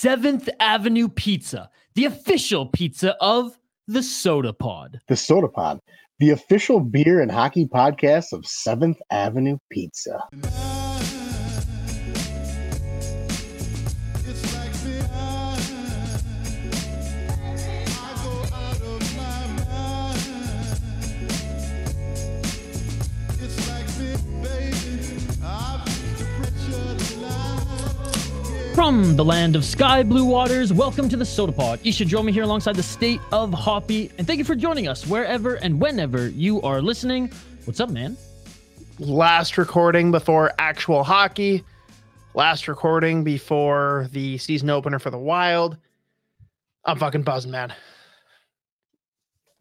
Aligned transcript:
Seventh 0.00 0.48
Avenue 0.60 1.08
Pizza, 1.08 1.70
the 1.96 2.04
official 2.04 2.66
pizza 2.66 3.16
of 3.20 3.58
the 3.88 3.98
Sota 3.98 4.56
Pod. 4.56 5.00
The 5.08 5.16
Sota 5.16 5.52
Pod, 5.52 5.80
the 6.20 6.30
official 6.30 6.78
beer 6.78 7.20
and 7.20 7.32
hockey 7.32 7.66
podcast 7.66 8.32
of 8.32 8.46
Seventh 8.46 8.98
Avenue 9.10 9.58
Pizza. 9.72 10.22
From 28.78 29.16
the 29.16 29.24
land 29.24 29.56
of 29.56 29.64
sky 29.64 30.04
blue 30.04 30.24
waters, 30.24 30.72
welcome 30.72 31.08
to 31.08 31.16
the 31.16 31.24
Sota 31.24 31.54
Pod. 31.54 31.80
Isha 31.82 32.04
Dromi 32.04 32.30
here 32.30 32.44
alongside 32.44 32.76
the 32.76 32.82
state 32.84 33.20
of 33.32 33.52
Hoppy, 33.52 34.12
and 34.16 34.24
thank 34.24 34.38
you 34.38 34.44
for 34.44 34.54
joining 34.54 34.86
us 34.86 35.04
wherever 35.04 35.56
and 35.56 35.80
whenever 35.80 36.28
you 36.28 36.62
are 36.62 36.80
listening. 36.80 37.32
What's 37.64 37.80
up, 37.80 37.90
man? 37.90 38.16
Last 39.00 39.58
recording 39.58 40.12
before 40.12 40.52
actual 40.60 41.02
hockey. 41.02 41.64
Last 42.34 42.68
recording 42.68 43.24
before 43.24 44.06
the 44.12 44.38
season 44.38 44.70
opener 44.70 45.00
for 45.00 45.10
the 45.10 45.18
Wild. 45.18 45.76
I'm 46.84 46.98
fucking 46.98 47.24
buzzing, 47.24 47.50
man. 47.50 47.74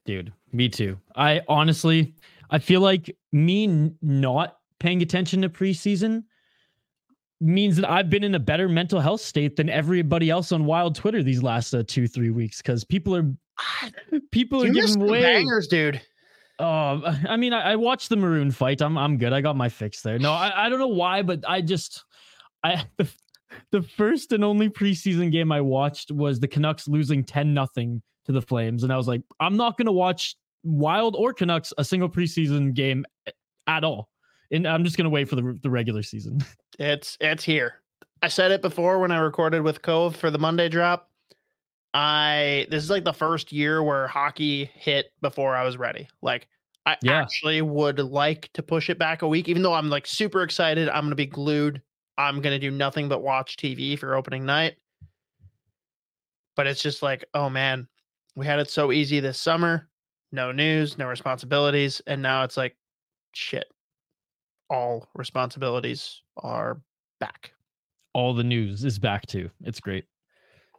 Dude, 0.06 0.32
me 0.52 0.70
too. 0.70 1.00
I 1.16 1.42
honestly, 1.48 2.14
I 2.52 2.60
feel 2.60 2.82
like 2.82 3.18
me 3.32 3.96
not 4.00 4.60
paying 4.78 5.02
attention 5.02 5.42
to 5.42 5.50
preseason 5.50 6.26
means 7.40 7.76
that 7.76 7.90
I've 7.90 8.10
been 8.10 8.24
in 8.24 8.36
a 8.36 8.40
better 8.40 8.68
mental 8.68 9.00
health 9.00 9.22
state 9.22 9.56
than 9.56 9.70
everybody 9.70 10.30
else 10.30 10.52
on 10.52 10.66
Wild 10.66 10.96
Twitter 10.96 11.22
these 11.24 11.44
last 11.44 11.74
uh, 11.74 11.84
two 11.88 12.08
three 12.08 12.32
weeks 12.32 12.62
because 12.62 12.84
people 12.84 13.16
are 13.16 13.32
people 14.32 14.64
are 14.64 14.68
You 14.68 14.74
giving 14.74 15.00
way. 15.00 15.22
bangers, 15.22 15.68
dude. 15.68 16.02
Um, 16.60 17.04
I 17.30 17.38
mean, 17.38 17.54
I, 17.54 17.74
I 17.74 17.76
watched 17.76 18.10
the 18.10 18.16
Maroon 18.16 18.50
fight. 18.52 18.82
I'm 18.82 18.98
I'm 18.98 19.18
good. 19.18 19.34
I 19.34 19.42
got 19.42 19.56
my 19.56 19.70
fix 19.70 20.02
there. 20.02 20.18
No, 20.18 20.32
I, 20.34 20.66
I 20.66 20.70
don't 20.70 20.80
know 20.80 20.88
why, 20.88 21.22
but 21.22 21.44
I 21.48 21.62
just 21.62 22.04
I 22.64 22.84
the, 22.98 23.08
the 23.72 23.82
first 23.84 24.32
and 24.32 24.44
only 24.44 24.70
preseason 24.70 25.32
game 25.32 25.52
I 25.52 25.62
watched 25.62 26.12
was 26.12 26.40
the 26.40 26.48
Canucks 26.48 26.88
losing 26.88 27.24
ten 27.24 27.54
nothing 27.54 28.02
to 28.26 28.32
the 28.32 28.42
Flames, 28.42 28.84
and 28.84 28.92
I 28.92 28.98
was 28.98 29.08
like, 29.08 29.22
I'm 29.40 29.56
not 29.56 29.78
gonna 29.78 29.92
watch 29.92 30.36
Wild 30.64 31.16
or 31.16 31.32
Canucks 31.32 31.72
a 31.78 31.84
single 31.86 32.10
preseason 32.10 32.74
game 32.74 33.06
at 33.68 33.84
all, 33.84 34.10
and 34.52 34.68
I'm 34.68 34.84
just 34.84 34.98
gonna 34.98 35.10
wait 35.10 35.30
for 35.30 35.36
the 35.36 35.58
the 35.62 35.70
regular 35.70 36.04
season. 36.04 36.40
It's 36.80 37.18
it's 37.20 37.44
here. 37.44 37.82
I 38.22 38.28
said 38.28 38.52
it 38.52 38.62
before 38.62 39.00
when 39.00 39.10
I 39.12 39.18
recorded 39.18 39.64
with 39.64 39.82
Cove 39.82 40.16
for 40.16 40.30
the 40.30 40.38
Monday 40.38 40.70
drop. 40.70 41.10
I 41.96 42.68
this 42.70 42.84
is 42.84 42.90
like 42.92 43.04
the 43.04 43.14
first 43.14 43.52
year 43.52 43.82
where 43.82 44.08
hockey 44.08 44.66
hit 44.76 45.08
before 45.22 45.56
I 45.56 45.64
was 45.64 45.76
ready. 45.76 46.08
Like 46.22 46.48
I 46.86 46.96
Yeah. 47.02 47.20
actually 47.20 47.64
would 47.64 47.98
like 47.98 48.52
to 48.54 48.62
push 48.62 48.92
it 48.92 49.00
back 49.00 49.24
a 49.24 49.28
week, 49.28 49.50
even 49.50 49.64
though 49.64 49.74
I'm 49.74 49.90
like 49.90 50.06
super 50.06 50.44
excited. 50.44 50.88
I'm 50.88 51.06
gonna 51.06 51.16
be 51.16 51.26
glued. 51.26 51.82
I'm 52.20 52.42
gonna 52.42 52.60
do 52.60 52.70
nothing 52.70 53.10
but 53.10 53.24
watch 53.24 53.58
TV 53.58 53.98
for 53.98 54.14
opening 54.14 54.46
night. 54.46 54.76
But 56.56 56.68
it's 56.68 56.82
just 56.84 57.02
like, 57.02 57.26
oh 57.34 57.50
man, 57.50 57.88
we 58.36 58.46
had 58.46 58.60
it 58.60 58.70
so 58.70 58.92
easy 58.92 59.20
this 59.20 59.40
summer. 59.40 59.90
No 60.32 60.52
news, 60.52 60.98
no 60.98 61.08
responsibilities, 61.08 62.02
and 62.06 62.22
now 62.22 62.44
it's 62.44 62.58
like, 62.58 62.76
shit. 63.34 63.66
All 64.70 65.08
responsibilities 65.16 66.22
are 66.38 66.82
back. 67.20 67.52
All 68.14 68.34
the 68.34 68.44
news 68.44 68.84
is 68.84 69.00
back 69.00 69.26
too. 69.26 69.50
It's 69.64 69.80
great. 69.80 70.06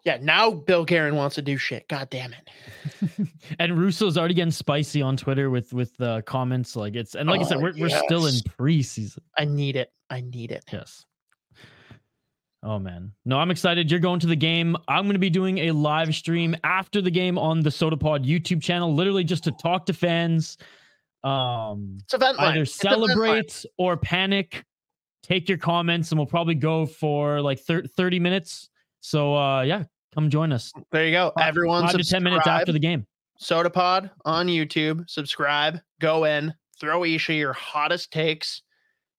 Yeah, 0.05 0.19
now 0.23 0.51
Bill 0.51 0.85
Guerin 0.85 1.17
wants 1.17 1.35
to 1.35 1.43
do 1.43 1.57
shit. 1.57 1.87
God 1.89 2.09
damn 2.11 2.33
it. 2.33 3.29
and 3.59 3.79
Russo's 3.79 4.17
already 4.17 4.35
getting 4.35 4.53
spicy 4.53 5.03
on 5.03 5.17
Twitter 5.17 5.51
with 5.51 5.73
with 5.73 5.97
the 5.97 6.23
comments. 6.27 6.77
Like 6.77 6.95
it's 6.95 7.15
and 7.15 7.29
like 7.29 7.41
I 7.41 7.45
oh, 7.45 7.47
said, 7.47 7.57
Oh, 7.59 7.61
we're 7.61 7.75
we're 7.79 8.03
still 8.05 8.27
in 8.27 8.35
yes. 8.35 8.43
preseason. 8.43 9.19
I 9.37 9.45
need 9.45 9.77
it. 9.77 9.93
I 10.11 10.21
need 10.21 10.53
it. 10.53 10.65
Yes. 10.73 11.05
Oh 12.63 12.79
man. 12.79 13.13
No, 13.25 13.39
I'm 13.39 13.51
excited. 13.51 13.91
You're 13.91 14.01
going 14.01 14.21
to 14.21 14.27
the 14.27 14.37
game. 14.37 14.77
I'm 14.89 15.05
going 15.05 15.13
to 15.15 15.19
be 15.19 15.31
doing 15.31 15.59
a 15.59 15.73
live 15.73 16.15
stream 16.15 16.57
after 16.65 17.01
the 17.01 17.11
game 17.11 17.39
on 17.39 17.61
the 17.61 17.71
Sota 17.71 17.99
Pod 17.99 18.25
YouTube 18.25 18.63
channel, 18.63 18.95
literally 18.95 19.25
just 19.25 19.45
to 19.45 19.53
talk 19.53 19.87
to 19.87 19.93
fans. 19.93 20.59
Um 21.29 21.99
It's 22.05 22.15
event 22.15 22.39
either 22.41 22.57
line. 22.59 22.67
celebrate 22.67 23.65
or 23.77 23.97
panic. 23.97 24.65
Take 25.23 25.49
your 25.49 25.59
comments 25.59 26.11
and 26.11 26.19
we'll 26.19 26.27
probably 26.27 26.55
go 26.55 26.87
for 26.87 27.41
like 27.41 27.59
thir- 27.61 27.85
30 27.85 28.19
minutes. 28.19 28.71
So 29.01 29.35
uh 29.37 29.63
yeah, 29.63 29.85
come 30.15 30.31
join 30.31 30.53
us. 30.53 30.73
There 30.93 31.05
you 31.05 31.13
go. 31.13 31.33
Five- 31.37 31.49
Everyone 31.49 31.83
Five 31.87 31.97
to 31.99 32.05
10 32.05 32.23
minutes 32.23 32.47
after 32.47 32.73
the 32.73 32.79
game. 32.79 33.07
Sota 33.41 33.73
Pod 33.73 34.11
on 34.25 34.47
YouTube. 34.49 35.09
Subscribe. 35.09 35.79
Go 36.01 36.25
in. 36.25 36.53
Throw 36.81 37.05
Isha 37.05 37.35
your 37.35 37.53
hottest 37.53 38.11
takes. 38.13 38.63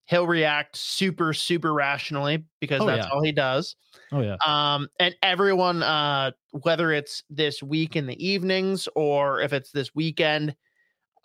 He'll 0.06 0.26
react 0.28 0.76
super, 0.76 1.34
super 1.34 1.72
rationally 1.74 2.44
because 2.60 2.82
Oh, 2.82 2.88
that's 2.88 3.06
yeah. 3.06 3.14
all 3.14 3.22
he 3.24 3.32
does. 3.32 3.76
Oh 4.12 4.22
yeah. 4.22 4.38
Um, 4.46 4.88
and 5.00 5.16
everyone, 5.22 5.84
uh, 5.84 6.32
whether 6.64 6.92
it's 6.92 7.24
this 7.30 7.62
week 7.62 7.96
in 7.96 8.08
the 8.08 8.18
evenings 8.26 8.88
or 8.96 9.40
if 9.42 9.54
it's 9.54 9.72
this 9.72 9.94
weekend, 9.94 10.56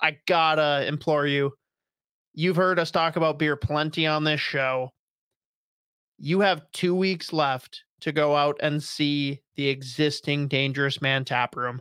I 0.01 0.19
gotta 0.27 0.87
implore 0.87 1.27
you. 1.27 1.53
You've 2.35 2.57
heard 2.57 2.79
us 2.79 2.91
talk 2.91 3.17
about 3.17 3.39
beer 3.39 3.57
plenty 3.57 4.07
on 4.07 4.25
this 4.25 4.41
show. 4.41 4.91
You 6.19 6.41
have 6.41 6.71
two 6.73 6.95
weeks 6.95 7.33
left 7.33 7.85
to 8.01 8.13
go 8.13 8.37
out 8.37 8.57
and 8.61 8.83
see 8.83 9.41
the 9.57 9.69
existing 9.69 10.49
Dangerous 10.49 11.01
Man 11.01 11.25
tap 11.25 11.57
room. 11.57 11.81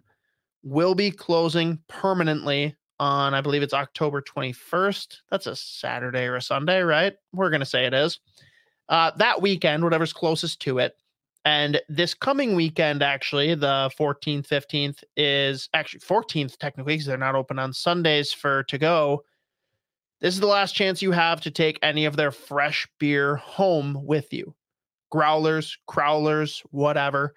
Will 0.63 0.96
be 0.96 1.12
closing 1.12 1.79
permanently 1.88 2.75
on, 3.00 3.34
I 3.34 3.41
believe 3.41 3.63
it's 3.63 3.73
October 3.73 4.22
21st. 4.22 5.18
That's 5.29 5.47
a 5.47 5.56
Saturday 5.56 6.25
or 6.25 6.35
a 6.35 6.41
Sunday, 6.41 6.81
right? 6.81 7.13
We're 7.34 7.50
gonna 7.50 7.66
say 7.66 7.85
it 7.85 7.94
is. 7.94 8.19
Uh, 8.90 9.12
that 9.18 9.41
weekend, 9.41 9.84
whatever's 9.84 10.13
closest 10.13 10.62
to 10.62 10.79
it. 10.79 10.96
And 11.46 11.81
this 11.90 12.14
coming 12.14 12.56
weekend, 12.56 13.04
actually, 13.04 13.54
the 13.56 13.92
14th, 14.00 14.48
15th 14.48 15.04
is 15.18 15.68
actually 15.74 16.00
14th, 16.00 16.58
technically, 16.58 16.94
because 16.94 17.06
they're 17.06 17.18
not 17.18 17.36
open 17.36 17.59
on 17.59 17.74
Sundays 17.74 18.31
for 18.31 18.64
to 18.64 18.78
go. 18.78 19.24
This 20.22 20.34
is 20.34 20.40
the 20.40 20.48
last 20.48 20.74
chance 20.74 21.02
you 21.02 21.12
have 21.12 21.42
to 21.42 21.52
take 21.52 21.80
any 21.82 22.06
of 22.06 22.16
their 22.16 22.32
fresh 22.32 22.88
beer 22.98 23.36
home 23.36 24.06
with 24.06 24.32
you. 24.32 24.56
Growlers, 25.12 25.78
crowlers, 25.90 26.62
whatever. 26.72 27.34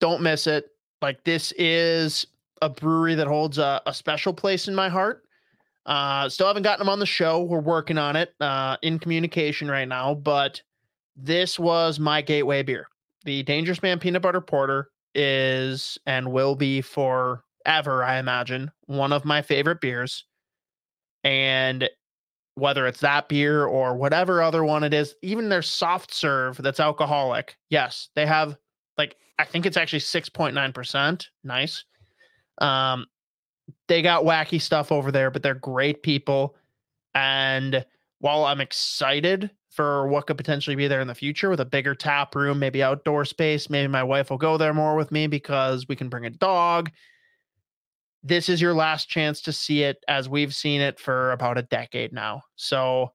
Don't 0.00 0.20
miss 0.20 0.48
it. 0.48 0.66
Like, 1.00 1.22
this 1.22 1.52
is 1.56 2.26
a 2.60 2.68
brewery 2.68 3.14
that 3.14 3.28
holds 3.28 3.58
a, 3.58 3.80
a 3.86 3.94
special 3.94 4.32
place 4.32 4.66
in 4.66 4.74
my 4.74 4.88
heart. 4.88 5.22
Uh, 5.86 6.28
still 6.28 6.48
haven't 6.48 6.64
gotten 6.64 6.80
them 6.80 6.88
on 6.88 6.98
the 6.98 7.06
show. 7.06 7.42
We're 7.42 7.60
working 7.60 7.98
on 7.98 8.16
it, 8.16 8.34
uh, 8.40 8.76
in 8.82 8.98
communication 8.98 9.68
right 9.68 9.86
now, 9.86 10.14
but 10.14 10.60
this 11.16 11.58
was 11.58 11.98
my 11.98 12.22
gateway 12.22 12.62
beer. 12.62 12.86
The 13.24 13.42
Dangerous 13.42 13.82
Man 13.82 13.98
Peanut 13.98 14.22
Butter 14.22 14.40
Porter 14.40 14.90
is 15.14 15.98
and 16.06 16.32
will 16.32 16.54
be 16.54 16.80
forever, 16.80 17.42
I 18.04 18.18
imagine, 18.18 18.70
one 18.86 19.12
of 19.12 19.24
my 19.24 19.42
favorite 19.42 19.80
beers. 19.80 20.24
And 21.24 21.88
whether 22.54 22.86
it's 22.86 23.00
that 23.00 23.28
beer 23.28 23.64
or 23.64 23.96
whatever 23.96 24.42
other 24.42 24.64
one 24.64 24.84
it 24.84 24.92
is, 24.92 25.14
even 25.22 25.48
their 25.48 25.62
soft 25.62 26.12
serve 26.12 26.56
that's 26.58 26.80
alcoholic, 26.80 27.56
yes, 27.70 28.08
they 28.14 28.26
have 28.26 28.56
like 28.98 29.16
I 29.38 29.44
think 29.44 29.66
it's 29.66 29.76
actually 29.76 30.00
6.9%. 30.00 31.26
Nice. 31.44 31.84
Um 32.58 33.06
they 33.88 34.02
got 34.02 34.24
wacky 34.24 34.60
stuff 34.60 34.92
over 34.92 35.10
there, 35.12 35.30
but 35.30 35.42
they're 35.42 35.54
great 35.54 36.02
people. 36.02 36.56
And 37.14 37.84
while 38.18 38.44
I'm 38.44 38.60
excited 38.60 39.50
for 39.72 40.06
what 40.06 40.26
could 40.26 40.36
potentially 40.36 40.76
be 40.76 40.86
there 40.86 41.00
in 41.00 41.08
the 41.08 41.14
future 41.14 41.48
with 41.48 41.58
a 41.60 41.64
bigger 41.64 41.94
tap 41.94 42.34
room, 42.34 42.58
maybe 42.58 42.82
outdoor 42.82 43.24
space, 43.24 43.70
maybe 43.70 43.88
my 43.88 44.02
wife 44.02 44.28
will 44.28 44.36
go 44.36 44.58
there 44.58 44.74
more 44.74 44.94
with 44.94 45.10
me 45.10 45.26
because 45.26 45.88
we 45.88 45.96
can 45.96 46.10
bring 46.10 46.26
a 46.26 46.30
dog. 46.30 46.90
This 48.22 48.50
is 48.50 48.60
your 48.60 48.74
last 48.74 49.08
chance 49.08 49.40
to 49.40 49.52
see 49.52 49.82
it 49.82 50.04
as 50.08 50.28
we've 50.28 50.54
seen 50.54 50.82
it 50.82 51.00
for 51.00 51.32
about 51.32 51.56
a 51.56 51.62
decade 51.62 52.12
now. 52.12 52.42
So, 52.54 53.12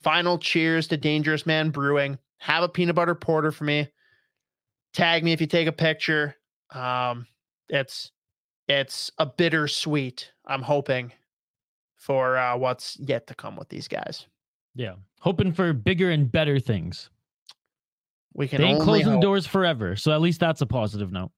final 0.00 0.38
cheers 0.38 0.86
to 0.86 0.96
Dangerous 0.96 1.44
Man 1.44 1.70
Brewing. 1.70 2.16
Have 2.38 2.62
a 2.62 2.68
peanut 2.68 2.94
butter 2.94 3.16
porter 3.16 3.50
for 3.50 3.64
me. 3.64 3.88
Tag 4.94 5.24
me 5.24 5.32
if 5.32 5.40
you 5.40 5.48
take 5.48 5.66
a 5.66 5.72
picture. 5.72 6.36
Um, 6.72 7.26
it's 7.68 8.12
it's 8.68 9.10
a 9.18 9.26
bittersweet. 9.26 10.30
I'm 10.46 10.62
hoping 10.62 11.12
for 11.96 12.38
uh, 12.38 12.56
what's 12.56 12.96
yet 13.00 13.26
to 13.26 13.34
come 13.34 13.56
with 13.56 13.68
these 13.68 13.88
guys. 13.88 14.26
Yeah. 14.76 14.94
Hoping 15.20 15.52
for 15.52 15.72
bigger 15.72 16.10
and 16.10 16.30
better 16.30 16.58
things. 16.60 17.10
We 18.34 18.46
can 18.46 18.60
They 18.60 18.68
ain't 18.68 18.82
closing 18.82 19.14
hope. 19.14 19.22
doors 19.22 19.46
forever. 19.46 19.96
So 19.96 20.12
at 20.12 20.20
least 20.20 20.38
that's 20.40 20.60
a 20.60 20.66
positive 20.66 21.10
note. 21.10 21.32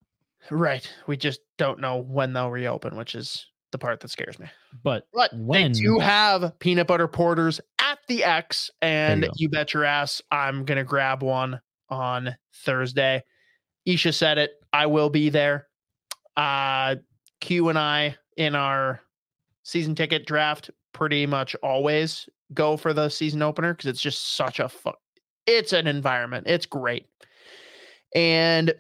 Right. 0.50 0.90
We 1.06 1.16
just 1.16 1.40
don't 1.56 1.80
know 1.80 1.96
when 1.98 2.32
they'll 2.32 2.50
reopen, 2.50 2.96
which 2.96 3.14
is 3.14 3.46
the 3.72 3.78
part 3.78 4.00
that 4.00 4.08
scares 4.10 4.38
me. 4.38 4.46
But 4.82 5.06
But 5.14 5.30
When? 5.34 5.72
they 5.72 5.78
do 5.80 5.98
have 5.98 6.58
peanut 6.58 6.86
butter 6.88 7.08
porters 7.08 7.60
at 7.80 7.98
the 8.08 8.24
X, 8.24 8.70
and 8.82 9.22
you 9.24 9.30
you 9.36 9.48
bet 9.48 9.72
your 9.72 9.84
ass 9.84 10.20
I'm 10.30 10.64
gonna 10.64 10.84
grab 10.84 11.22
one 11.22 11.60
on 11.88 12.34
Thursday. 12.64 13.22
Isha 13.86 14.12
said 14.12 14.38
it. 14.38 14.50
I 14.72 14.86
will 14.86 15.08
be 15.10 15.30
there. 15.30 15.68
Uh, 16.36 16.96
Q 17.40 17.68
and 17.70 17.78
I 17.78 18.16
in 18.36 18.54
our 18.54 19.00
season 19.62 19.94
ticket 19.94 20.26
draft 20.26 20.70
pretty 20.92 21.26
much 21.26 21.54
always 21.62 22.28
go 22.54 22.76
for 22.76 22.92
the 22.92 23.08
season 23.08 23.42
opener 23.42 23.74
because 23.74 23.86
it's 23.86 24.00
just 24.00 24.36
such 24.36 24.60
a 24.60 24.68
fun. 24.68 24.94
It's 25.46 25.72
an 25.72 25.86
environment. 25.86 26.46
It's 26.46 26.66
great, 26.66 27.06
and 28.14 28.72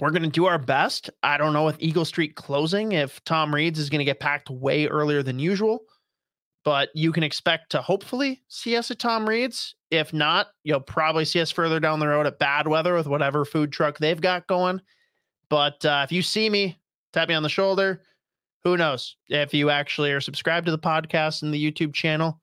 we're 0.00 0.10
going 0.10 0.22
to 0.22 0.28
do 0.28 0.46
our 0.46 0.58
best. 0.58 1.10
I 1.22 1.36
don't 1.36 1.52
know 1.52 1.64
with 1.64 1.76
Eagle 1.78 2.04
Street 2.04 2.34
closing 2.34 2.92
if 2.92 3.22
Tom 3.24 3.54
Reid's 3.54 3.78
is 3.78 3.90
going 3.90 3.98
to 3.98 4.04
get 4.04 4.18
packed 4.18 4.50
way 4.50 4.86
earlier 4.86 5.22
than 5.22 5.38
usual, 5.38 5.80
but 6.64 6.88
you 6.94 7.12
can 7.12 7.22
expect 7.22 7.70
to 7.72 7.82
hopefully 7.82 8.42
see 8.48 8.76
us 8.76 8.90
at 8.90 8.98
Tom 8.98 9.28
Reid's. 9.28 9.74
If 9.90 10.12
not, 10.12 10.48
you'll 10.64 10.80
probably 10.80 11.24
see 11.24 11.40
us 11.40 11.50
further 11.50 11.80
down 11.80 12.00
the 12.00 12.08
road 12.08 12.26
at 12.26 12.38
Bad 12.38 12.66
Weather 12.66 12.94
with 12.94 13.06
whatever 13.06 13.44
food 13.44 13.72
truck 13.72 13.98
they've 13.98 14.20
got 14.20 14.46
going. 14.46 14.80
But 15.48 15.84
uh, 15.84 16.02
if 16.04 16.12
you 16.12 16.22
see 16.22 16.48
me, 16.48 16.78
tap 17.12 17.28
me 17.28 17.34
on 17.34 17.42
the 17.42 17.48
shoulder. 17.48 18.02
Who 18.64 18.76
knows? 18.76 19.16
If 19.28 19.52
you 19.52 19.70
actually 19.70 20.12
are 20.12 20.20
subscribed 20.20 20.66
to 20.66 20.72
the 20.72 20.78
podcast 20.78 21.42
and 21.42 21.52
the 21.52 21.72
YouTube 21.72 21.92
channel, 21.92 22.40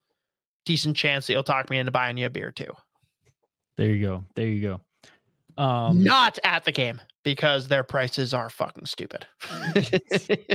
decent 0.67 0.97
chance 0.97 1.25
that 1.27 1.33
you'll 1.33 1.43
talk 1.43 1.69
me 1.69 1.77
into 1.79 1.91
buying 1.91 2.17
you 2.17 2.25
a 2.25 2.29
beer 2.29 2.51
too. 2.51 2.71
There 3.77 3.87
you 3.89 4.05
go. 4.05 4.25
There 4.35 4.47
you 4.47 4.61
go. 5.57 5.61
Um, 5.63 6.03
Not 6.03 6.37
at 6.43 6.65
the 6.65 6.71
game 6.71 7.01
because 7.23 7.67
their 7.67 7.83
prices 7.83 8.33
are 8.33 8.49
fucking 8.49 8.85
stupid. 8.85 9.25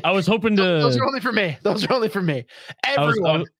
I 0.04 0.10
was 0.12 0.26
hoping 0.26 0.54
to. 0.56 0.62
Those 0.62 0.96
are 0.96 1.04
only 1.04 1.20
for 1.20 1.32
me. 1.32 1.56
Those 1.62 1.84
are 1.84 1.92
only 1.92 2.08
for 2.08 2.22
me. 2.22 2.44
I 2.86 2.90
was- 2.90 2.98
I 2.98 3.02
Everyone, 3.08 3.40
was- 3.40 3.50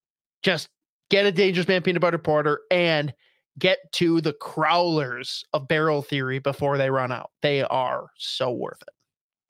just 0.43 0.69
get 1.11 1.27
a 1.27 1.33
Dangerous 1.33 1.67
Man 1.67 1.83
peanut 1.83 2.01
butter 2.03 2.19
porter 2.19 2.61
and 2.71 3.13
get 3.59 3.79
to 3.93 4.21
the 4.21 4.33
crowlers 4.35 5.43
of 5.53 5.67
Barrel 5.69 6.03
Theory 6.03 6.39
before 6.39 6.79
they 6.79 6.91
run 6.91 7.11
out. 7.13 7.31
They 7.43 7.63
are 7.63 8.07
so 8.19 8.53
worth 8.53 8.83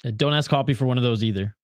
it. 0.04 0.16
don't 0.16 0.32
ask 0.34 0.50
Hoppy 0.50 0.75
for 0.75 0.87
one 0.87 0.96
of 0.99 1.04
those 1.04 1.22
either. 1.25 1.56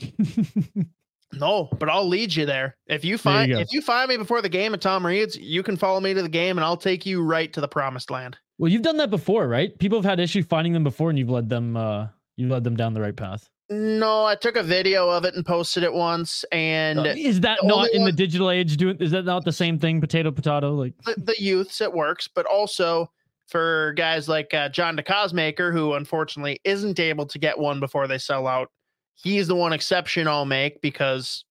No, 1.34 1.68
but 1.78 1.88
I'll 1.88 2.06
lead 2.08 2.34
you 2.34 2.44
there. 2.46 2.76
If 2.86 3.04
you 3.04 3.16
find 3.18 3.50
go. 3.50 3.58
if 3.58 3.68
you 3.72 3.80
find 3.80 4.08
me 4.08 4.16
before 4.16 4.42
the 4.42 4.48
game 4.48 4.74
at 4.74 4.80
Tom 4.80 5.04
Reid's, 5.06 5.36
you 5.36 5.62
can 5.62 5.76
follow 5.76 6.00
me 6.00 6.12
to 6.14 6.22
the 6.22 6.28
game 6.28 6.58
and 6.58 6.64
I'll 6.64 6.76
take 6.76 7.06
you 7.06 7.22
right 7.22 7.52
to 7.52 7.60
the 7.60 7.68
promised 7.68 8.10
land. 8.10 8.38
well, 8.58 8.70
you've 8.70 8.82
done 8.82 8.98
that 8.98 9.10
before, 9.10 9.48
right? 9.48 9.76
People 9.78 9.98
have 9.98 10.04
had 10.04 10.20
issue 10.20 10.42
finding 10.42 10.72
them 10.72 10.84
before, 10.84 11.10
and 11.10 11.18
you've 11.18 11.30
led 11.30 11.48
them. 11.48 11.76
uh 11.76 12.08
You 12.36 12.48
led 12.48 12.64
them 12.64 12.76
down 12.76 12.94
the 12.94 13.00
right 13.00 13.16
path. 13.16 13.48
No, 13.70 14.26
I 14.26 14.34
took 14.34 14.56
a 14.56 14.62
video 14.62 15.08
of 15.08 15.24
it 15.24 15.34
and 15.34 15.46
posted 15.46 15.82
it 15.82 15.92
once, 15.92 16.44
and 16.52 17.06
is 17.06 17.40
that 17.40 17.60
not 17.62 17.90
in 17.92 18.04
the 18.04 18.12
digital 18.12 18.50
age? 18.50 18.76
Doing 18.76 18.98
is 18.98 19.12
that 19.12 19.24
not 19.24 19.44
the 19.46 19.52
same 19.52 19.78
thing? 19.78 20.00
Potato, 20.00 20.30
potato. 20.30 20.74
Like 20.74 20.92
the, 21.06 21.14
the 21.16 21.36
youths 21.38 21.80
it 21.80 21.90
works, 21.92 22.28
but 22.28 22.44
also 22.44 23.10
for 23.48 23.94
guys 23.96 24.28
like 24.28 24.52
uh, 24.52 24.68
John 24.68 24.96
DeCosmaker, 24.96 25.72
who 25.72 25.94
unfortunately 25.94 26.60
isn't 26.64 27.00
able 27.00 27.24
to 27.26 27.38
get 27.38 27.58
one 27.58 27.80
before 27.80 28.06
they 28.06 28.18
sell 28.18 28.46
out. 28.46 28.70
He's 29.14 29.46
the 29.46 29.54
one 29.54 29.72
exception 29.72 30.26
I'll 30.28 30.44
make 30.44 30.80
because 30.80 31.44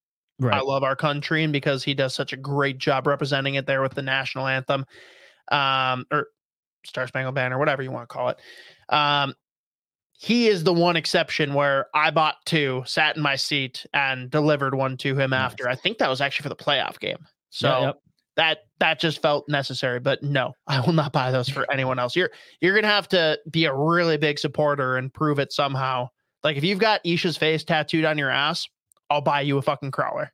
I 0.52 0.60
love 0.60 0.82
our 0.82 0.96
country 0.96 1.44
and 1.44 1.52
because 1.52 1.84
he 1.84 1.94
does 1.94 2.14
such 2.14 2.32
a 2.32 2.36
great 2.36 2.78
job 2.78 3.06
representing 3.06 3.54
it 3.54 3.66
there 3.66 3.82
with 3.82 3.94
the 3.94 4.02
national 4.02 4.46
anthem, 4.46 4.84
um, 5.50 6.04
or 6.10 6.28
Star 6.84 7.06
Spangled 7.06 7.34
Banner, 7.34 7.58
whatever 7.58 7.82
you 7.82 7.90
want 7.90 8.08
to 8.08 8.12
call 8.12 8.30
it. 8.30 8.38
Um, 8.88 9.34
he 10.12 10.48
is 10.48 10.64
the 10.64 10.72
one 10.72 10.96
exception 10.96 11.54
where 11.54 11.86
I 11.94 12.10
bought 12.10 12.36
two, 12.46 12.82
sat 12.86 13.16
in 13.16 13.22
my 13.22 13.36
seat, 13.36 13.84
and 13.92 14.30
delivered 14.30 14.74
one 14.74 14.96
to 14.98 15.16
him 15.16 15.30
Nice. 15.30 15.40
after. 15.52 15.68
I 15.68 15.74
think 15.74 15.98
that 15.98 16.08
was 16.08 16.20
actually 16.20 16.44
for 16.44 16.48
the 16.48 16.56
playoff 16.56 16.98
game. 17.00 17.18
So 17.50 17.68
Yeah, 17.68 17.80
yep. 17.86 17.98
that 18.36 18.58
that 18.78 19.00
just 19.00 19.20
felt 19.20 19.48
necessary. 19.48 20.00
But 20.00 20.22
no, 20.22 20.54
I 20.66 20.80
will 20.80 20.92
not 20.92 21.12
buy 21.12 21.30
those 21.30 21.48
for 21.56 21.70
anyone 21.72 21.98
else. 21.98 22.14
You're 22.14 22.30
you're 22.60 22.74
gonna 22.74 22.92
have 22.92 23.08
to 23.08 23.38
be 23.50 23.64
a 23.64 23.74
really 23.74 24.16
big 24.16 24.38
supporter 24.38 24.96
and 24.96 25.12
prove 25.12 25.38
it 25.38 25.52
somehow. 25.52 26.08
Like 26.44 26.56
if 26.56 26.64
you've 26.64 26.78
got 26.78 27.02
Isha's 27.04 27.36
face 27.36 27.64
tattooed 27.64 28.04
on 28.04 28.18
your 28.18 28.30
ass, 28.30 28.68
I'll 29.10 29.20
buy 29.20 29.42
you 29.42 29.58
a 29.58 29.62
fucking 29.62 29.90
crowler. 29.90 30.28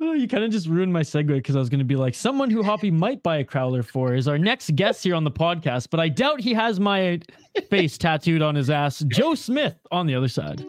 Oh, 0.00 0.12
you 0.12 0.26
kind 0.26 0.42
of 0.44 0.50
just 0.50 0.66
ruined 0.66 0.92
my 0.92 1.02
segue 1.02 1.28
because 1.28 1.54
I 1.54 1.58
was 1.58 1.68
going 1.68 1.80
to 1.80 1.84
be 1.84 1.96
like, 1.96 2.14
someone 2.14 2.48
who 2.48 2.62
Hoppy 2.62 2.90
might 2.90 3.22
buy 3.22 3.38
a 3.38 3.44
crowler 3.44 3.84
for 3.84 4.14
is 4.14 4.26
our 4.26 4.38
next 4.38 4.74
guest 4.74 5.04
here 5.04 5.14
on 5.14 5.24
the 5.24 5.30
podcast, 5.30 5.88
but 5.90 6.00
I 6.00 6.08
doubt 6.08 6.40
he 6.40 6.54
has 6.54 6.80
my 6.80 7.20
face 7.68 7.98
tattooed 7.98 8.40
on 8.40 8.54
his 8.54 8.70
ass. 8.70 9.04
Joe 9.08 9.34
Smith 9.34 9.76
on 9.90 10.06
the 10.06 10.14
other 10.14 10.28
side. 10.28 10.64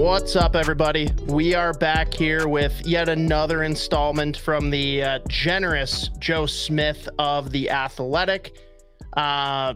What's 0.00 0.34
up, 0.34 0.56
everybody? 0.56 1.10
We 1.26 1.54
are 1.54 1.74
back 1.74 2.14
here 2.14 2.48
with 2.48 2.86
yet 2.86 3.10
another 3.10 3.64
installment 3.64 4.34
from 4.34 4.70
the 4.70 5.02
uh, 5.02 5.18
generous 5.28 6.08
Joe 6.18 6.46
Smith 6.46 7.06
of 7.18 7.50
The 7.50 7.68
Athletic. 7.68 8.56
Uh, 9.14 9.74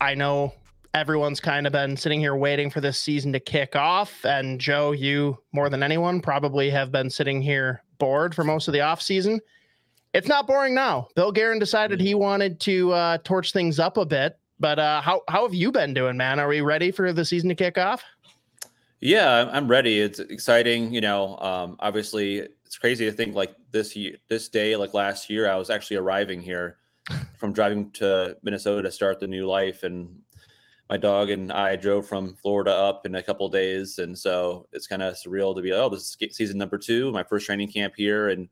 I 0.00 0.14
know 0.14 0.54
everyone's 0.94 1.40
kind 1.40 1.66
of 1.66 1.74
been 1.74 1.94
sitting 1.94 2.20
here 2.20 2.34
waiting 2.34 2.70
for 2.70 2.80
this 2.80 2.98
season 2.98 3.34
to 3.34 3.38
kick 3.38 3.76
off. 3.76 4.24
And 4.24 4.58
Joe, 4.58 4.92
you 4.92 5.36
more 5.52 5.68
than 5.68 5.82
anyone 5.82 6.22
probably 6.22 6.70
have 6.70 6.90
been 6.90 7.10
sitting 7.10 7.42
here 7.42 7.82
bored 7.98 8.34
for 8.34 8.44
most 8.44 8.66
of 8.66 8.72
the 8.72 8.80
off 8.80 9.02
season. 9.02 9.42
It's 10.14 10.26
not 10.26 10.46
boring 10.46 10.74
now. 10.74 11.08
Bill 11.16 11.30
Guerin 11.32 11.58
decided 11.58 12.00
he 12.00 12.14
wanted 12.14 12.60
to 12.60 12.92
uh, 12.94 13.18
torch 13.24 13.52
things 13.52 13.78
up 13.78 13.98
a 13.98 14.06
bit. 14.06 14.38
But 14.58 14.78
uh, 14.78 15.02
how, 15.02 15.20
how 15.28 15.42
have 15.44 15.52
you 15.52 15.70
been 15.70 15.92
doing, 15.92 16.16
man? 16.16 16.40
Are 16.40 16.48
we 16.48 16.62
ready 16.62 16.90
for 16.90 17.12
the 17.12 17.26
season 17.26 17.50
to 17.50 17.54
kick 17.54 17.76
off? 17.76 18.02
Yeah, 19.04 19.50
I'm- 19.52 19.68
ready. 19.68 20.00
It's 20.00 20.18
exciting. 20.18 20.94
You 20.94 21.02
know, 21.02 21.36
um, 21.38 21.76
obviously, 21.78 22.38
it's 22.38 22.78
crazy 22.78 23.04
to 23.04 23.12
think 23.12 23.34
like 23.34 23.54
this 23.70 23.94
year, 23.94 24.16
this 24.28 24.48
day, 24.48 24.76
like 24.76 24.94
last 24.94 25.28
year, 25.28 25.46
I 25.46 25.56
was 25.56 25.68
actually 25.68 25.98
arriving 25.98 26.40
here 26.40 26.78
from 27.38 27.52
driving 27.52 27.90
to 27.92 28.34
Minnesota 28.42 28.80
to 28.84 28.90
start 28.90 29.20
the 29.20 29.26
new 29.26 29.46
life, 29.46 29.82
and 29.82 30.08
my 30.88 30.96
dog 30.96 31.28
and 31.28 31.52
I 31.52 31.76
drove 31.76 32.08
from 32.08 32.34
Florida 32.36 32.70
up 32.72 33.04
in 33.04 33.14
a 33.16 33.22
couple 33.22 33.46
days, 33.50 33.98
and 33.98 34.18
so 34.18 34.66
it's 34.72 34.86
kind 34.86 35.02
of 35.02 35.16
surreal 35.16 35.54
to 35.54 35.60
be 35.60 35.72
like, 35.72 35.80
oh, 35.80 35.90
this 35.90 36.16
is 36.18 36.34
season 36.34 36.56
number 36.56 36.78
two, 36.78 37.12
my 37.12 37.24
first 37.24 37.44
training 37.44 37.68
camp 37.70 37.92
here, 37.98 38.30
and 38.30 38.48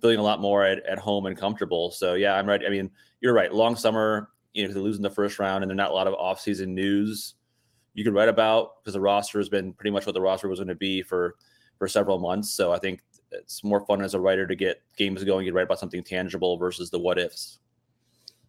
feeling 0.00 0.20
a 0.20 0.22
lot 0.22 0.40
more 0.40 0.64
at, 0.64 0.86
at 0.86 1.00
home 1.00 1.26
and 1.26 1.36
comfortable. 1.36 1.90
So 1.90 2.14
yeah, 2.14 2.36
I'm 2.36 2.46
ready. 2.46 2.64
I 2.64 2.70
mean, 2.70 2.92
you're 3.20 3.34
right. 3.34 3.52
Long 3.52 3.74
summer, 3.74 4.28
you 4.52 4.68
know, 4.68 4.72
they're 4.72 4.82
losing 4.82 5.02
the 5.02 5.10
first 5.10 5.40
round, 5.40 5.64
and 5.64 5.70
there's 5.70 5.76
not 5.76 5.90
a 5.90 5.94
lot 5.94 6.06
of 6.06 6.14
off-season 6.14 6.76
news 6.76 7.34
you 7.94 8.04
could 8.04 8.14
write 8.14 8.28
about 8.28 8.82
because 8.82 8.94
the 8.94 9.00
roster 9.00 9.38
has 9.38 9.48
been 9.48 9.72
pretty 9.72 9.90
much 9.90 10.06
what 10.06 10.14
the 10.14 10.20
roster 10.20 10.48
was 10.48 10.58
going 10.58 10.68
to 10.68 10.74
be 10.74 11.02
for 11.02 11.34
for 11.78 11.88
several 11.88 12.18
months. 12.18 12.50
So 12.50 12.72
I 12.72 12.78
think 12.78 13.00
it's 13.32 13.64
more 13.64 13.80
fun 13.86 14.02
as 14.02 14.14
a 14.14 14.20
writer 14.20 14.46
to 14.46 14.54
get 14.54 14.82
games 14.96 15.24
going. 15.24 15.46
You 15.46 15.52
write 15.52 15.64
about 15.64 15.78
something 15.78 16.02
tangible 16.02 16.56
versus 16.56 16.90
the 16.90 16.98
what 16.98 17.18
ifs. 17.18 17.58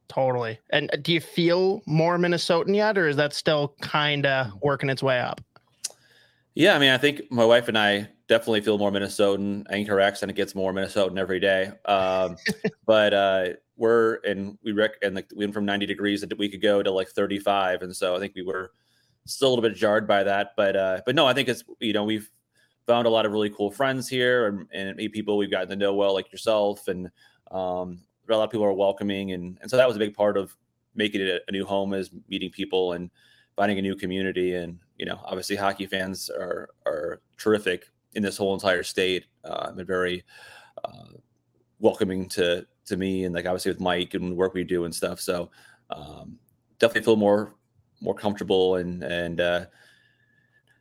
Totally. 0.08 0.60
And 0.72 0.89
uh, 0.94 0.98
do 0.98 1.13
you 1.13 1.22
feel 1.22 1.82
more 1.86 2.18
Minnesotan 2.18 2.75
yet, 2.75 2.98
or 2.98 3.08
is 3.08 3.15
that 3.15 3.34
still 3.34 3.75
kind 3.82 4.25
of 4.25 4.51
working 4.62 4.89
its 4.89 5.01
way 5.01 5.20
up? 5.20 5.39
Yeah, 6.54 6.75
I 6.75 6.80
mean, 6.80 6.92
I 6.92 6.98
think 6.98 7.32
my 7.32 7.46
wife 7.46 7.70
and 7.70 7.77
I 7.77 8.10
definitely 8.27 8.60
feel 8.60 8.77
more 8.77 8.92
Minnesotan. 8.92 9.65
I 9.70 9.74
think 9.74 9.88
her 9.88 10.01
accent 10.01 10.36
gets 10.36 10.54
more 10.54 10.74
Minnesotan 10.74 11.18
every 11.18 11.39
day. 11.39 11.72
Um, 11.86 12.36
but 12.86 13.13
uh, 13.13 13.46
we're 13.77 14.15
and 14.25 14.58
we 14.63 14.74
rec 14.74 14.92
and 15.01 15.15
like 15.15 15.30
we 15.34 15.46
went 15.46 15.54
from 15.54 15.65
90 15.65 15.86
degrees 15.86 16.24
a 16.24 16.36
week 16.36 16.54
ago 16.54 16.84
to 16.84 16.92
like 16.92 17.08
35, 17.08 17.84
and 17.84 17.96
so 17.96 18.13
I 18.13 18.20
think 18.20 18.34
we 18.36 18.44
were 18.44 18.74
still 19.25 19.50
a 19.50 19.51
little 19.51 19.63
bit 19.63 19.75
jarred 19.75 20.08
by 20.08 20.24
that. 20.24 20.51
But 20.56 20.75
uh, 20.75 21.01
but 21.06 21.16
no, 21.16 21.25
I 21.25 21.34
think 21.34 21.50
it's 21.50 21.63
you 21.80 21.94
know 21.94 22.04
we've 22.04 22.30
found 22.88 23.08
a 23.08 23.10
lot 23.10 23.25
of 23.25 23.32
really 23.32 23.50
cool 23.50 23.72
friends 23.72 24.10
here 24.10 24.48
and, 24.48 24.68
and 24.74 25.12
people 25.12 25.38
we've 25.38 25.51
gotten 25.51 25.70
to 25.70 25.75
know 25.75 25.94
well, 25.94 26.13
like 26.13 26.32
yourself, 26.32 26.88
and 26.88 27.08
um, 27.51 28.00
a 28.30 28.36
lot 28.36 28.44
of 28.44 28.51
people 28.51 28.66
are 28.66 28.74
welcoming, 28.74 29.32
and 29.32 29.58
and 29.62 29.70
so 29.70 29.78
that 29.78 29.88
was 29.88 29.96
a 29.96 30.00
big 30.00 30.16
part 30.16 30.38
of 30.38 30.56
making 30.96 31.22
it 31.22 31.28
a, 31.28 31.42
a 31.48 31.51
new 31.51 31.66
home 31.66 31.94
is 31.94 32.12
meeting 32.30 32.50
people 32.50 32.94
and 32.94 33.10
finding 33.56 33.78
a 33.80 33.82
new 33.82 33.96
community 33.96 34.56
and 34.56 34.80
you 34.98 35.06
know 35.06 35.20
obviously 35.25 35.56
hockey 35.56 35.86
fans 35.86 36.30
are 36.30 36.70
are 36.86 37.22
terrific 37.38 37.86
in 38.13 38.24
this 38.24 38.38
whole 38.38 38.54
entire 38.54 38.84
state 38.84 39.25
uh, 39.46 39.72
and 39.75 39.88
very 39.88 40.24
uh, 40.84 41.06
welcoming 41.80 42.28
to 42.28 42.66
to 42.86 42.98
me 42.98 43.25
and 43.25 43.36
like 43.36 43.46
obviously 43.46 43.72
with 43.72 43.80
mike 43.80 44.13
and 44.13 44.32
the 44.32 44.36
work 44.36 44.54
we 44.54 44.63
do 44.63 44.86
and 44.86 44.94
stuff 44.94 45.20
so 45.20 45.50
um, 45.90 46.38
definitely 46.80 47.04
feel 47.04 47.16
more 47.16 47.56
more 48.01 48.15
comfortable 48.15 48.75
and 48.75 49.03
and 49.03 49.39
uh 49.39 49.65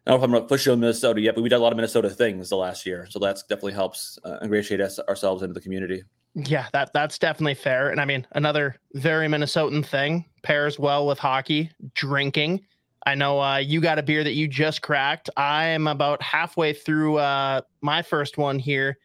I 0.07 0.13
don't 0.13 0.21
know 0.21 0.25
if 0.25 0.25
I'm 0.25 0.31
going 0.31 0.43
to 0.43 0.49
push 0.49 0.65
you 0.65 0.73
on 0.73 0.81
Minnesota 0.81 1.21
yet, 1.21 1.35
but 1.35 1.43
we 1.43 1.51
did 1.51 1.57
a 1.57 1.59
lot 1.59 1.73
of 1.73 1.77
Minnesota 1.77 2.09
things 2.09 2.49
the 2.49 2.57
last 2.57 2.87
year, 2.87 3.07
so 3.11 3.19
that's 3.19 3.43
definitely 3.43 3.75
helps 3.75 4.19
uh, 4.25 4.39
ingratiate 4.43 4.81
us 4.81 4.99
ourselves 5.01 5.43
into 5.43 5.53
the 5.53 5.61
community. 5.61 6.03
Yeah, 6.35 6.67
that 6.73 6.93
that's 6.95 7.19
definitely 7.19 7.55
fair. 7.55 7.91
And 7.91 8.01
I 8.01 8.07
mean, 8.07 8.27
another 8.33 8.77
very 8.95 9.27
Minnesotan 9.29 9.85
thing 9.85 10.25
pairs 10.43 10.79
well 10.79 11.07
with 11.07 11.19
hockey, 11.19 11.71
drinking. 11.95 12.63
I 13.07 13.15
know 13.15 13.41
uh, 13.41 13.57
you 13.57 13.81
got 13.81 13.99
a 13.99 14.03
beer 14.03 14.25
that 14.25 14.33
you 14.33 14.49
just 14.49 14.83
cracked. 14.83 15.29
I 15.37 15.67
am 15.67 15.87
about 15.87 16.23
halfway 16.23 16.73
through 16.73 17.19
uh, 17.19 17.63
my 17.81 18.03
first 18.03 18.39
one 18.39 18.59
here. 18.59 18.99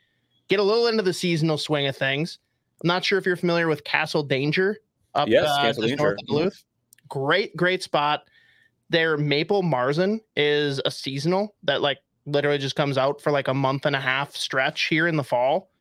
Get 0.48 0.60
a 0.60 0.64
little 0.64 0.88
into 0.88 1.04
the 1.04 1.14
seasonal 1.14 1.58
swing 1.58 1.88
of 1.88 1.98
things. 1.98 2.40
I'm 2.84 2.88
not 2.88 3.04
sure 3.04 3.18
if 3.18 3.26
you're 3.26 3.36
familiar 3.36 3.68
with 3.68 3.84
Castle 3.84 4.24
Danger 4.24 4.78
up 5.14 5.28
Yes, 5.28 5.46
uh, 5.48 5.62
Castle 5.62 5.84
just 5.84 5.98
north 5.98 6.20
of 6.20 6.28
Duluth. 6.28 6.64
Great, 7.16 7.56
great 7.56 7.82
spot. 7.82 8.28
Their 8.90 9.16
maple 9.16 9.64
marzen 9.64 10.20
is 10.36 10.82
a 10.86 10.92
seasonal 10.92 11.56
that 11.64 11.82
like 11.82 12.00
literally 12.26 12.58
just 12.58 12.76
comes 12.76 12.98
out 12.98 13.22
for 13.22 13.32
like 13.32 13.48
a 13.48 13.54
month 13.54 13.86
and 13.86 13.96
a 13.96 14.02
half 14.02 14.36
stretch 14.36 14.88
here 14.88 15.08
in 15.08 15.16
the 15.16 15.24
fall. 15.24 15.72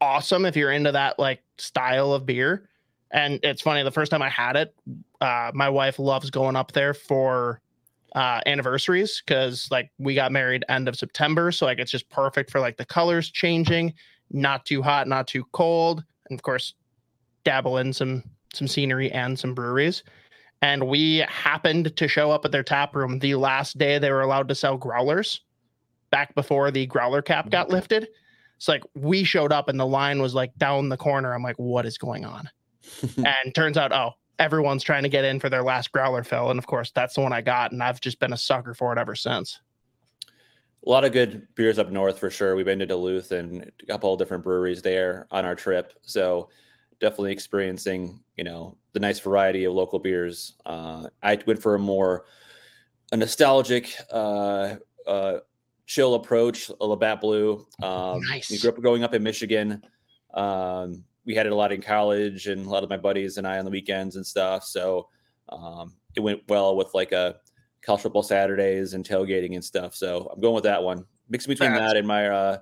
Awesome 0.00 0.46
if 0.46 0.56
you're 0.56 0.72
into 0.72 0.92
that 0.92 1.18
like 1.18 1.42
style 1.58 2.14
of 2.14 2.24
beer. 2.24 2.70
And 3.10 3.38
it's 3.42 3.60
funny, 3.60 3.82
the 3.82 3.90
first 3.90 4.10
time 4.10 4.22
I 4.22 4.30
had 4.30 4.56
it, 4.56 4.74
uh, 5.20 5.50
my 5.54 5.68
wife 5.68 5.98
loves 5.98 6.30
going 6.30 6.56
up 6.56 6.72
there 6.72 6.94
for 6.94 7.60
uh, 8.14 8.40
anniversaries 8.46 9.22
because 9.26 9.68
like 9.70 9.90
we 9.98 10.14
got 10.14 10.32
married 10.32 10.64
end 10.70 10.88
of 10.88 10.96
September. 10.96 11.52
So 11.52 11.66
like 11.66 11.78
it's 11.78 11.90
just 11.90 12.08
perfect 12.08 12.50
for 12.50 12.60
like 12.60 12.78
the 12.78 12.86
colors 12.86 13.30
changing, 13.30 13.92
not 14.30 14.64
too 14.64 14.82
hot, 14.82 15.06
not 15.06 15.26
too 15.26 15.44
cold. 15.52 16.02
And 16.30 16.38
of 16.38 16.42
course, 16.42 16.74
dabble 17.44 17.78
in 17.78 17.92
some 17.92 18.24
some 18.54 18.66
scenery 18.66 19.10
and 19.12 19.38
some 19.38 19.54
breweries. 19.54 20.02
And 20.60 20.88
we 20.88 21.18
happened 21.28 21.96
to 21.96 22.08
show 22.08 22.30
up 22.30 22.44
at 22.44 22.52
their 22.52 22.62
tap 22.62 22.96
room 22.96 23.20
the 23.20 23.36
last 23.36 23.78
day 23.78 23.98
they 23.98 24.10
were 24.10 24.22
allowed 24.22 24.48
to 24.48 24.54
sell 24.54 24.76
growlers 24.76 25.40
back 26.10 26.34
before 26.34 26.70
the 26.70 26.86
growler 26.86 27.22
cap 27.22 27.50
got 27.50 27.66
mm-hmm. 27.66 27.74
lifted. 27.74 28.08
It's 28.56 28.68
like 28.68 28.82
we 28.94 29.22
showed 29.22 29.52
up 29.52 29.68
and 29.68 29.78
the 29.78 29.86
line 29.86 30.20
was 30.20 30.34
like 30.34 30.56
down 30.56 30.88
the 30.88 30.96
corner. 30.96 31.32
I'm 31.32 31.42
like, 31.42 31.58
what 31.58 31.86
is 31.86 31.96
going 31.96 32.24
on? 32.24 32.50
and 33.16 33.54
turns 33.54 33.76
out, 33.76 33.92
oh, 33.92 34.12
everyone's 34.38 34.82
trying 34.82 35.04
to 35.04 35.08
get 35.08 35.24
in 35.24 35.38
for 35.38 35.48
their 35.48 35.62
last 35.62 35.92
growler 35.92 36.24
fill. 36.24 36.50
And 36.50 36.58
of 36.58 36.66
course, 36.66 36.90
that's 36.90 37.14
the 37.14 37.20
one 37.20 37.32
I 37.32 37.40
got. 37.40 37.70
And 37.70 37.82
I've 37.82 38.00
just 38.00 38.18
been 38.18 38.32
a 38.32 38.36
sucker 38.36 38.74
for 38.74 38.92
it 38.92 38.98
ever 38.98 39.14
since. 39.14 39.60
A 40.86 40.90
lot 40.90 41.04
of 41.04 41.12
good 41.12 41.46
beers 41.54 41.78
up 41.78 41.90
north 41.90 42.18
for 42.18 42.30
sure. 42.30 42.56
We've 42.56 42.64
been 42.64 42.78
to 42.78 42.86
Duluth 42.86 43.30
and 43.32 43.70
a 43.82 43.86
couple 43.86 44.12
of 44.12 44.18
different 44.18 44.44
breweries 44.44 44.82
there 44.82 45.26
on 45.30 45.44
our 45.44 45.54
trip. 45.54 45.92
So 46.02 46.48
definitely 47.00 47.32
experiencing, 47.32 48.20
you 48.36 48.44
know, 48.44 48.76
the 48.92 49.00
nice 49.00 49.20
variety 49.20 49.64
of 49.64 49.74
local 49.74 49.98
beers. 49.98 50.54
Uh, 50.66 51.08
I 51.22 51.38
went 51.46 51.62
for 51.62 51.74
a 51.74 51.78
more 51.78 52.24
a 53.12 53.16
nostalgic, 53.16 53.94
uh, 54.12 54.76
uh, 55.06 55.38
chill 55.86 56.14
approach, 56.14 56.70
a 56.80 56.86
Labatt 56.86 57.20
Blue. 57.20 57.66
Um, 57.82 58.20
Nice. 58.20 58.50
We 58.50 58.58
grew 58.58 58.70
up 58.70 58.80
growing 58.80 59.02
up 59.04 59.14
in 59.14 59.22
Michigan. 59.22 59.82
Um, 60.34 61.04
we 61.24 61.34
had 61.34 61.46
it 61.46 61.52
a 61.52 61.54
lot 61.54 61.72
in 61.72 61.80
college, 61.80 62.46
and 62.46 62.66
a 62.66 62.68
lot 62.68 62.84
of 62.84 62.90
my 62.90 62.96
buddies 62.96 63.38
and 63.38 63.46
I 63.46 63.58
on 63.58 63.64
the 63.64 63.70
weekends 63.70 64.16
and 64.16 64.26
stuff. 64.26 64.64
So 64.64 65.08
um, 65.48 65.94
it 66.14 66.20
went 66.20 66.42
well 66.48 66.76
with 66.76 66.92
like 66.94 67.12
a 67.12 67.36
college 67.82 68.02
football 68.02 68.22
Saturdays 68.22 68.94
and 68.94 69.06
tailgating 69.06 69.54
and 69.54 69.64
stuff. 69.64 69.94
So 69.94 70.30
I'm 70.32 70.40
going 70.40 70.54
with 70.54 70.64
that 70.64 70.82
one. 70.82 71.04
Mixing 71.30 71.50
between 71.52 71.72
That's- 71.72 71.92
that 71.92 71.96
and 71.96 72.06
my 72.06 72.28
uh, 72.28 72.58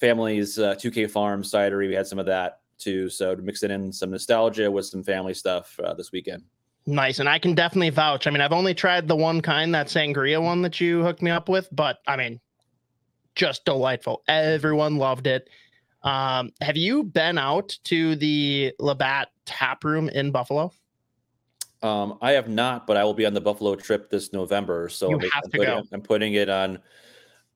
family's 0.00 0.58
uh, 0.58 0.74
2K 0.74 1.10
Farm 1.10 1.42
cidery, 1.42 1.88
we 1.88 1.94
had 1.94 2.06
some 2.06 2.18
of 2.18 2.26
that 2.26 2.59
too. 2.80 3.08
So 3.08 3.34
to 3.34 3.42
mix 3.42 3.62
it 3.62 3.70
in 3.70 3.92
some 3.92 4.10
nostalgia 4.10 4.70
with 4.70 4.86
some 4.86 5.02
family 5.02 5.34
stuff 5.34 5.78
uh, 5.84 5.94
this 5.94 6.10
weekend. 6.12 6.42
Nice. 6.86 7.18
And 7.18 7.28
I 7.28 7.38
can 7.38 7.54
definitely 7.54 7.90
vouch. 7.90 8.26
I 8.26 8.30
mean, 8.30 8.40
I've 8.40 8.52
only 8.52 8.74
tried 8.74 9.06
the 9.06 9.16
one 9.16 9.40
kind, 9.40 9.74
that 9.74 9.88
sangria 9.88 10.42
one 10.42 10.62
that 10.62 10.80
you 10.80 11.02
hooked 11.02 11.22
me 11.22 11.30
up 11.30 11.48
with, 11.48 11.68
but 11.70 11.98
I 12.06 12.16
mean, 12.16 12.40
just 13.34 13.64
delightful. 13.64 14.22
Everyone 14.26 14.96
loved 14.96 15.26
it. 15.26 15.48
Um, 16.02 16.50
have 16.62 16.76
you 16.76 17.04
been 17.04 17.36
out 17.36 17.76
to 17.84 18.16
the 18.16 18.72
Labatt 18.78 19.28
tap 19.44 19.84
room 19.84 20.08
in 20.08 20.30
Buffalo? 20.30 20.72
Um, 21.82 22.18
I 22.20 22.32
have 22.32 22.48
not, 22.48 22.86
but 22.86 22.96
I 22.96 23.04
will 23.04 23.14
be 23.14 23.26
on 23.26 23.34
the 23.34 23.40
Buffalo 23.40 23.74
trip 23.74 24.10
this 24.10 24.32
November. 24.32 24.88
So 24.88 25.10
You 25.10 25.18
have 25.18 25.30
I'm 25.34 25.42
to 25.50 25.58
putting, 25.58 25.74
go. 25.74 25.82
I'm 25.92 26.02
putting 26.02 26.34
it 26.34 26.48
on 26.48 26.78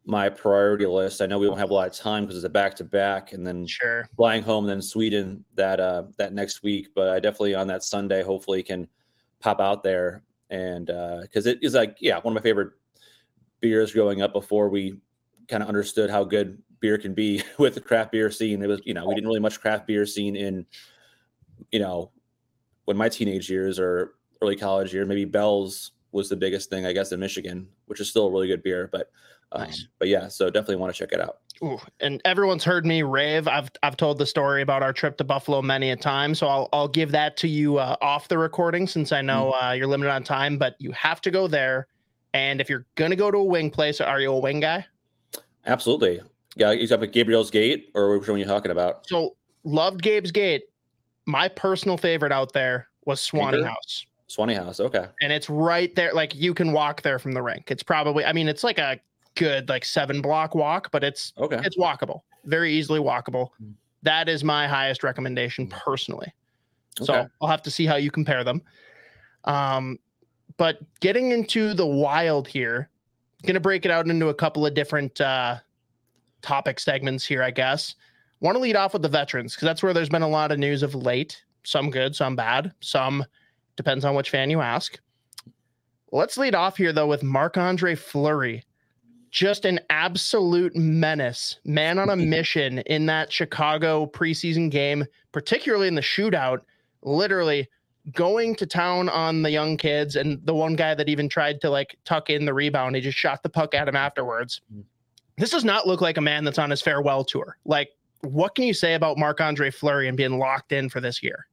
my 0.06 0.28
priority 0.28 0.86
list. 0.86 1.22
I 1.22 1.26
know 1.26 1.38
we 1.38 1.46
don't 1.46 1.58
have 1.58 1.70
a 1.70 1.74
lot 1.74 1.88
of 1.88 1.94
time 1.94 2.24
because 2.24 2.36
it's 2.36 2.44
a 2.44 2.50
back 2.50 2.74
to 2.76 2.84
back, 2.84 3.32
and 3.32 3.46
then 3.46 3.66
Sure. 3.66 4.06
flying 4.16 4.42
home 4.42 4.66
then 4.66 4.82
Sweden 4.82 5.44
that 5.54 5.80
uh 5.80 6.04
that 6.18 6.32
next 6.34 6.62
week. 6.62 6.88
But 6.94 7.08
I 7.08 7.20
definitely 7.20 7.54
on 7.54 7.66
that 7.68 7.82
Sunday 7.82 8.22
hopefully 8.22 8.62
can 8.62 8.86
pop 9.40 9.60
out 9.60 9.82
there 9.82 10.22
and 10.50 10.90
uh 10.90 11.18
because 11.22 11.46
it 11.46 11.58
is 11.62 11.74
like 11.74 11.96
yeah 12.00 12.16
one 12.18 12.32
of 12.32 12.34
my 12.34 12.46
favorite 12.46 12.72
beers 13.60 13.92
growing 13.92 14.20
up 14.22 14.32
before 14.32 14.68
we 14.68 14.98
kind 15.48 15.62
of 15.62 15.68
understood 15.68 16.10
how 16.10 16.22
good 16.24 16.62
beer 16.80 16.98
can 16.98 17.14
be 17.14 17.42
with 17.58 17.74
the 17.74 17.80
craft 17.80 18.12
beer 18.12 18.30
scene. 18.30 18.62
It 18.62 18.66
was 18.68 18.80
you 18.84 18.92
know 18.94 19.06
we 19.06 19.14
didn't 19.14 19.28
really 19.28 19.40
much 19.40 19.60
craft 19.60 19.86
beer 19.86 20.04
scene 20.04 20.36
in 20.36 20.66
you 21.72 21.78
know 21.78 22.10
when 22.84 22.96
my 22.98 23.08
teenage 23.08 23.48
years 23.50 23.78
or 23.78 24.16
early 24.42 24.56
college 24.56 24.92
year 24.92 25.06
maybe 25.06 25.24
Bell's 25.24 25.92
was 26.14 26.28
the 26.28 26.36
biggest 26.36 26.70
thing 26.70 26.86
I 26.86 26.92
guess 26.92 27.12
in 27.12 27.20
Michigan, 27.20 27.68
which 27.86 28.00
is 28.00 28.08
still 28.08 28.28
a 28.28 28.30
really 28.30 28.46
good 28.46 28.62
beer. 28.62 28.88
But 28.90 29.10
um, 29.52 29.62
Nice. 29.64 29.86
but 29.98 30.08
yeah, 30.08 30.28
so 30.28 30.48
definitely 30.48 30.76
want 30.76 30.94
to 30.94 30.98
check 30.98 31.12
it 31.12 31.20
out. 31.20 31.38
Ooh, 31.62 31.78
and 32.00 32.20
everyone's 32.24 32.64
heard 32.64 32.86
me 32.86 33.02
rave. 33.02 33.46
I've 33.46 33.70
I've 33.82 33.96
told 33.96 34.18
the 34.18 34.26
story 34.26 34.62
about 34.62 34.82
our 34.82 34.92
trip 34.92 35.16
to 35.18 35.24
Buffalo 35.24 35.60
many 35.62 35.90
a 35.90 35.96
time, 35.96 36.34
so 36.34 36.46
I'll 36.46 36.68
I'll 36.72 36.88
give 36.88 37.10
that 37.12 37.36
to 37.38 37.48
you 37.48 37.78
uh, 37.78 37.96
off 38.00 38.28
the 38.28 38.38
recording 38.38 38.86
since 38.86 39.12
I 39.12 39.22
know 39.22 39.52
uh, 39.52 39.72
you're 39.72 39.86
limited 39.86 40.10
on 40.10 40.24
time. 40.24 40.56
But 40.58 40.76
you 40.78 40.92
have 40.92 41.20
to 41.22 41.30
go 41.30 41.46
there, 41.46 41.88
and 42.32 42.60
if 42.60 42.68
you're 42.70 42.86
gonna 42.94 43.16
go 43.16 43.30
to 43.30 43.38
a 43.38 43.44
wing 43.44 43.70
place, 43.70 44.00
are 44.00 44.20
you 44.20 44.32
a 44.32 44.38
wing 44.38 44.60
guy? 44.60 44.86
Absolutely. 45.66 46.20
Yeah, 46.56 46.70
you 46.70 46.86
talking 46.86 47.04
about 47.04 47.12
Gabriel's 47.12 47.50
Gate, 47.50 47.90
or 47.94 48.18
which 48.18 48.28
one 48.28 48.36
are 48.36 48.38
you 48.38 48.44
talking 48.44 48.70
about? 48.70 49.06
So 49.08 49.36
loved 49.64 50.02
Gabe's 50.02 50.30
Gate. 50.30 50.64
My 51.26 51.48
personal 51.48 51.96
favorite 51.96 52.32
out 52.32 52.52
there 52.52 52.88
was 53.06 53.20
Swannie 53.20 53.58
Anchor? 53.58 53.68
House, 53.68 54.06
Swannie 54.28 54.56
House. 54.56 54.80
Okay. 54.80 55.06
and 55.20 55.32
it's 55.32 55.48
right 55.50 55.94
there. 55.94 56.12
Like 56.12 56.34
you 56.34 56.54
can 56.54 56.72
walk 56.72 57.02
there 57.02 57.18
from 57.18 57.32
the 57.32 57.42
rink. 57.42 57.70
It's 57.70 57.82
probably 57.82 58.24
I 58.24 58.32
mean 58.32 58.48
it's 58.48 58.64
like 58.64 58.78
a 58.78 58.98
good 59.34 59.68
like 59.68 59.84
seven 59.84 60.22
block 60.22 60.54
walk, 60.54 60.90
but 60.90 61.04
it's 61.04 61.32
Okay. 61.38 61.60
it's 61.64 61.76
walkable, 61.76 62.20
very 62.44 62.72
easily 62.72 63.00
walkable. 63.00 63.48
Mm. 63.62 63.74
That 64.02 64.28
is 64.28 64.42
my 64.44 64.66
highest 64.66 65.02
recommendation 65.02 65.66
personally. 65.68 66.32
So 67.02 67.14
Okay. 67.14 67.28
I'll 67.40 67.48
have 67.48 67.62
to 67.62 67.70
see 67.70 67.86
how 67.86 67.96
you 67.96 68.10
compare 68.10 68.44
them. 68.44 68.62
Um, 69.44 69.98
but 70.56 70.78
getting 71.00 71.32
into 71.32 71.74
the 71.74 71.86
wild 71.86 72.46
here, 72.48 72.88
gonna 73.44 73.60
break 73.60 73.84
it 73.84 73.90
out 73.90 74.06
into 74.06 74.28
a 74.28 74.34
couple 74.34 74.64
of 74.64 74.72
different 74.74 75.20
uh, 75.20 75.56
topic 76.42 76.78
segments 76.80 77.26
here, 77.26 77.42
I 77.42 77.50
guess. 77.50 77.94
Want 78.40 78.56
to 78.56 78.60
lead 78.60 78.76
off 78.76 78.92
with 78.92 79.02
the 79.02 79.08
veterans 79.08 79.54
because 79.54 79.66
that's 79.66 79.82
where 79.82 79.92
there's 79.92 80.08
been 80.08 80.22
a 80.22 80.28
lot 80.28 80.52
of 80.52 80.58
news 80.58 80.82
of 80.82 80.94
late. 80.94 81.42
Some 81.64 81.90
good, 81.90 82.14
some 82.14 82.36
bad, 82.36 82.72
some 82.80 83.24
depends 83.76 84.04
on 84.04 84.14
which 84.14 84.30
fan 84.30 84.50
you 84.50 84.60
ask. 84.60 84.98
Let's 86.12 86.36
lead 86.36 86.54
off 86.54 86.76
here 86.76 86.92
though 86.92 87.08
with 87.08 87.22
Marc 87.22 87.56
Andre 87.56 87.94
Fleury 87.94 88.64
just 89.34 89.64
an 89.64 89.80
absolute 89.90 90.76
menace, 90.76 91.58
man 91.64 91.98
on 91.98 92.08
a 92.08 92.16
mission 92.16 92.78
in 92.86 93.06
that 93.06 93.32
Chicago 93.32 94.06
preseason 94.06 94.70
game, 94.70 95.04
particularly 95.32 95.88
in 95.88 95.96
the 95.96 96.00
shootout, 96.00 96.60
literally 97.02 97.68
going 98.12 98.54
to 98.54 98.64
town 98.64 99.08
on 99.08 99.42
the 99.42 99.50
young 99.50 99.76
kids. 99.76 100.14
And 100.14 100.40
the 100.46 100.54
one 100.54 100.76
guy 100.76 100.94
that 100.94 101.08
even 101.08 101.28
tried 101.28 101.60
to 101.62 101.70
like 101.70 101.96
tuck 102.04 102.30
in 102.30 102.44
the 102.44 102.54
rebound, 102.54 102.94
he 102.94 103.02
just 103.02 103.18
shot 103.18 103.42
the 103.42 103.48
puck 103.48 103.74
at 103.74 103.88
him 103.88 103.96
afterwards. 103.96 104.60
Mm. 104.72 104.84
This 105.36 105.50
does 105.50 105.64
not 105.64 105.84
look 105.84 106.00
like 106.00 106.16
a 106.16 106.20
man 106.20 106.44
that's 106.44 106.60
on 106.60 106.70
his 106.70 106.80
farewell 106.80 107.24
tour. 107.24 107.58
Like, 107.64 107.90
what 108.20 108.54
can 108.54 108.64
you 108.64 108.72
say 108.72 108.94
about 108.94 109.18
Marc 109.18 109.40
Andre 109.40 109.68
Fleury 109.68 110.06
and 110.06 110.16
being 110.16 110.38
locked 110.38 110.70
in 110.70 110.88
for 110.88 111.00
this 111.00 111.24
year? 111.24 111.48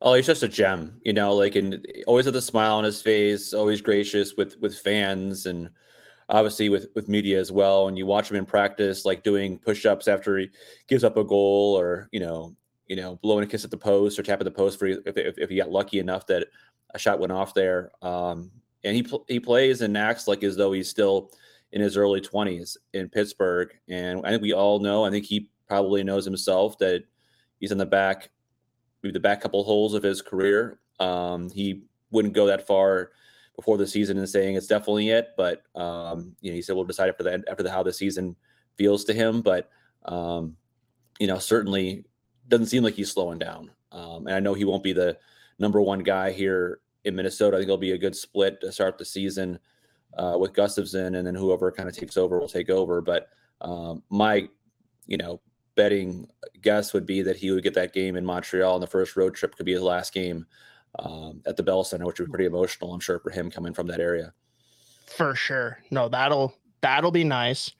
Oh, 0.00 0.14
he's 0.14 0.26
just 0.26 0.44
a 0.44 0.48
gem, 0.48 1.00
you 1.04 1.12
know, 1.12 1.34
like 1.34 1.56
and 1.56 1.84
always 2.06 2.26
with 2.26 2.36
a 2.36 2.40
smile 2.42 2.76
on 2.76 2.84
his 2.84 3.02
face, 3.02 3.52
always 3.52 3.80
gracious 3.80 4.34
with 4.36 4.56
with 4.60 4.78
fans 4.78 5.46
and 5.46 5.70
obviously 6.28 6.68
with 6.68 6.88
with 6.94 7.08
media 7.08 7.40
as 7.40 7.50
well. 7.50 7.88
And 7.88 7.98
you 7.98 8.06
watch 8.06 8.30
him 8.30 8.36
in 8.36 8.46
practice, 8.46 9.04
like 9.04 9.24
doing 9.24 9.58
push-ups 9.58 10.06
after 10.06 10.38
he 10.38 10.50
gives 10.86 11.02
up 11.02 11.16
a 11.16 11.24
goal, 11.24 11.76
or 11.76 12.08
you 12.12 12.20
know, 12.20 12.54
you 12.86 12.94
know, 12.96 13.16
blowing 13.22 13.42
a 13.44 13.46
kiss 13.46 13.64
at 13.64 13.72
the 13.72 13.76
post 13.76 14.18
or 14.18 14.22
tapping 14.22 14.44
the 14.44 14.50
post 14.52 14.78
for 14.78 14.86
if 14.86 15.16
if, 15.16 15.36
if 15.36 15.50
he 15.50 15.56
got 15.56 15.70
lucky 15.70 15.98
enough 15.98 16.26
that 16.28 16.46
a 16.94 16.98
shot 16.98 17.18
went 17.18 17.32
off 17.32 17.52
there. 17.54 17.90
Um, 18.00 18.52
and 18.84 18.94
he 18.94 19.02
pl- 19.02 19.24
he 19.26 19.40
plays 19.40 19.80
and 19.82 19.98
acts 19.98 20.28
like 20.28 20.44
as 20.44 20.56
though 20.56 20.72
he's 20.72 20.88
still 20.88 21.32
in 21.72 21.80
his 21.80 21.96
early 21.96 22.20
twenties 22.20 22.76
in 22.94 23.08
Pittsburgh. 23.08 23.70
And 23.88 24.24
I 24.24 24.30
think 24.30 24.42
we 24.42 24.52
all 24.52 24.78
know. 24.78 25.04
I 25.04 25.10
think 25.10 25.24
he 25.24 25.50
probably 25.66 26.04
knows 26.04 26.24
himself 26.24 26.78
that 26.78 27.02
he's 27.58 27.72
in 27.72 27.78
the 27.78 27.84
back 27.84 28.30
maybe 29.02 29.12
the 29.12 29.20
back 29.20 29.40
couple 29.40 29.62
holes 29.64 29.94
of 29.94 30.02
his 30.02 30.22
career. 30.22 30.80
Um, 31.00 31.50
he 31.50 31.82
wouldn't 32.10 32.34
go 32.34 32.46
that 32.46 32.66
far 32.66 33.10
before 33.56 33.76
the 33.76 33.86
season 33.86 34.18
and 34.18 34.28
saying 34.28 34.54
it's 34.54 34.66
definitely 34.66 35.10
it, 35.10 35.30
but 35.36 35.62
um, 35.74 36.36
you 36.40 36.50
know, 36.50 36.54
he 36.54 36.62
said 36.62 36.76
we'll 36.76 36.84
decide 36.84 37.08
after 37.08 37.24
the 37.24 37.42
after 37.48 37.62
the 37.62 37.70
how 37.70 37.82
the 37.82 37.92
season 37.92 38.36
feels 38.76 39.04
to 39.04 39.12
him. 39.12 39.42
But 39.42 39.68
um, 40.04 40.56
you 41.18 41.26
know, 41.26 41.38
certainly 41.38 42.04
doesn't 42.48 42.66
seem 42.66 42.82
like 42.82 42.94
he's 42.94 43.10
slowing 43.10 43.38
down. 43.38 43.70
Um, 43.92 44.26
and 44.26 44.36
I 44.36 44.40
know 44.40 44.54
he 44.54 44.64
won't 44.64 44.84
be 44.84 44.92
the 44.92 45.18
number 45.58 45.80
one 45.80 46.00
guy 46.00 46.30
here 46.30 46.80
in 47.04 47.16
Minnesota. 47.16 47.56
I 47.56 47.60
think 47.60 47.68
it'll 47.68 47.78
be 47.78 47.92
a 47.92 47.98
good 47.98 48.16
split 48.16 48.60
to 48.60 48.72
start 48.72 48.98
the 48.98 49.04
season 49.04 49.58
uh, 50.16 50.36
with 50.38 50.52
Gustavsson, 50.52 51.16
and 51.16 51.26
then 51.26 51.34
whoever 51.34 51.72
kind 51.72 51.88
of 51.88 51.96
takes 51.96 52.16
over 52.16 52.38
will 52.38 52.48
take 52.48 52.70
over. 52.70 53.00
But 53.00 53.28
um, 53.60 54.02
my, 54.08 54.48
you 55.06 55.16
know, 55.16 55.40
betting 55.78 56.28
guess 56.60 56.92
would 56.92 57.06
be 57.06 57.22
that 57.22 57.36
he 57.36 57.52
would 57.52 57.62
get 57.62 57.72
that 57.74 57.94
game 57.94 58.16
in 58.16 58.26
Montreal, 58.26 58.74
and 58.74 58.82
the 58.82 58.88
first 58.88 59.16
road 59.16 59.36
trip 59.36 59.54
could 59.54 59.64
be 59.64 59.72
his 59.72 59.80
last 59.80 60.12
game 60.12 60.44
um, 60.98 61.40
at 61.46 61.56
the 61.56 61.62
Bell 61.62 61.84
Center, 61.84 62.04
which 62.04 62.18
would 62.18 62.26
be 62.26 62.32
pretty 62.32 62.46
emotional, 62.46 62.92
I'm 62.92 62.98
sure, 62.98 63.20
for 63.20 63.30
him 63.30 63.48
coming 63.48 63.72
from 63.72 63.86
that 63.86 64.00
area. 64.00 64.34
For 65.06 65.36
sure. 65.36 65.78
No, 65.92 66.08
that'll 66.08 66.52
that'll 66.80 67.12
be 67.12 67.22
nice. 67.22 67.72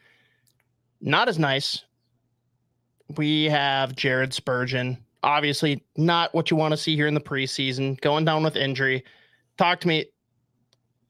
Not 1.00 1.28
as 1.28 1.40
nice. 1.40 1.84
We 3.16 3.46
have 3.46 3.96
Jared 3.96 4.32
Spurgeon. 4.32 4.96
Obviously, 5.24 5.82
not 5.96 6.32
what 6.32 6.52
you 6.52 6.56
want 6.56 6.72
to 6.72 6.76
see 6.76 6.94
here 6.94 7.08
in 7.08 7.14
the 7.14 7.20
preseason. 7.20 8.00
Going 8.00 8.24
down 8.24 8.44
with 8.44 8.54
injury. 8.54 9.04
talk 9.56 9.80
to 9.80 9.88
me. 9.88 10.06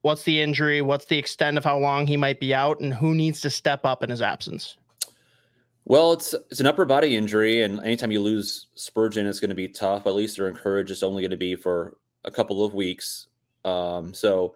What's 0.01 0.23
the 0.23 0.41
injury? 0.41 0.81
What's 0.81 1.05
the 1.05 1.19
extent 1.19 1.59
of 1.59 1.65
how 1.65 1.77
long 1.77 2.07
he 2.07 2.17
might 2.17 2.41
be 2.41 2.55
out, 2.55 2.81
and 2.81 2.95
who 2.95 3.15
needs 3.15 3.43
to 3.43 3.51
step 3.51 3.85
up 3.85 4.03
in 4.03 4.09
his 4.09 4.23
absence? 4.23 4.79
Well, 5.89 6.13
it's 6.13 6.35
it's 6.51 6.61
an 6.61 6.67
upper 6.67 6.85
body 6.85 7.17
injury, 7.17 7.63
and 7.63 7.81
anytime 7.81 8.11
you 8.11 8.21
lose 8.21 8.67
Spurgeon, 8.75 9.27
it's 9.27 9.41
going 9.41 9.49
to 9.49 9.55
be 9.55 9.69
tough. 9.69 10.07
At 10.07 10.15
least 10.15 10.37
they're 10.37 10.47
encouraged 10.47 10.91
it's 10.91 11.03
only 11.03 11.23
going 11.23 11.31
to 11.31 11.39
be 11.39 11.57
for 11.57 11.97
a 12.27 12.31
couple 12.31 12.63
of 12.63 12.75
weeks. 12.75 13.29
Um, 13.65 14.13
so, 14.13 14.55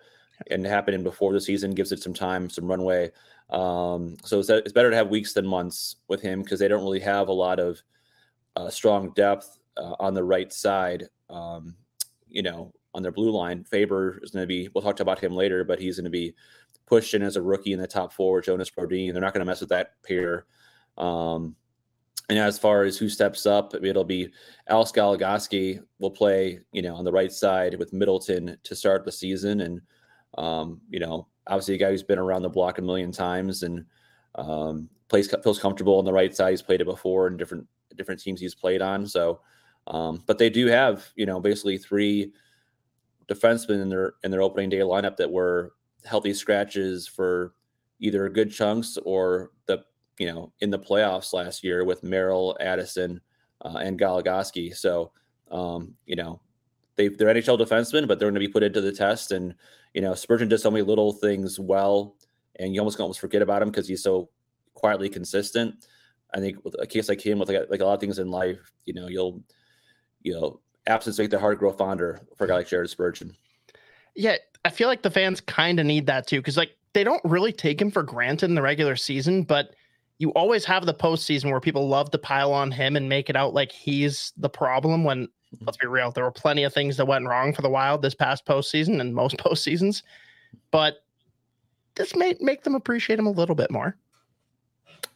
and 0.50 0.66
happening 0.66 1.02
before 1.02 1.32
the 1.32 1.40
season 1.40 1.70
gives 1.70 1.90
it 1.90 2.02
some 2.02 2.12
time, 2.12 2.50
some 2.50 2.66
runway. 2.66 3.12
Um, 3.48 4.18
so 4.22 4.40
it's, 4.40 4.50
it's 4.50 4.74
better 4.74 4.90
to 4.90 4.96
have 4.96 5.08
weeks 5.08 5.32
than 5.32 5.46
months 5.46 5.96
with 6.06 6.20
him 6.20 6.42
because 6.42 6.60
they 6.60 6.68
don't 6.68 6.82
really 6.82 7.00
have 7.00 7.28
a 7.28 7.32
lot 7.32 7.58
of 7.58 7.80
uh, 8.56 8.68
strong 8.68 9.12
depth 9.12 9.58
uh, 9.78 9.94
on 9.98 10.12
the 10.12 10.24
right 10.24 10.52
side. 10.52 11.08
Um, 11.30 11.74
you 12.28 12.42
know, 12.42 12.74
on 12.92 13.02
their 13.02 13.10
blue 13.10 13.30
line, 13.30 13.64
Faber 13.64 14.20
is 14.22 14.32
going 14.32 14.42
to 14.42 14.46
be. 14.46 14.68
We'll 14.74 14.84
talk 14.84 15.00
about 15.00 15.18
him 15.18 15.34
later, 15.34 15.64
but 15.64 15.80
he's 15.80 15.96
going 15.96 16.04
to 16.04 16.10
be 16.10 16.34
pushed 16.84 17.14
in 17.14 17.22
as 17.22 17.36
a 17.36 17.42
rookie 17.42 17.72
in 17.72 17.80
the 17.80 17.86
top 17.86 18.12
four. 18.12 18.42
Jonas 18.42 18.68
Brodin. 18.68 19.12
They're 19.12 19.22
not 19.22 19.32
going 19.32 19.40
to 19.40 19.50
mess 19.50 19.60
with 19.60 19.70
that 19.70 19.94
pair. 20.06 20.44
Um, 20.98 21.56
and 22.28 22.38
as 22.38 22.58
far 22.58 22.84
as 22.84 22.96
who 22.96 23.08
steps 23.08 23.46
up, 23.46 23.74
it'll 23.74 24.04
be 24.04 24.30
Alex 24.68 24.92
Goligoski 24.92 25.82
will 25.98 26.10
play, 26.10 26.60
you 26.72 26.82
know, 26.82 26.94
on 26.94 27.04
the 27.04 27.12
right 27.12 27.32
side 27.32 27.78
with 27.78 27.92
Middleton 27.92 28.56
to 28.62 28.76
start 28.76 29.04
the 29.04 29.12
season. 29.12 29.60
And, 29.60 29.80
um, 30.38 30.80
you 30.88 31.00
know, 31.00 31.26
obviously 31.46 31.74
a 31.74 31.78
guy 31.78 31.90
who's 31.90 32.02
been 32.02 32.18
around 32.18 32.42
the 32.42 32.48
block 32.48 32.78
a 32.78 32.82
million 32.82 33.12
times 33.12 33.62
and 33.64 33.84
um, 34.36 34.88
plays 35.08 35.32
feels 35.42 35.58
comfortable 35.58 35.98
on 35.98 36.04
the 36.04 36.12
right 36.12 36.34
side. 36.34 36.50
He's 36.50 36.62
played 36.62 36.80
it 36.80 36.86
before 36.86 37.26
in 37.26 37.36
different 37.36 37.66
different 37.96 38.20
teams 38.20 38.40
he's 38.40 38.54
played 38.54 38.80
on. 38.80 39.06
So, 39.06 39.40
um, 39.86 40.22
but 40.26 40.38
they 40.38 40.48
do 40.48 40.66
have, 40.66 41.06
you 41.16 41.26
know, 41.26 41.40
basically 41.40 41.76
three 41.76 42.32
defensemen 43.26 43.82
in 43.82 43.88
their 43.88 44.14
in 44.24 44.30
their 44.30 44.42
opening 44.42 44.70
day 44.70 44.78
lineup 44.78 45.16
that 45.16 45.30
were 45.30 45.74
healthy 46.04 46.34
scratches 46.34 47.06
for 47.06 47.54
either 48.00 48.28
good 48.28 48.50
chunks 48.50 48.98
or 49.04 49.50
the 49.66 49.84
you 50.18 50.26
know, 50.26 50.52
in 50.60 50.70
the 50.70 50.78
playoffs 50.78 51.32
last 51.32 51.64
year 51.64 51.84
with 51.84 52.02
Merrill, 52.02 52.56
Addison, 52.60 53.20
uh, 53.64 53.78
and 53.80 53.98
Goligoski. 53.98 54.74
So, 54.74 55.12
um, 55.50 55.94
you 56.06 56.16
know, 56.16 56.40
they 56.96 57.08
they're 57.08 57.32
NHL 57.34 57.58
defensemen, 57.58 58.06
but 58.06 58.18
they're 58.18 58.28
going 58.28 58.34
to 58.34 58.40
be 58.40 58.48
put 58.48 58.62
into 58.62 58.80
the 58.80 58.92
test. 58.92 59.32
And 59.32 59.54
you 59.94 60.00
know, 60.00 60.14
Spurgeon 60.14 60.48
does 60.48 60.62
so 60.62 60.70
many 60.70 60.82
little 60.82 61.12
things 61.12 61.58
well, 61.58 62.16
and 62.56 62.74
you 62.74 62.80
almost 62.80 63.00
almost 63.00 63.20
forget 63.20 63.42
about 63.42 63.62
him 63.62 63.70
because 63.70 63.88
he's 63.88 64.02
so 64.02 64.28
quietly 64.74 65.08
consistent. 65.08 65.86
I 66.34 66.40
think 66.40 66.64
with 66.64 66.74
a 66.78 66.86
case 66.86 67.08
like 67.08 67.24
him, 67.24 67.38
with 67.38 67.48
like, 67.48 67.70
like 67.70 67.80
a 67.80 67.84
lot 67.84 67.94
of 67.94 68.00
things 68.00 68.18
in 68.18 68.30
life, 68.30 68.72
you 68.86 68.94
know, 68.94 69.06
you'll 69.06 69.42
you 70.22 70.32
know, 70.32 70.60
absence 70.86 71.18
make 71.18 71.30
the 71.30 71.38
heart 71.38 71.58
grow 71.58 71.72
fonder 71.72 72.20
for 72.36 72.44
a 72.44 72.48
guy 72.48 72.54
like 72.54 72.68
Jared 72.68 72.90
Spurgeon. 72.90 73.34
Yeah, 74.14 74.36
I 74.64 74.70
feel 74.70 74.88
like 74.88 75.02
the 75.02 75.10
fans 75.10 75.40
kind 75.40 75.80
of 75.80 75.86
need 75.86 76.06
that 76.06 76.26
too, 76.26 76.40
because 76.40 76.56
like 76.56 76.76
they 76.92 77.04
don't 77.04 77.22
really 77.24 77.52
take 77.52 77.80
him 77.80 77.90
for 77.90 78.02
granted 78.02 78.46
in 78.46 78.54
the 78.54 78.62
regular 78.62 78.96
season, 78.96 79.42
but 79.42 79.74
you 80.22 80.30
always 80.30 80.64
have 80.64 80.86
the 80.86 80.94
postseason 80.94 81.50
where 81.50 81.58
people 81.58 81.88
love 81.88 82.12
to 82.12 82.16
pile 82.16 82.52
on 82.52 82.70
him 82.70 82.94
and 82.94 83.08
make 83.08 83.28
it 83.28 83.34
out 83.34 83.54
like 83.54 83.72
he's 83.72 84.32
the 84.36 84.48
problem 84.48 85.02
when 85.02 85.26
mm-hmm. 85.26 85.64
let's 85.64 85.76
be 85.76 85.88
real, 85.88 86.12
there 86.12 86.22
were 86.22 86.30
plenty 86.30 86.62
of 86.62 86.72
things 86.72 86.96
that 86.96 87.06
went 87.06 87.26
wrong 87.26 87.52
for 87.52 87.60
the 87.60 87.68
wild 87.68 88.02
this 88.02 88.14
past 88.14 88.46
postseason 88.46 89.00
and 89.00 89.16
most 89.16 89.36
postseasons. 89.38 90.04
But 90.70 91.02
this 91.96 92.14
may 92.14 92.36
make 92.40 92.62
them 92.62 92.76
appreciate 92.76 93.18
him 93.18 93.26
a 93.26 93.32
little 93.32 93.56
bit 93.56 93.72
more. 93.72 93.96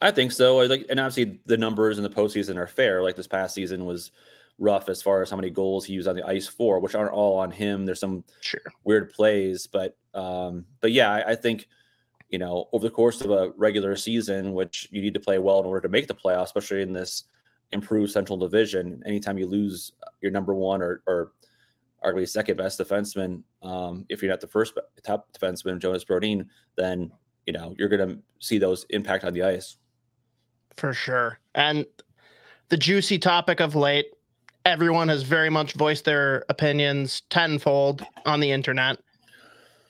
I 0.02 0.10
think 0.10 0.32
so. 0.32 0.56
Like, 0.56 0.84
and 0.90 0.98
obviously 0.98 1.38
the 1.46 1.56
numbers 1.56 1.98
in 1.98 2.02
the 2.02 2.10
postseason 2.10 2.56
are 2.56 2.66
fair. 2.66 3.00
Like 3.00 3.14
this 3.14 3.28
past 3.28 3.54
season 3.54 3.84
was 3.84 4.10
rough 4.58 4.88
as 4.88 5.02
far 5.02 5.22
as 5.22 5.30
how 5.30 5.36
many 5.36 5.50
goals 5.50 5.84
he 5.84 5.92
used 5.92 6.08
on 6.08 6.16
the 6.16 6.26
ice 6.26 6.48
for, 6.48 6.80
which 6.80 6.96
aren't 6.96 7.12
all 7.12 7.38
on 7.38 7.52
him. 7.52 7.86
There's 7.86 8.00
some 8.00 8.24
sure. 8.40 8.60
weird 8.82 9.12
plays, 9.12 9.68
but 9.68 9.96
um, 10.14 10.64
but 10.80 10.90
yeah, 10.90 11.12
I, 11.12 11.30
I 11.30 11.34
think 11.36 11.68
you 12.30 12.38
know, 12.38 12.68
over 12.72 12.84
the 12.84 12.90
course 12.90 13.20
of 13.20 13.30
a 13.30 13.52
regular 13.56 13.96
season, 13.96 14.52
which 14.52 14.88
you 14.90 15.00
need 15.00 15.14
to 15.14 15.20
play 15.20 15.38
well 15.38 15.60
in 15.60 15.66
order 15.66 15.80
to 15.80 15.88
make 15.88 16.08
the 16.08 16.14
playoffs, 16.14 16.46
especially 16.46 16.82
in 16.82 16.92
this 16.92 17.24
improved 17.72 18.12
Central 18.12 18.38
Division. 18.38 19.02
Anytime 19.06 19.38
you 19.38 19.46
lose 19.46 19.92
your 20.20 20.30
number 20.30 20.54
one 20.54 20.82
or, 20.82 21.02
or 21.06 21.32
arguably 22.04 22.28
second 22.28 22.56
best 22.56 22.80
defenseman, 22.80 23.42
um, 23.62 24.04
if 24.08 24.22
you're 24.22 24.30
not 24.30 24.40
the 24.40 24.46
first 24.46 24.78
top 25.04 25.28
defenseman, 25.32 25.78
Jonas 25.78 26.04
Brodin, 26.04 26.46
then 26.76 27.10
you 27.46 27.52
know 27.52 27.74
you're 27.78 27.88
going 27.88 28.08
to 28.08 28.18
see 28.40 28.58
those 28.58 28.86
impact 28.90 29.24
on 29.24 29.32
the 29.32 29.42
ice. 29.42 29.76
For 30.76 30.92
sure, 30.92 31.38
and 31.54 31.86
the 32.68 32.76
juicy 32.76 33.18
topic 33.18 33.60
of 33.60 33.74
late, 33.74 34.06
everyone 34.64 35.08
has 35.08 35.22
very 35.22 35.48
much 35.48 35.74
voiced 35.74 36.04
their 36.04 36.44
opinions 36.48 37.22
tenfold 37.30 38.04
on 38.26 38.40
the 38.40 38.50
internet. 38.50 38.98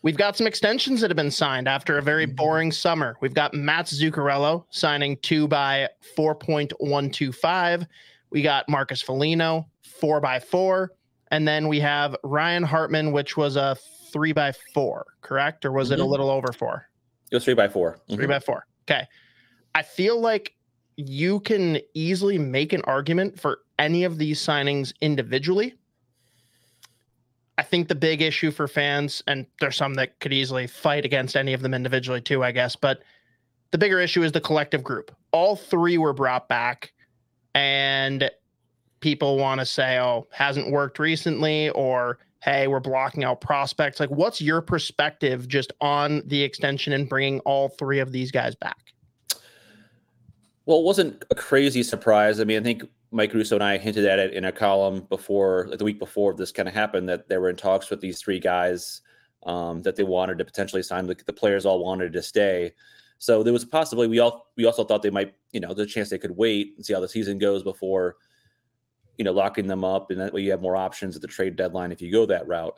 We've 0.06 0.16
got 0.16 0.36
some 0.36 0.46
extensions 0.46 1.00
that 1.00 1.10
have 1.10 1.16
been 1.16 1.32
signed 1.32 1.66
after 1.66 1.98
a 1.98 2.00
very 2.00 2.26
mm-hmm. 2.26 2.36
boring 2.36 2.70
summer. 2.70 3.16
We've 3.20 3.34
got 3.34 3.54
Matt 3.54 3.86
Zuccarello 3.86 4.64
signing 4.70 5.16
two 5.16 5.48
by 5.48 5.88
4.125. 6.16 7.86
We 8.30 8.40
got 8.40 8.68
Marcus 8.68 9.02
Foligno, 9.02 9.66
four 9.82 10.20
by 10.20 10.38
four. 10.38 10.92
And 11.32 11.48
then 11.48 11.66
we 11.66 11.80
have 11.80 12.14
Ryan 12.22 12.62
Hartman, 12.62 13.10
which 13.10 13.36
was 13.36 13.56
a 13.56 13.76
three 14.12 14.32
by 14.32 14.52
four, 14.72 15.06
correct? 15.22 15.64
Or 15.64 15.72
was 15.72 15.88
mm-hmm. 15.88 15.94
it 15.94 15.98
a 15.98 16.02
mm-hmm. 16.04 16.10
little 16.12 16.30
over 16.30 16.52
four? 16.52 16.88
It 17.32 17.34
was 17.34 17.44
three 17.44 17.54
by 17.54 17.66
4 17.66 17.94
mm-hmm. 17.94 18.14
Three 18.14 18.26
by 18.28 18.38
four. 18.38 18.64
Okay. 18.88 19.08
I 19.74 19.82
feel 19.82 20.20
like 20.20 20.54
you 20.96 21.40
can 21.40 21.80
easily 21.94 22.38
make 22.38 22.72
an 22.72 22.82
argument 22.82 23.40
for 23.40 23.58
any 23.76 24.04
of 24.04 24.18
these 24.18 24.40
signings 24.40 24.92
individually. 25.00 25.74
I 27.58 27.62
think 27.62 27.88
the 27.88 27.94
big 27.94 28.20
issue 28.20 28.50
for 28.50 28.68
fans, 28.68 29.22
and 29.26 29.46
there's 29.60 29.76
some 29.76 29.94
that 29.94 30.20
could 30.20 30.32
easily 30.32 30.66
fight 30.66 31.04
against 31.04 31.36
any 31.36 31.54
of 31.54 31.62
them 31.62 31.72
individually 31.72 32.20
too, 32.20 32.44
I 32.44 32.52
guess, 32.52 32.76
but 32.76 33.02
the 33.70 33.78
bigger 33.78 33.98
issue 34.00 34.22
is 34.22 34.32
the 34.32 34.40
collective 34.40 34.84
group. 34.84 35.10
All 35.32 35.56
three 35.56 35.98
were 35.98 36.12
brought 36.12 36.48
back, 36.48 36.92
and 37.54 38.30
people 39.00 39.38
want 39.38 39.60
to 39.60 39.66
say, 39.66 39.98
oh, 39.98 40.26
hasn't 40.30 40.70
worked 40.70 40.98
recently, 40.98 41.70
or 41.70 42.18
hey, 42.42 42.68
we're 42.68 42.80
blocking 42.80 43.24
out 43.24 43.40
prospects. 43.40 43.98
Like, 43.98 44.10
what's 44.10 44.40
your 44.40 44.60
perspective 44.60 45.48
just 45.48 45.72
on 45.80 46.22
the 46.26 46.42
extension 46.42 46.92
and 46.92 47.08
bringing 47.08 47.40
all 47.40 47.70
three 47.70 47.98
of 47.98 48.12
these 48.12 48.30
guys 48.30 48.54
back? 48.54 48.78
Well, 50.66 50.78
it 50.78 50.84
wasn't 50.84 51.24
a 51.30 51.34
crazy 51.34 51.82
surprise. 51.82 52.38
I 52.38 52.44
mean, 52.44 52.60
I 52.60 52.62
think 52.62 52.84
Mike 53.16 53.32
Russo 53.32 53.54
and 53.54 53.64
I 53.64 53.78
hinted 53.78 54.04
at 54.04 54.18
it 54.18 54.34
in 54.34 54.44
a 54.44 54.52
column 54.52 55.06
before, 55.08 55.68
like 55.70 55.78
the 55.78 55.86
week 55.86 55.98
before 55.98 56.34
this 56.34 56.52
kind 56.52 56.68
of 56.68 56.74
happened, 56.74 57.08
that 57.08 57.30
they 57.30 57.38
were 57.38 57.48
in 57.48 57.56
talks 57.56 57.88
with 57.88 58.02
these 58.02 58.20
three 58.20 58.38
guys 58.38 59.00
um, 59.46 59.80
that 59.82 59.96
they 59.96 60.02
wanted 60.02 60.36
to 60.36 60.44
potentially 60.44 60.82
sign. 60.82 61.06
The, 61.06 61.16
the 61.24 61.32
players 61.32 61.64
all 61.64 61.82
wanted 61.82 62.12
to 62.12 62.22
stay, 62.22 62.74
so 63.16 63.42
there 63.42 63.54
was 63.54 63.64
possibly 63.64 64.06
we 64.06 64.18
all 64.18 64.52
we 64.58 64.66
also 64.66 64.84
thought 64.84 65.00
they 65.00 65.08
might, 65.08 65.34
you 65.52 65.60
know, 65.60 65.72
the 65.72 65.86
chance 65.86 66.10
they 66.10 66.18
could 66.18 66.36
wait 66.36 66.74
and 66.76 66.84
see 66.84 66.92
how 66.92 67.00
the 67.00 67.08
season 67.08 67.38
goes 67.38 67.62
before, 67.62 68.16
you 69.16 69.24
know, 69.24 69.32
locking 69.32 69.66
them 69.66 69.82
up, 69.82 70.10
and 70.10 70.20
that 70.20 70.34
way 70.34 70.42
you 70.42 70.50
have 70.50 70.60
more 70.60 70.76
options 70.76 71.16
at 71.16 71.22
the 71.22 71.28
trade 71.28 71.56
deadline 71.56 71.92
if 71.92 72.02
you 72.02 72.12
go 72.12 72.26
that 72.26 72.46
route. 72.46 72.76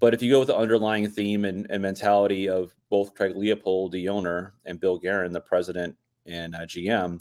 But 0.00 0.14
if 0.14 0.20
you 0.20 0.32
go 0.32 0.40
with 0.40 0.48
the 0.48 0.56
underlying 0.56 1.08
theme 1.08 1.44
and, 1.44 1.68
and 1.70 1.80
mentality 1.80 2.48
of 2.48 2.74
both 2.88 3.14
Craig 3.14 3.36
Leopold, 3.36 3.92
the 3.92 4.08
owner, 4.08 4.54
and 4.64 4.80
Bill 4.80 4.98
Guerin, 4.98 5.32
the 5.32 5.40
president 5.40 5.96
and 6.26 6.56
uh, 6.56 6.60
GM, 6.60 7.20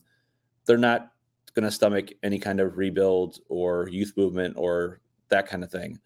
they're 0.66 0.78
not 0.78 1.12
going 1.50 1.66
to 1.66 1.72
stomach 1.72 2.12
any 2.24 2.40
kind 2.40 2.60
of 2.60 2.78
rebuild 2.78 3.40
or 3.50 3.88
youth 3.90 4.14
movement 4.16 4.56
or 4.58 5.00
that 5.30 5.48
kind 5.48 5.64
of 5.64 5.72
thing. 5.72 6.00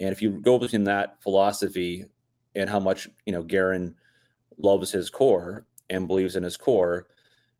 And 0.00 0.10
if 0.10 0.22
you 0.22 0.30
go 0.40 0.58
between 0.58 0.84
that 0.84 1.22
philosophy 1.22 2.06
and 2.54 2.68
how 2.68 2.80
much 2.80 3.08
you 3.26 3.32
know 3.32 3.42
Guerin 3.42 3.94
loves 4.58 4.90
his 4.90 5.10
core 5.10 5.66
and 5.88 6.08
believes 6.08 6.36
in 6.36 6.42
his 6.42 6.56
core, 6.56 7.06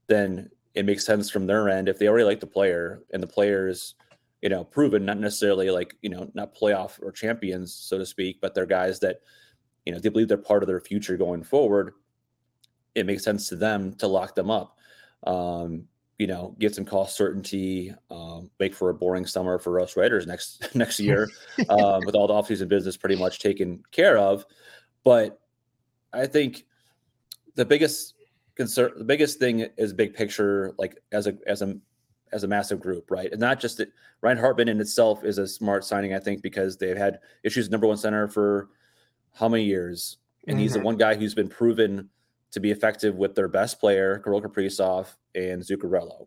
then 0.06 0.50
it 0.74 0.84
makes 0.84 1.04
sense 1.04 1.30
from 1.30 1.46
their 1.46 1.68
end 1.68 1.88
if 1.88 1.98
they 1.98 2.08
already 2.08 2.24
like 2.24 2.40
the 2.40 2.46
player 2.46 3.02
and 3.12 3.22
the 3.22 3.26
players, 3.26 3.94
you 4.40 4.48
know, 4.48 4.64
proven 4.64 5.04
not 5.04 5.18
necessarily 5.18 5.70
like 5.70 5.96
you 6.02 6.10
know 6.10 6.30
not 6.34 6.54
playoff 6.54 7.02
or 7.02 7.12
champions 7.12 7.74
so 7.74 7.98
to 7.98 8.06
speak, 8.06 8.40
but 8.40 8.54
they're 8.54 8.66
guys 8.66 9.00
that 9.00 9.20
you 9.84 9.92
know 9.92 9.98
they 9.98 10.08
believe 10.08 10.28
they're 10.28 10.38
part 10.38 10.62
of 10.62 10.66
their 10.66 10.80
future 10.80 11.16
going 11.16 11.42
forward. 11.42 11.92
It 12.94 13.06
makes 13.06 13.22
sense 13.22 13.48
to 13.48 13.56
them 13.56 13.94
to 13.96 14.06
lock 14.06 14.34
them 14.34 14.50
up. 14.50 14.76
Um, 15.24 15.84
you 16.20 16.26
know, 16.26 16.54
get 16.58 16.74
some 16.74 16.84
cost 16.84 17.16
certainty, 17.16 17.94
um, 18.10 18.50
make 18.60 18.74
for 18.74 18.90
a 18.90 18.94
boring 18.94 19.24
summer 19.24 19.58
for 19.58 19.80
us 19.80 19.96
writers 19.96 20.26
next 20.26 20.68
next 20.74 21.00
year, 21.08 21.30
um, 21.70 22.02
with 22.04 22.14
all 22.14 22.26
the 22.26 22.34
offseason 22.34 22.68
business 22.68 22.96
pretty 22.96 23.16
much 23.16 23.38
taken 23.38 23.82
care 23.90 24.18
of. 24.18 24.44
But 25.02 25.40
I 26.12 26.26
think 26.26 26.66
the 27.54 27.64
biggest 27.64 28.14
concern, 28.54 28.92
the 28.98 29.04
biggest 29.04 29.38
thing 29.38 29.66
is 29.78 29.94
big 29.94 30.12
picture, 30.12 30.74
like 30.76 30.98
as 31.10 31.26
a 31.26 31.38
as 31.46 31.62
a 31.62 31.78
as 32.32 32.44
a 32.44 32.48
massive 32.48 32.80
group, 32.80 33.10
right? 33.10 33.32
And 33.32 33.40
not 33.40 33.58
just 33.58 33.78
that 33.78 33.90
Ryan 34.20 34.36
Hartman 34.36 34.68
in 34.68 34.78
itself 34.78 35.24
is 35.24 35.38
a 35.38 35.48
smart 35.48 35.86
signing, 35.86 36.12
I 36.12 36.20
think, 36.20 36.42
because 36.42 36.76
they've 36.76 36.96
had 36.98 37.18
issues 37.42 37.70
number 37.70 37.86
one 37.86 37.96
center 37.96 38.28
for 38.28 38.68
how 39.32 39.48
many 39.48 39.64
years, 39.64 40.18
and 40.46 40.56
mm-hmm. 40.56 40.62
he's 40.62 40.74
the 40.74 40.80
mm-hmm. 40.80 40.86
one 40.86 40.96
guy 40.98 41.14
who's 41.14 41.34
been 41.34 41.48
proven 41.48 42.10
to 42.52 42.60
be 42.60 42.70
effective 42.70 43.16
with 43.16 43.34
their 43.34 43.48
best 43.48 43.80
player, 43.80 44.18
Kirill 44.18 44.42
Kaprizov 44.42 45.14
and 45.34 45.62
Zuccarello. 45.62 46.26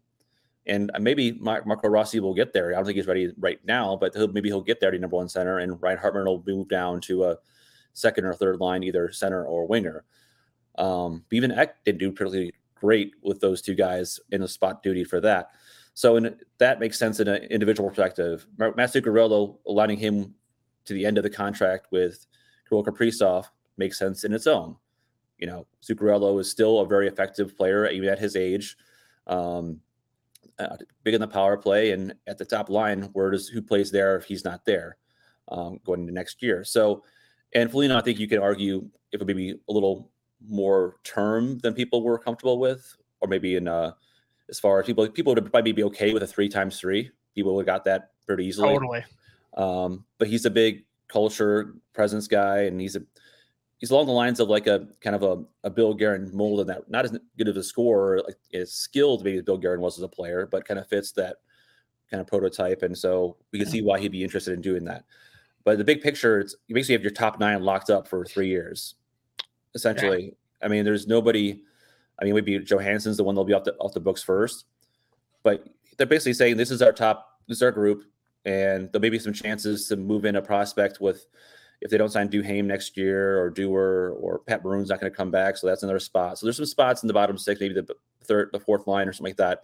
And 0.66 0.92
uh, 0.94 1.00
maybe 1.00 1.34
Marco 1.34 1.90
Rossi 1.90 2.22
will 2.22 2.34
get 2.34 2.54
there. 2.54 2.72
I 2.72 2.76
don't 2.76 2.86
think 2.86 2.96
he's 2.96 3.08
ready 3.08 3.34
right 3.38 3.60
now, 3.66 3.98
but 3.98 4.14
he'll, 4.16 4.30
maybe 4.30 4.48
he'll 4.50 4.62
get 4.62 4.80
there 4.80 4.92
to 4.92 4.98
number 4.98 5.18
one 5.18 5.28
center, 5.28 5.60
and 5.60 5.82
Ryan 5.82 5.98
Hartman 5.98 6.26
will 6.26 6.44
move 6.46 6.70
down 6.70 7.02
to 7.02 7.26
a, 7.26 7.38
second 7.94 8.26
or 8.26 8.34
third 8.34 8.60
line, 8.60 8.84
either 8.84 9.12
center 9.12 9.46
or 9.46 9.66
winger. 9.68 10.04
Um, 10.78 11.24
even 11.32 11.52
Ek 11.52 11.84
didn't 11.86 12.00
do 12.00 12.12
pretty 12.12 12.54
great 12.76 13.14
with 13.22 13.40
those 13.40 13.62
two 13.62 13.76
guys 13.76 14.20
in 14.32 14.42
the 14.42 14.48
spot 14.48 14.84
duty 14.84 15.04
for 15.04 15.22
that. 15.22 15.52
So 15.94 16.18
in, 16.18 16.36
that 16.58 16.80
makes 16.80 16.98
sense 16.98 17.20
in 17.20 17.28
an 17.28 17.44
individual 17.44 17.90
perspective. 17.90 18.48
Matt 18.58 18.76
Zuccarello 18.92 19.58
aligning 19.68 19.98
him 19.98 20.34
to 20.86 20.94
the 20.94 21.06
end 21.06 21.18
of 21.18 21.24
the 21.24 21.30
contract 21.30 21.88
with 21.92 22.26
Kirill 22.68 22.84
Kaprizov 22.84 23.46
makes 23.78 24.00
sense 24.00 24.24
in 24.24 24.34
its 24.34 24.48
own. 24.48 24.76
You 25.44 25.48
know, 25.48 25.68
Zuccarello 25.82 26.40
is 26.40 26.50
still 26.50 26.80
a 26.80 26.88
very 26.88 27.06
effective 27.06 27.58
player 27.58 27.86
even 27.90 28.08
at 28.08 28.18
his 28.18 28.38
age. 28.38 28.78
Um, 29.28 29.82
uh, 30.58 30.78
big 31.04 31.16
in 31.16 31.20
the 31.20 31.28
power 31.28 31.58
play 31.58 31.92
and 31.92 32.14
at 32.28 32.38
the 32.38 32.46
top 32.46 32.70
line, 32.70 33.10
where 33.12 33.30
does 33.30 33.50
who 33.50 33.62
plays 33.62 33.92
there 33.92 34.16
if 34.16 34.24
he's 34.24 34.46
not 34.46 34.64
there 34.64 34.96
um, 35.50 35.82
going 35.84 36.00
into 36.00 36.14
next 36.14 36.42
year? 36.42 36.64
So, 36.64 37.04
and 37.54 37.70
Foligno, 37.70 37.98
I 37.98 38.02
think 38.02 38.20
you 38.20 38.28
can 38.30 38.40
argue 38.40 38.90
if 39.12 39.20
it 39.20 39.28
maybe 39.28 39.60
a 39.68 39.74
little 39.74 40.14
more 40.48 40.96
term 41.04 41.58
than 41.58 41.74
people 41.74 42.04
were 42.04 42.18
comfortable 42.18 42.58
with, 42.58 42.96
or 43.20 43.28
maybe 43.28 43.58
in 43.58 43.68
uh, 43.68 43.92
as 44.50 44.62
far 44.62 44.80
as 44.80 44.86
people 44.86 45.06
people 45.10 45.36
would 45.36 45.52
probably 45.52 45.74
be 45.74 45.84
okay 45.84 46.14
with 46.14 46.24
a 46.24 46.28
three 46.28 46.48
times 46.48 46.80
three. 46.80 47.12
People 47.36 47.54
would 47.56 47.68
have 47.68 47.76
got 47.76 47.84
that 47.84 48.12
pretty 48.26 48.46
easily. 48.46 48.70
Totally. 48.70 49.04
Um, 49.58 50.06
but 50.20 50.30
he's 50.30 50.46
a 50.46 50.50
big 50.50 50.86
culture 51.10 51.74
presence 51.92 52.30
guy, 52.30 52.60
and 52.62 52.80
he's 52.80 52.96
a 52.96 53.02
he's 53.84 53.92
along 53.92 54.06
the 54.06 54.14
lines 54.14 54.40
of 54.40 54.48
like 54.48 54.66
a 54.66 54.88
kind 55.02 55.14
of 55.14 55.24
a, 55.24 55.44
a 55.66 55.70
Bill 55.70 55.94
Guerin 55.94 56.34
mold 56.34 56.62
in 56.62 56.68
that 56.68 56.90
not 56.90 57.04
as 57.04 57.20
good 57.38 57.50
of 57.50 57.58
a 57.58 57.64
scorer, 57.64 58.22
like 58.26 58.38
as 58.54 58.72
skilled 58.72 59.26
maybe 59.26 59.40
as 59.40 59.44
Bill 59.44 59.58
Guerin 59.58 59.82
was 59.82 59.98
as 59.98 60.04
a 60.04 60.08
player, 60.08 60.48
but 60.50 60.66
kind 60.66 60.80
of 60.80 60.88
fits 60.88 61.12
that 61.12 61.36
kind 62.10 62.22
of 62.22 62.28
prototype. 62.28 62.82
And 62.82 62.98
so 62.98 63.36
we 63.52 63.60
can 63.60 63.68
see 63.68 63.82
why 63.82 64.00
he'd 64.00 64.14
be 64.14 64.24
interested 64.24 64.54
in 64.54 64.62
doing 64.62 64.86
that. 64.86 65.04
But 65.66 65.80
the 65.80 65.84
big 65.84 66.00
picture, 66.00 66.40
it's 66.40 66.56
you 66.68 66.76
basically 66.76 66.94
have 66.94 67.02
your 67.02 67.12
top 67.12 67.42
nine 67.42 67.62
locked 67.62 67.90
up 67.90 68.08
for 68.08 68.24
three 68.24 68.48
years 68.48 68.96
essentially. 69.76 70.28
Yeah. 70.28 70.66
I 70.66 70.70
mean, 70.70 70.86
there's 70.86 71.06
nobody. 71.06 71.62
I 72.22 72.24
mean, 72.24 72.36
maybe 72.36 72.60
Johansson's 72.60 73.18
the 73.18 73.26
one 73.26 73.36
they'll 73.36 73.44
be 73.44 73.52
off 73.52 73.66
the 73.66 73.76
off 73.80 73.94
the 73.94 74.00
books 74.00 74.24
first, 74.24 74.64
but 75.44 75.68
they're 75.98 76.08
basically 76.08 76.36
saying 76.36 76.56
this 76.56 76.72
is 76.72 76.82
our 76.82 76.94
top, 76.94 77.38
this 77.50 77.58
is 77.58 77.64
our 77.64 77.72
group, 77.72 78.06
and 78.46 78.90
there 78.94 79.02
may 79.02 79.10
be 79.10 79.20
some 79.20 79.34
chances 79.34 79.90
to 79.90 79.98
move 79.98 80.24
in 80.24 80.38
a 80.38 80.42
prospect 80.42 81.02
with 81.02 81.26
if 81.84 81.92
they 81.92 81.98
don't 81.98 82.12
sign 82.12 82.30
Duhaime 82.30 82.64
next 82.64 82.96
year 82.96 83.40
or 83.42 83.50
Dewar 83.50 84.12
or 84.12 84.40
Pat 84.40 84.64
Maroon's 84.64 84.90
not 84.90 85.02
going 85.02 85.12
to 85.12 85.16
come 85.16 85.30
back, 85.30 85.58
so 85.58 85.68
that's 85.68 85.84
another 85.84 86.00
spot. 86.00 86.40
So 86.40 86.46
there's 86.46 86.56
some 86.56 86.66
spots 86.66 87.04
in 87.04 87.08
the 87.08 87.14
bottom 87.14 87.38
six, 87.38 87.60
maybe 87.60 87.74
the 87.74 87.86
third, 88.24 88.50
the 88.54 88.60
fourth 88.60 88.88
line 88.88 89.08
or 89.08 89.12
something 89.12 89.32
like 89.32 89.38
that 89.38 89.64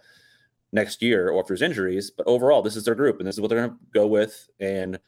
next 0.70 1.00
year, 1.00 1.30
or 1.30 1.40
if 1.40 1.46
there's 1.46 1.62
injuries. 1.62 2.10
But 2.10 2.26
overall, 2.26 2.60
this 2.60 2.76
is 2.76 2.84
their 2.84 2.94
group, 2.94 3.18
and 3.18 3.26
this 3.26 3.36
is 3.36 3.40
what 3.40 3.48
they're 3.48 3.66
going 3.66 3.70
to 3.70 3.76
go 3.94 4.06
with. 4.06 4.50
And 4.60 5.00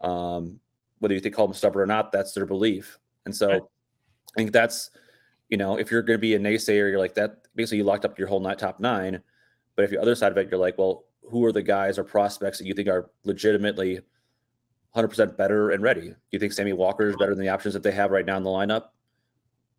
um, 0.00 0.60
whether 0.98 1.12
you 1.12 1.20
think 1.20 1.34
call 1.34 1.46
them 1.46 1.54
stubborn 1.54 1.82
or 1.82 1.86
not, 1.86 2.10
that's 2.10 2.32
their 2.32 2.46
belief. 2.46 2.98
And 3.26 3.36
so 3.36 3.50
I 4.34 4.38
think 4.38 4.52
that's, 4.52 4.90
you 5.50 5.58
know, 5.58 5.76
if 5.76 5.90
you're 5.90 6.02
going 6.02 6.16
to 6.16 6.20
be 6.20 6.34
a 6.34 6.38
naysayer, 6.38 6.90
you're 6.90 6.98
like 6.98 7.14
that. 7.16 7.42
Basically, 7.54 7.78
you 7.78 7.84
locked 7.84 8.06
up 8.06 8.18
your 8.18 8.28
whole 8.28 8.40
night 8.40 8.58
top 8.58 8.80
nine. 8.80 9.20
But 9.76 9.84
if 9.84 9.90
the 9.90 10.00
other 10.00 10.14
side 10.14 10.32
of 10.32 10.38
it, 10.38 10.48
you're 10.50 10.58
like, 10.58 10.78
well, 10.78 11.04
who 11.30 11.44
are 11.44 11.52
the 11.52 11.62
guys 11.62 11.98
or 11.98 12.04
prospects 12.04 12.58
that 12.58 12.66
you 12.66 12.72
think 12.72 12.88
are 12.88 13.10
legitimately 13.24 14.00
100% 14.96 15.36
better 15.36 15.70
and 15.70 15.82
ready? 15.82 16.08
Do 16.08 16.16
you 16.30 16.38
think 16.38 16.52
Sammy 16.52 16.72
Walker 16.72 17.08
is 17.08 17.16
better 17.16 17.34
than 17.34 17.44
the 17.44 17.50
options 17.50 17.74
that 17.74 17.82
they 17.82 17.92
have 17.92 18.10
right 18.10 18.26
now 18.26 18.36
in 18.36 18.42
the 18.42 18.50
lineup? 18.50 18.88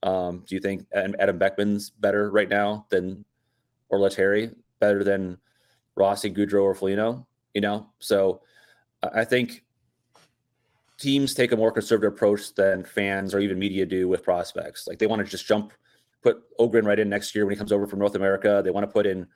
Um, 0.04 0.44
do 0.48 0.56
you 0.56 0.62
think 0.62 0.86
Adam 0.94 1.38
Beckman's 1.38 1.90
better 1.90 2.32
right 2.32 2.50
now 2.50 2.86
than 2.90 3.24
or 3.90 4.00
Lettieri, 4.00 4.52
better 4.80 5.04
than 5.04 5.38
Rossi, 5.96 6.32
Gaudreau, 6.32 6.64
or 6.64 6.74
Foligno? 6.74 7.28
You 7.54 7.62
know, 7.62 7.88
so 8.00 8.42
I 9.04 9.26
think 9.26 9.64
teams 10.98 11.34
take 11.34 11.52
a 11.52 11.58
more 11.58 11.72
conservative 11.72 12.14
approach 12.14 12.54
than 12.54 12.84
fans 12.84 13.34
or 13.34 13.40
even 13.40 13.60
media 13.60 13.86
do 13.86 14.08
with 14.08 14.24
prospects. 14.24 14.88
Like 14.88 15.00
they 15.00 15.08
want 15.08 15.24
to 15.26 15.30
just 15.30 15.46
jump, 15.46 15.74
put 16.22 16.44
Ohgren 16.58 16.86
right 16.86 17.00
in 17.00 17.10
next 17.10 17.36
year 17.36 17.46
when 17.46 17.54
he 17.54 17.58
comes 17.58 17.72
over 17.72 17.88
from 17.88 18.00
North 18.00 18.16
America. 18.16 18.62
They 18.64 18.72
want 18.72 18.86
to 18.86 18.92
put 18.92 19.06
in 19.06 19.28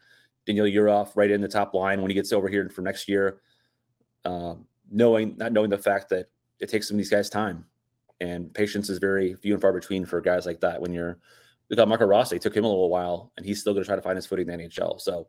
Daniel 0.45 0.67
Yurov 0.67 1.11
right 1.15 1.31
in 1.31 1.41
the 1.41 1.47
top 1.47 1.73
line 1.73 2.01
when 2.01 2.11
he 2.11 2.15
gets 2.15 2.31
over 2.31 2.47
here 2.47 2.69
for 2.69 2.81
next 2.81 3.09
year, 3.09 3.41
um, 4.23 4.65
knowing 4.91 5.35
not 5.37 5.51
knowing 5.51 5.69
the 5.69 5.77
fact 5.77 6.09
that 6.09 6.27
it 6.59 6.69
takes 6.69 6.87
some 6.87 6.95
of 6.95 6.99
these 6.99 7.09
guys 7.09 7.29
time 7.29 7.65
and 8.21 8.53
patience 8.53 8.89
is 8.89 8.97
very 8.97 9.33
few 9.35 9.53
and 9.53 9.61
far 9.61 9.73
between 9.73 10.05
for 10.05 10.21
guys 10.21 10.45
like 10.45 10.61
that. 10.61 10.81
When 10.81 10.93
you're 10.93 11.17
we 11.69 11.75
got 11.75 11.87
Marco 11.87 12.05
Rossi, 12.05 12.35
it 12.35 12.41
took 12.41 12.55
him 12.55 12.63
a 12.63 12.69
little 12.69 12.89
while, 12.89 13.31
and 13.37 13.45
he's 13.45 13.59
still 13.59 13.73
going 13.73 13.83
to 13.83 13.87
try 13.87 13.95
to 13.95 14.01
find 14.01 14.15
his 14.15 14.25
footing 14.25 14.49
in 14.49 14.59
the 14.59 14.65
NHL. 14.65 15.01
So 15.01 15.27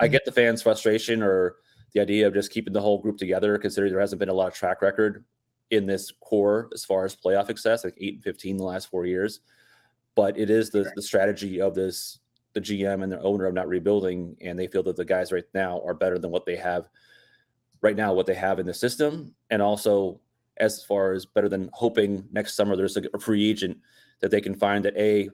I 0.00 0.04
mm-hmm. 0.04 0.12
get 0.12 0.24
the 0.24 0.32
fans' 0.32 0.62
frustration 0.62 1.22
or 1.22 1.56
the 1.92 2.00
idea 2.00 2.26
of 2.26 2.34
just 2.34 2.50
keeping 2.50 2.72
the 2.72 2.80
whole 2.80 2.98
group 2.98 3.18
together, 3.18 3.58
considering 3.58 3.92
there 3.92 4.00
hasn't 4.00 4.18
been 4.18 4.28
a 4.28 4.34
lot 4.34 4.48
of 4.48 4.54
track 4.54 4.82
record 4.82 5.24
in 5.70 5.86
this 5.86 6.12
core 6.20 6.70
as 6.72 6.84
far 6.84 7.04
as 7.04 7.16
playoff 7.16 7.46
success, 7.46 7.84
like 7.84 7.96
eight 7.98 8.14
and 8.14 8.24
fifteen 8.24 8.56
the 8.56 8.64
last 8.64 8.88
four 8.90 9.06
years. 9.06 9.40
But 10.14 10.38
it 10.38 10.50
is 10.50 10.70
the 10.70 10.90
the 10.96 11.02
strategy 11.02 11.60
of 11.60 11.74
this 11.74 12.18
the 12.54 12.60
GM 12.60 13.02
and 13.02 13.12
the 13.12 13.20
owner 13.20 13.44
of 13.44 13.54
not 13.54 13.68
rebuilding, 13.68 14.34
and 14.40 14.58
they 14.58 14.66
feel 14.66 14.82
that 14.84 14.96
the 14.96 15.04
guys 15.04 15.30
right 15.30 15.44
now 15.52 15.82
are 15.84 15.94
better 15.94 16.18
than 16.18 16.30
what 16.30 16.46
they 16.46 16.56
have 16.56 16.88
right 17.82 17.96
now, 17.96 18.12
what 18.12 18.26
they 18.26 18.34
have 18.34 18.58
in 18.58 18.66
the 18.66 18.74
system, 18.74 19.34
and 19.50 19.62
also 19.62 20.20
as 20.58 20.82
far 20.84 21.12
as 21.12 21.26
better 21.26 21.48
than 21.48 21.68
hoping 21.72 22.26
next 22.32 22.54
summer 22.54 22.76
there's 22.76 22.96
a, 22.96 23.18
free 23.18 23.48
agent 23.48 23.76
that 24.20 24.30
they 24.30 24.40
can 24.40 24.54
find 24.54 24.84
that 24.84 24.96
a 24.96 25.28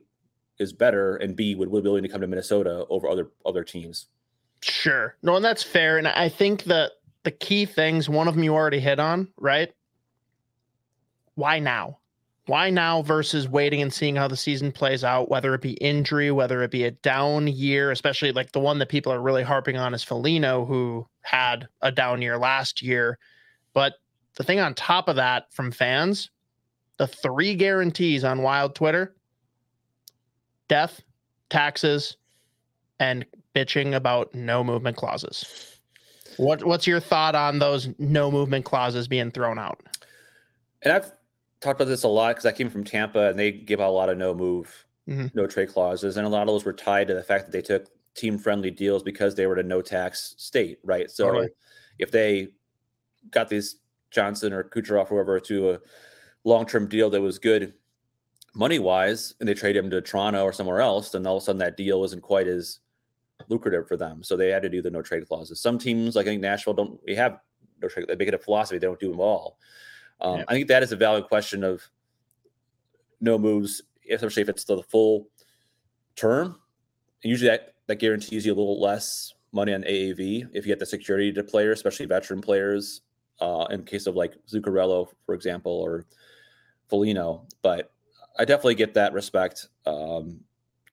is 0.58 0.72
better 0.72 1.16
and 1.16 1.36
b 1.36 1.54
would, 1.54 1.70
be 1.70 1.80
willing 1.80 2.02
to 2.02 2.08
come 2.08 2.20
to 2.20 2.26
Minnesota 2.26 2.84
over 2.90 3.08
other 3.08 3.30
other 3.46 3.64
teams. 3.64 4.06
Sure, 4.62 5.16
no, 5.22 5.36
and 5.36 5.44
that's 5.44 5.62
fair, 5.62 5.98
and 5.98 6.08
I 6.08 6.28
think 6.28 6.64
that 6.64 6.92
the 7.24 7.30
key 7.30 7.66
things, 7.66 8.08
one 8.08 8.26
of 8.26 8.34
them 8.34 8.42
you 8.42 8.54
already 8.54 8.80
hit 8.80 8.98
on, 8.98 9.28
right? 9.36 9.72
why 11.34 11.58
now? 11.58 11.98
Why 12.46 12.70
now 12.70 13.02
versus 13.02 13.48
waiting 13.48 13.82
and 13.82 13.92
seeing 13.92 14.16
how 14.16 14.26
the 14.26 14.36
season 14.36 14.72
plays 14.72 15.04
out, 15.04 15.30
whether 15.30 15.54
it 15.54 15.60
be 15.60 15.74
injury, 15.74 16.32
whether 16.32 16.62
it 16.62 16.72
be 16.72 16.84
a 16.84 16.90
down 16.90 17.46
year, 17.46 17.92
especially 17.92 18.32
like 18.32 18.50
the 18.50 18.60
one 18.60 18.78
that 18.80 18.88
people 18.88 19.12
are 19.12 19.20
really 19.20 19.44
harping 19.44 19.76
on 19.76 19.94
is 19.94 20.02
Foligno, 20.02 20.64
who 20.64 21.06
had 21.20 21.68
a 21.82 21.92
down 21.92 22.20
year 22.20 22.38
last 22.38 22.82
year. 22.82 23.18
But 23.74 23.94
the 24.36 24.42
thing 24.42 24.58
on 24.58 24.74
top 24.74 25.08
of 25.08 25.16
that 25.16 25.52
from 25.52 25.70
fans, 25.70 26.30
the 26.98 27.06
three 27.06 27.54
guarantees 27.54 28.24
on 28.24 28.42
Wild 28.42 28.74
Twitter 28.74 29.14
death, 30.68 31.00
taxes, 31.48 32.16
and 32.98 33.26
bitching 33.54 33.94
about 33.94 34.34
no 34.34 34.64
movement 34.64 34.96
clauses. 34.96 35.78
What 36.38 36.64
what's 36.64 36.86
your 36.86 37.00
thought 37.00 37.34
on 37.34 37.58
those 37.58 37.88
no 37.98 38.30
movement 38.30 38.64
clauses 38.64 39.06
being 39.06 39.30
thrown 39.30 39.58
out? 39.58 39.80
And 40.82 40.92
I've 40.92 41.12
talked 41.62 41.80
about 41.80 41.88
this 41.88 42.02
a 42.02 42.08
lot 42.08 42.34
because 42.34 42.46
I 42.46 42.52
came 42.52 42.68
from 42.68 42.84
Tampa 42.84 43.28
and 43.28 43.38
they 43.38 43.52
give 43.52 43.80
out 43.80 43.88
a 43.88 43.92
lot 43.92 44.08
of 44.08 44.18
no 44.18 44.34
move, 44.34 44.84
mm-hmm. 45.08 45.26
no 45.34 45.46
trade 45.46 45.68
clauses, 45.68 46.16
and 46.16 46.26
a 46.26 46.30
lot 46.30 46.42
of 46.42 46.48
those 46.48 46.64
were 46.64 46.72
tied 46.72 47.08
to 47.08 47.14
the 47.14 47.22
fact 47.22 47.46
that 47.46 47.52
they 47.52 47.62
took 47.62 47.86
team 48.14 48.38
friendly 48.38 48.70
deals 48.70 49.02
because 49.02 49.34
they 49.34 49.46
were 49.46 49.56
a 49.56 49.62
no 49.62 49.80
tax 49.80 50.34
state, 50.36 50.78
right? 50.84 51.10
So 51.10 51.26
totally. 51.26 51.48
if 51.98 52.10
they 52.10 52.48
got 53.30 53.48
these 53.48 53.76
Johnson 54.10 54.52
or 54.52 54.64
Kucherov 54.64 55.04
or 55.04 55.06
whoever 55.06 55.40
to 55.40 55.70
a 55.70 55.78
long 56.44 56.66
term 56.66 56.88
deal 56.88 57.08
that 57.10 57.20
was 57.20 57.38
good 57.38 57.74
money 58.54 58.78
wise, 58.78 59.34
and 59.40 59.48
they 59.48 59.54
trade 59.54 59.76
him 59.76 59.88
to 59.90 60.00
Toronto 60.02 60.44
or 60.44 60.52
somewhere 60.52 60.80
else, 60.80 61.10
then 61.10 61.26
all 61.26 61.36
of 61.36 61.42
a 61.42 61.46
sudden 61.46 61.58
that 61.60 61.76
deal 61.76 62.00
wasn't 62.00 62.22
quite 62.22 62.46
as 62.46 62.80
lucrative 63.48 63.88
for 63.88 63.96
them. 63.96 64.22
So 64.22 64.36
they 64.36 64.50
had 64.50 64.62
to 64.62 64.68
do 64.68 64.82
the 64.82 64.90
no 64.90 65.00
trade 65.00 65.26
clauses. 65.26 65.60
Some 65.60 65.78
teams, 65.78 66.16
like 66.16 66.26
I 66.26 66.30
think 66.30 66.42
Nashville, 66.42 66.74
don't 66.74 67.00
we 67.06 67.14
have 67.14 67.38
no 67.80 67.88
trade. 67.88 68.06
They 68.08 68.16
make 68.16 68.28
it 68.28 68.34
a 68.34 68.38
philosophy. 68.38 68.78
They 68.78 68.86
don't 68.86 69.00
do 69.00 69.10
them 69.10 69.20
all. 69.20 69.58
Um, 70.22 70.38
yeah. 70.38 70.44
I 70.48 70.54
think 70.54 70.68
that 70.68 70.82
is 70.82 70.92
a 70.92 70.96
valid 70.96 71.24
question 71.24 71.62
of 71.64 71.82
no 73.20 73.38
moves, 73.38 73.82
especially 74.10 74.42
if 74.42 74.48
it's 74.48 74.64
the 74.64 74.82
full 74.84 75.28
term. 76.16 76.56
And 77.22 77.30
usually 77.30 77.50
that, 77.50 77.74
that 77.86 77.96
guarantees 77.96 78.46
you 78.46 78.52
a 78.52 78.54
little 78.54 78.80
less 78.80 79.34
money 79.52 79.74
on 79.74 79.82
AAV 79.82 80.48
if 80.52 80.64
you 80.64 80.72
get 80.72 80.78
the 80.78 80.86
security 80.86 81.32
to 81.32 81.44
players, 81.44 81.78
especially 81.78 82.06
veteran 82.06 82.40
players. 82.40 83.02
Uh, 83.40 83.66
in 83.70 83.82
case 83.82 84.06
of 84.06 84.14
like 84.14 84.34
Zuccarello, 84.46 85.08
for 85.26 85.34
example, 85.34 85.72
or 85.72 86.06
Foligno. 86.88 87.44
But 87.60 87.90
I 88.38 88.44
definitely 88.44 88.76
get 88.76 88.94
that 88.94 89.12
respect. 89.12 89.68
Um, 89.84 90.40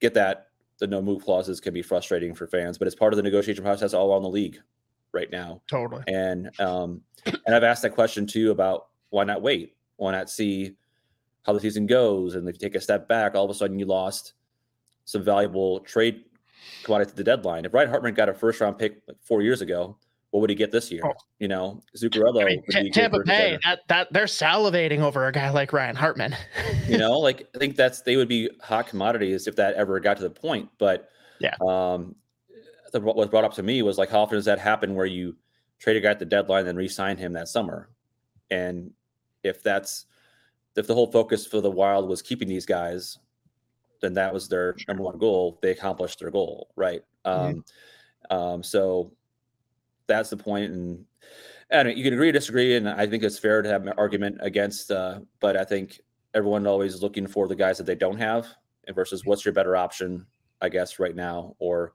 get 0.00 0.14
that 0.14 0.48
the 0.78 0.86
no 0.86 1.00
move 1.00 1.24
clauses 1.24 1.60
can 1.60 1.72
be 1.72 1.82
frustrating 1.82 2.34
for 2.34 2.48
fans, 2.48 2.76
but 2.76 2.88
it's 2.88 2.96
part 2.96 3.12
of 3.12 3.18
the 3.18 3.22
negotiation 3.22 3.62
process 3.62 3.94
all 3.94 4.10
around 4.10 4.22
the 4.22 4.30
league 4.30 4.58
right 5.12 5.30
now. 5.30 5.62
Totally. 5.68 6.02
And 6.08 6.50
um, 6.58 7.02
and 7.24 7.54
I've 7.54 7.62
asked 7.62 7.82
that 7.82 7.94
question 7.94 8.26
too 8.26 8.50
about 8.50 8.88
why 9.10 9.24
not 9.24 9.42
wait? 9.42 9.76
Why 9.96 10.12
not 10.12 10.30
see 10.30 10.76
how 11.42 11.52
the 11.52 11.60
season 11.60 11.86
goes? 11.86 12.34
And 12.34 12.48
if 12.48 12.54
you 12.54 12.58
take 12.60 12.74
a 12.74 12.80
step 12.80 13.08
back, 13.08 13.34
all 13.34 13.44
of 13.44 13.50
a 13.50 13.54
sudden 13.54 13.78
you 13.78 13.86
lost 13.86 14.34
some 15.04 15.22
valuable 15.22 15.80
trade 15.80 16.24
commodity 16.84 17.10
to 17.10 17.16
the 17.16 17.24
deadline. 17.24 17.64
If 17.64 17.74
Ryan 17.74 17.90
Hartman 17.90 18.14
got 18.14 18.28
a 18.28 18.34
first 18.34 18.60
round 18.60 18.78
pick 18.78 19.02
like 19.06 19.16
four 19.20 19.42
years 19.42 19.60
ago, 19.60 19.96
what 20.30 20.40
would 20.40 20.50
he 20.50 20.56
get 20.56 20.70
this 20.70 20.90
year? 20.90 21.02
Oh. 21.04 21.12
You 21.38 21.48
know, 21.48 21.82
Zuccarello. 21.96 22.42
I 22.42 22.44
mean, 22.46 22.62
T- 22.70 22.90
Tampa 22.90 23.18
Bay, 23.24 23.58
that, 23.64 23.80
that 23.88 24.12
they're 24.12 24.26
salivating 24.26 25.00
over 25.00 25.26
a 25.26 25.32
guy 25.32 25.50
like 25.50 25.72
Ryan 25.72 25.96
Hartman. 25.96 26.36
you 26.86 26.98
know, 26.98 27.18
like 27.18 27.48
I 27.54 27.58
think 27.58 27.76
that's 27.76 28.02
they 28.02 28.16
would 28.16 28.28
be 28.28 28.48
hot 28.62 28.86
commodities 28.86 29.46
if 29.46 29.56
that 29.56 29.74
ever 29.74 29.98
got 29.98 30.16
to 30.18 30.22
the 30.22 30.30
point. 30.30 30.68
But 30.78 31.08
yeah, 31.40 31.54
um, 31.66 32.14
the, 32.92 33.00
what 33.00 33.16
was 33.16 33.28
brought 33.28 33.44
up 33.44 33.54
to 33.54 33.62
me 33.62 33.82
was 33.82 33.98
like, 33.98 34.10
how 34.10 34.20
often 34.20 34.36
does 34.36 34.44
that 34.44 34.58
happen 34.58 34.94
where 34.94 35.06
you 35.06 35.36
trade 35.78 35.96
a 35.96 36.00
guy 36.00 36.10
at 36.10 36.18
the 36.18 36.24
deadline 36.24 36.66
and 36.66 36.78
re-sign 36.78 37.16
him 37.16 37.32
that 37.32 37.48
summer? 37.48 37.90
And 38.50 38.92
if 39.42 39.62
that's 39.62 40.06
if 40.76 40.86
the 40.86 40.94
whole 40.94 41.10
focus 41.10 41.46
for 41.46 41.60
the 41.60 41.70
Wild 41.70 42.08
was 42.08 42.22
keeping 42.22 42.48
these 42.48 42.66
guys, 42.66 43.18
then 44.00 44.14
that 44.14 44.32
was 44.32 44.48
their 44.48 44.76
number 44.88 45.02
one 45.02 45.18
goal. 45.18 45.58
They 45.62 45.70
accomplished 45.70 46.20
their 46.20 46.30
goal, 46.30 46.70
right? 46.76 47.02
Mhm. 47.26 47.62
Um, 48.30 48.36
um, 48.38 48.62
so 48.62 49.12
that's 50.06 50.30
the 50.30 50.36
point, 50.36 50.72
and 50.72 51.04
and 51.70 51.96
you 51.96 52.02
can 52.04 52.14
agree 52.14 52.30
or 52.30 52.32
disagree, 52.32 52.76
and 52.76 52.88
I 52.88 53.06
think 53.06 53.22
it's 53.22 53.38
fair 53.38 53.62
to 53.62 53.68
have 53.68 53.86
an 53.86 53.94
argument 53.96 54.38
against. 54.40 54.90
Uh, 54.90 55.20
but 55.40 55.56
I 55.56 55.64
think 55.64 56.00
everyone 56.34 56.66
always 56.66 57.02
looking 57.02 57.26
for 57.26 57.48
the 57.48 57.56
guys 57.56 57.78
that 57.78 57.84
they 57.84 57.94
don't 57.94 58.18
have, 58.18 58.46
and 58.86 58.94
versus 58.96 59.24
what's 59.24 59.44
your 59.44 59.54
better 59.54 59.76
option, 59.76 60.26
I 60.60 60.68
guess, 60.68 60.98
right 60.98 61.14
now 61.14 61.56
or 61.58 61.94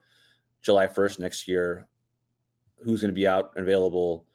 July 0.62 0.88
first 0.88 1.20
next 1.20 1.48
year. 1.48 1.88
Who's 2.80 3.02
going 3.02 3.12
to 3.12 3.16
be 3.16 3.28
out 3.28 3.52
and 3.56 3.64
available? 3.66 4.26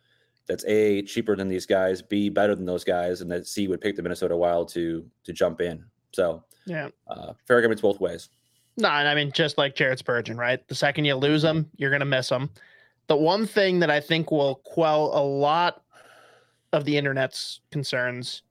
That's 0.50 0.64
a 0.66 1.02
cheaper 1.02 1.36
than 1.36 1.46
these 1.46 1.64
guys, 1.64 2.02
b 2.02 2.28
better 2.28 2.56
than 2.56 2.66
those 2.66 2.82
guys, 2.82 3.20
and 3.20 3.30
that 3.30 3.46
c 3.46 3.68
would 3.68 3.80
pick 3.80 3.94
the 3.94 4.02
Minnesota 4.02 4.36
Wild 4.36 4.68
to 4.70 5.08
to 5.22 5.32
jump 5.32 5.60
in. 5.60 5.84
So 6.12 6.42
Yeah. 6.66 6.88
uh, 7.06 7.34
fair 7.46 7.54
arguments 7.58 7.80
both 7.80 8.00
ways. 8.00 8.30
No, 8.76 8.88
and 8.88 9.06
I 9.06 9.14
mean, 9.14 9.30
just 9.30 9.58
like 9.58 9.76
Jared 9.76 10.00
Spurgeon, 10.00 10.36
right? 10.36 10.66
The 10.66 10.74
second 10.74 11.04
you 11.04 11.14
lose 11.14 11.42
them, 11.42 11.70
you're 11.76 11.90
going 11.90 12.00
to 12.00 12.06
miss 12.06 12.30
them. 12.30 12.50
The 13.06 13.14
one 13.16 13.46
thing 13.46 13.78
that 13.78 13.90
I 13.90 14.00
think 14.00 14.32
will 14.32 14.56
quell 14.56 15.16
a 15.16 15.22
lot 15.22 15.84
of 16.72 16.84
the 16.84 16.96
internet's 16.96 17.60
concerns, 17.70 18.42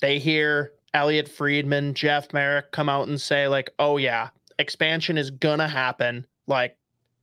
they 0.00 0.18
hear 0.18 0.72
Elliot 0.94 1.28
Friedman, 1.28 1.94
Jeff 1.94 2.32
Marek 2.32 2.72
come 2.72 2.88
out 2.88 3.06
and 3.06 3.20
say, 3.20 3.46
like, 3.46 3.70
oh, 3.78 3.98
yeah, 3.98 4.30
expansion 4.58 5.16
is 5.16 5.30
going 5.30 5.58
to 5.60 5.68
happen. 5.68 6.26
Like, 6.48 6.76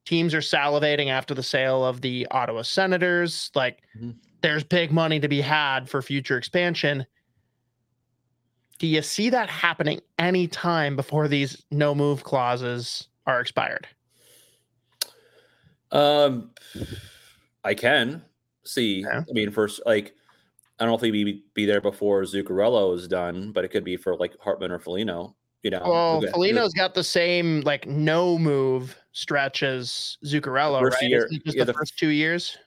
teams 0.05 0.33
are 0.33 0.39
salivating 0.39 1.07
after 1.09 1.33
the 1.33 1.43
sale 1.43 1.85
of 1.85 2.01
the 2.01 2.27
Ottawa 2.31 2.63
Senators. 2.63 3.51
Like, 3.55 3.79
Mhm. 3.97 4.15
there's 4.41 4.63
big 4.63 4.91
money 4.91 5.19
to 5.19 5.27
be 5.27 5.41
had 5.41 5.89
for 5.89 6.01
future 6.01 6.37
expansion. 6.37 7.05
Do 8.79 8.87
you 8.87 9.01
see 9.03 9.29
that 9.29 9.49
happening 9.49 10.01
any 10.17 10.47
time 10.47 10.95
before 10.95 11.27
these 11.27 11.63
no 11.69 11.93
move 11.93 12.23
clauses 12.23 13.07
are 13.27 13.39
expired? 13.39 13.87
Um, 15.91 16.51
I 17.63 17.73
can 17.73 18.23
see. 18.63 19.01
Yeah. 19.01 19.19
I 19.29 19.33
mean, 19.33 19.51
first, 19.51 19.81
like, 19.85 20.15
I 20.79 20.85
don't 20.85 20.95
if 20.95 21.01
he'd 21.01 21.11
be, 21.11 21.43
be 21.53 21.65
there 21.65 21.81
before 21.81 22.23
Zuccarello 22.23 22.95
is 22.95 23.07
done, 23.07 23.51
but 23.51 23.63
it 23.63 23.67
could 23.67 23.83
be 23.83 23.97
for 23.97 24.15
like 24.15 24.35
Hartman 24.39 24.71
or 24.71 24.79
Foligno. 24.79 25.35
You 25.61 25.69
know, 25.69 25.81
Well. 25.85 26.21
Foligno's 26.33 26.73
got 26.73 26.95
the 26.95 27.03
same 27.03 27.61
like 27.61 27.85
no 27.85 28.39
move 28.39 28.97
stretch 29.12 29.63
as 29.63 30.17
Zuccarello, 30.26 30.80
First 30.80 31.02
right? 31.02 31.10
year- 31.10 31.28
just 31.30 31.56
yeah, 31.58 31.63
the, 31.63 31.71
the- 31.71 31.78
first 31.78 31.97
two 31.97 32.10
years. 32.10 32.58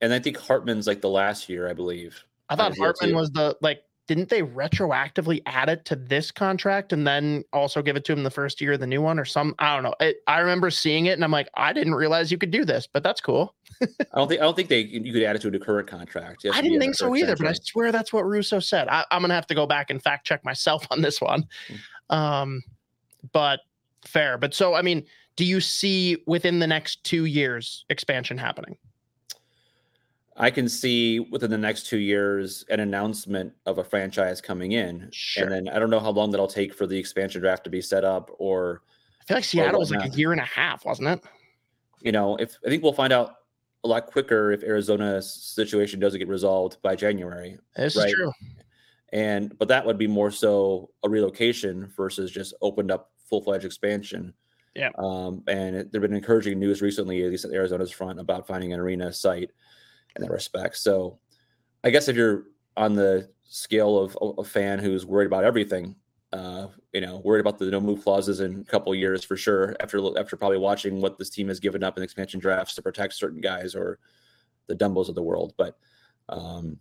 and 0.00 0.12
I 0.12 0.18
think 0.18 0.36
Hartman's 0.36 0.86
like 0.86 1.00
the 1.00 1.08
last 1.08 1.48
year, 1.48 1.68
I 1.68 1.72
believe. 1.72 2.22
I 2.48 2.56
thought 2.56 2.64
Might 2.64 2.72
as 2.72 2.78
well, 2.78 2.86
Hartman 2.86 3.14
was 3.16 3.30
the 3.30 3.56
like. 3.60 3.82
Didn't 4.08 4.28
they 4.28 4.42
retroactively 4.42 5.40
add 5.46 5.68
it 5.68 5.84
to 5.84 5.94
this 5.96 6.32
contract 6.32 6.92
and 6.92 7.06
then 7.06 7.44
also 7.52 7.80
give 7.82 7.94
it 7.94 8.04
to 8.06 8.12
him 8.12 8.24
the 8.24 8.30
first 8.32 8.60
year 8.60 8.72
of 8.72 8.80
the 8.80 8.86
new 8.86 9.00
one 9.00 9.16
or 9.16 9.24
some? 9.24 9.54
I 9.60 9.74
don't 9.74 9.84
know. 9.84 9.94
It, 10.00 10.16
I 10.26 10.40
remember 10.40 10.70
seeing 10.70 11.06
it 11.06 11.12
and 11.12 11.22
I'm 11.24 11.30
like, 11.30 11.48
I 11.54 11.72
didn't 11.72 11.94
realize 11.94 12.32
you 12.32 12.36
could 12.36 12.50
do 12.50 12.64
this, 12.64 12.88
but 12.92 13.04
that's 13.04 13.20
cool. 13.20 13.54
I 13.80 13.86
don't 14.16 14.28
think 14.28 14.40
I 14.40 14.44
don't 14.44 14.56
think 14.56 14.68
they 14.68 14.80
you 14.80 15.12
could 15.12 15.22
add 15.22 15.36
it 15.36 15.42
to 15.42 15.50
the 15.52 15.58
current 15.58 15.86
contract. 15.86 16.44
I 16.52 16.60
didn't 16.60 16.80
think 16.80 16.96
so 16.96 17.14
either, 17.14 17.36
but 17.36 17.46
I 17.46 17.52
swear 17.52 17.92
that's 17.92 18.12
what 18.12 18.26
Russo 18.26 18.58
said. 18.58 18.88
I, 18.88 19.04
I'm 19.12 19.22
gonna 19.22 19.34
have 19.34 19.46
to 19.46 19.54
go 19.54 19.66
back 19.66 19.88
and 19.88 20.02
fact 20.02 20.26
check 20.26 20.44
myself 20.44 20.84
on 20.90 21.00
this 21.00 21.20
one. 21.20 21.46
Hmm. 22.08 22.14
Um, 22.14 22.62
but 23.32 23.60
fair. 24.04 24.36
But 24.36 24.52
so 24.52 24.74
I 24.74 24.82
mean, 24.82 25.04
do 25.36 25.44
you 25.44 25.60
see 25.60 26.22
within 26.26 26.58
the 26.58 26.66
next 26.66 27.02
two 27.04 27.24
years 27.24 27.84
expansion 27.88 28.36
happening? 28.38 28.76
I 30.36 30.50
can 30.50 30.68
see 30.68 31.20
within 31.20 31.50
the 31.50 31.58
next 31.58 31.86
two 31.86 31.98
years 31.98 32.64
an 32.70 32.80
announcement 32.80 33.52
of 33.66 33.78
a 33.78 33.84
franchise 33.84 34.40
coming 34.40 34.72
in, 34.72 35.08
Sure. 35.12 35.44
and 35.44 35.52
then 35.52 35.68
I 35.74 35.78
don't 35.78 35.90
know 35.90 36.00
how 36.00 36.10
long 36.10 36.30
that'll 36.30 36.48
take 36.48 36.72
for 36.74 36.86
the 36.86 36.98
expansion 36.98 37.40
draft 37.42 37.64
to 37.64 37.70
be 37.70 37.82
set 37.82 38.02
up, 38.04 38.30
or 38.38 38.82
I 39.20 39.24
feel 39.24 39.36
like 39.36 39.44
Seattle 39.44 39.78
was 39.80 39.90
like 39.90 40.10
a 40.10 40.16
year 40.16 40.32
and 40.32 40.40
a 40.40 40.44
half, 40.44 40.84
wasn't 40.84 41.08
it? 41.08 41.20
you 42.00 42.10
know, 42.10 42.34
if 42.36 42.56
I 42.66 42.68
think 42.68 42.82
we'll 42.82 42.92
find 42.92 43.12
out 43.12 43.36
a 43.84 43.88
lot 43.88 44.06
quicker 44.06 44.50
if 44.50 44.64
Arizona's 44.64 45.32
situation 45.32 46.00
doesn't 46.00 46.18
get 46.18 46.26
resolved 46.28 46.78
by 46.82 46.96
January, 46.96 47.58
This 47.76 47.94
Right. 47.96 48.06
is 48.08 48.12
true. 48.14 48.32
and 49.12 49.56
but 49.58 49.68
that 49.68 49.84
would 49.86 49.98
be 49.98 50.06
more 50.08 50.30
so 50.30 50.90
a 51.04 51.08
relocation 51.08 51.86
versus 51.96 52.30
just 52.32 52.54
opened 52.62 52.90
up 52.90 53.12
full 53.28 53.40
fledged 53.42 53.64
expansion. 53.66 54.32
Yeah. 54.74 54.90
Um, 54.98 55.42
and 55.46 55.90
there've 55.90 56.02
been 56.02 56.14
encouraging 56.14 56.58
news 56.58 56.80
recently, 56.80 57.22
at 57.24 57.30
least 57.30 57.44
at 57.44 57.52
Arizona's 57.52 57.90
front, 57.90 58.18
about 58.18 58.46
finding 58.46 58.72
an 58.72 58.80
arena 58.80 59.12
site 59.12 59.50
in 60.16 60.22
that 60.22 60.30
respect. 60.30 60.76
So, 60.76 61.18
I 61.84 61.90
guess 61.90 62.08
if 62.08 62.16
you're 62.16 62.44
on 62.76 62.94
the 62.94 63.28
scale 63.44 63.98
of 63.98 64.16
a- 64.20 64.40
a 64.40 64.44
fan 64.44 64.78
who's 64.78 65.04
worried 65.04 65.26
about 65.26 65.44
everything, 65.44 65.96
uh, 66.32 66.68
you 66.94 67.02
know, 67.02 67.18
worried 67.18 67.40
about 67.40 67.58
the 67.58 67.66
no 67.66 67.80
move 67.80 68.02
clauses 68.02 68.40
in 68.40 68.60
a 68.60 68.64
couple 68.64 68.94
years 68.94 69.24
for 69.24 69.36
sure. 69.36 69.76
After 69.80 70.18
after 70.18 70.36
probably 70.36 70.58
watching 70.58 71.00
what 71.02 71.18
this 71.18 71.28
team 71.28 71.48
has 71.48 71.60
given 71.60 71.82
up 71.82 71.98
in 71.98 72.02
expansion 72.02 72.40
drafts 72.40 72.74
to 72.76 72.82
protect 72.82 73.12
certain 73.14 73.40
guys 73.40 73.74
or 73.74 73.98
the 74.68 74.74
Dumbas 74.76 75.08
of 75.08 75.14
the 75.14 75.22
world, 75.22 75.52
but 75.58 75.76
um, 76.30 76.78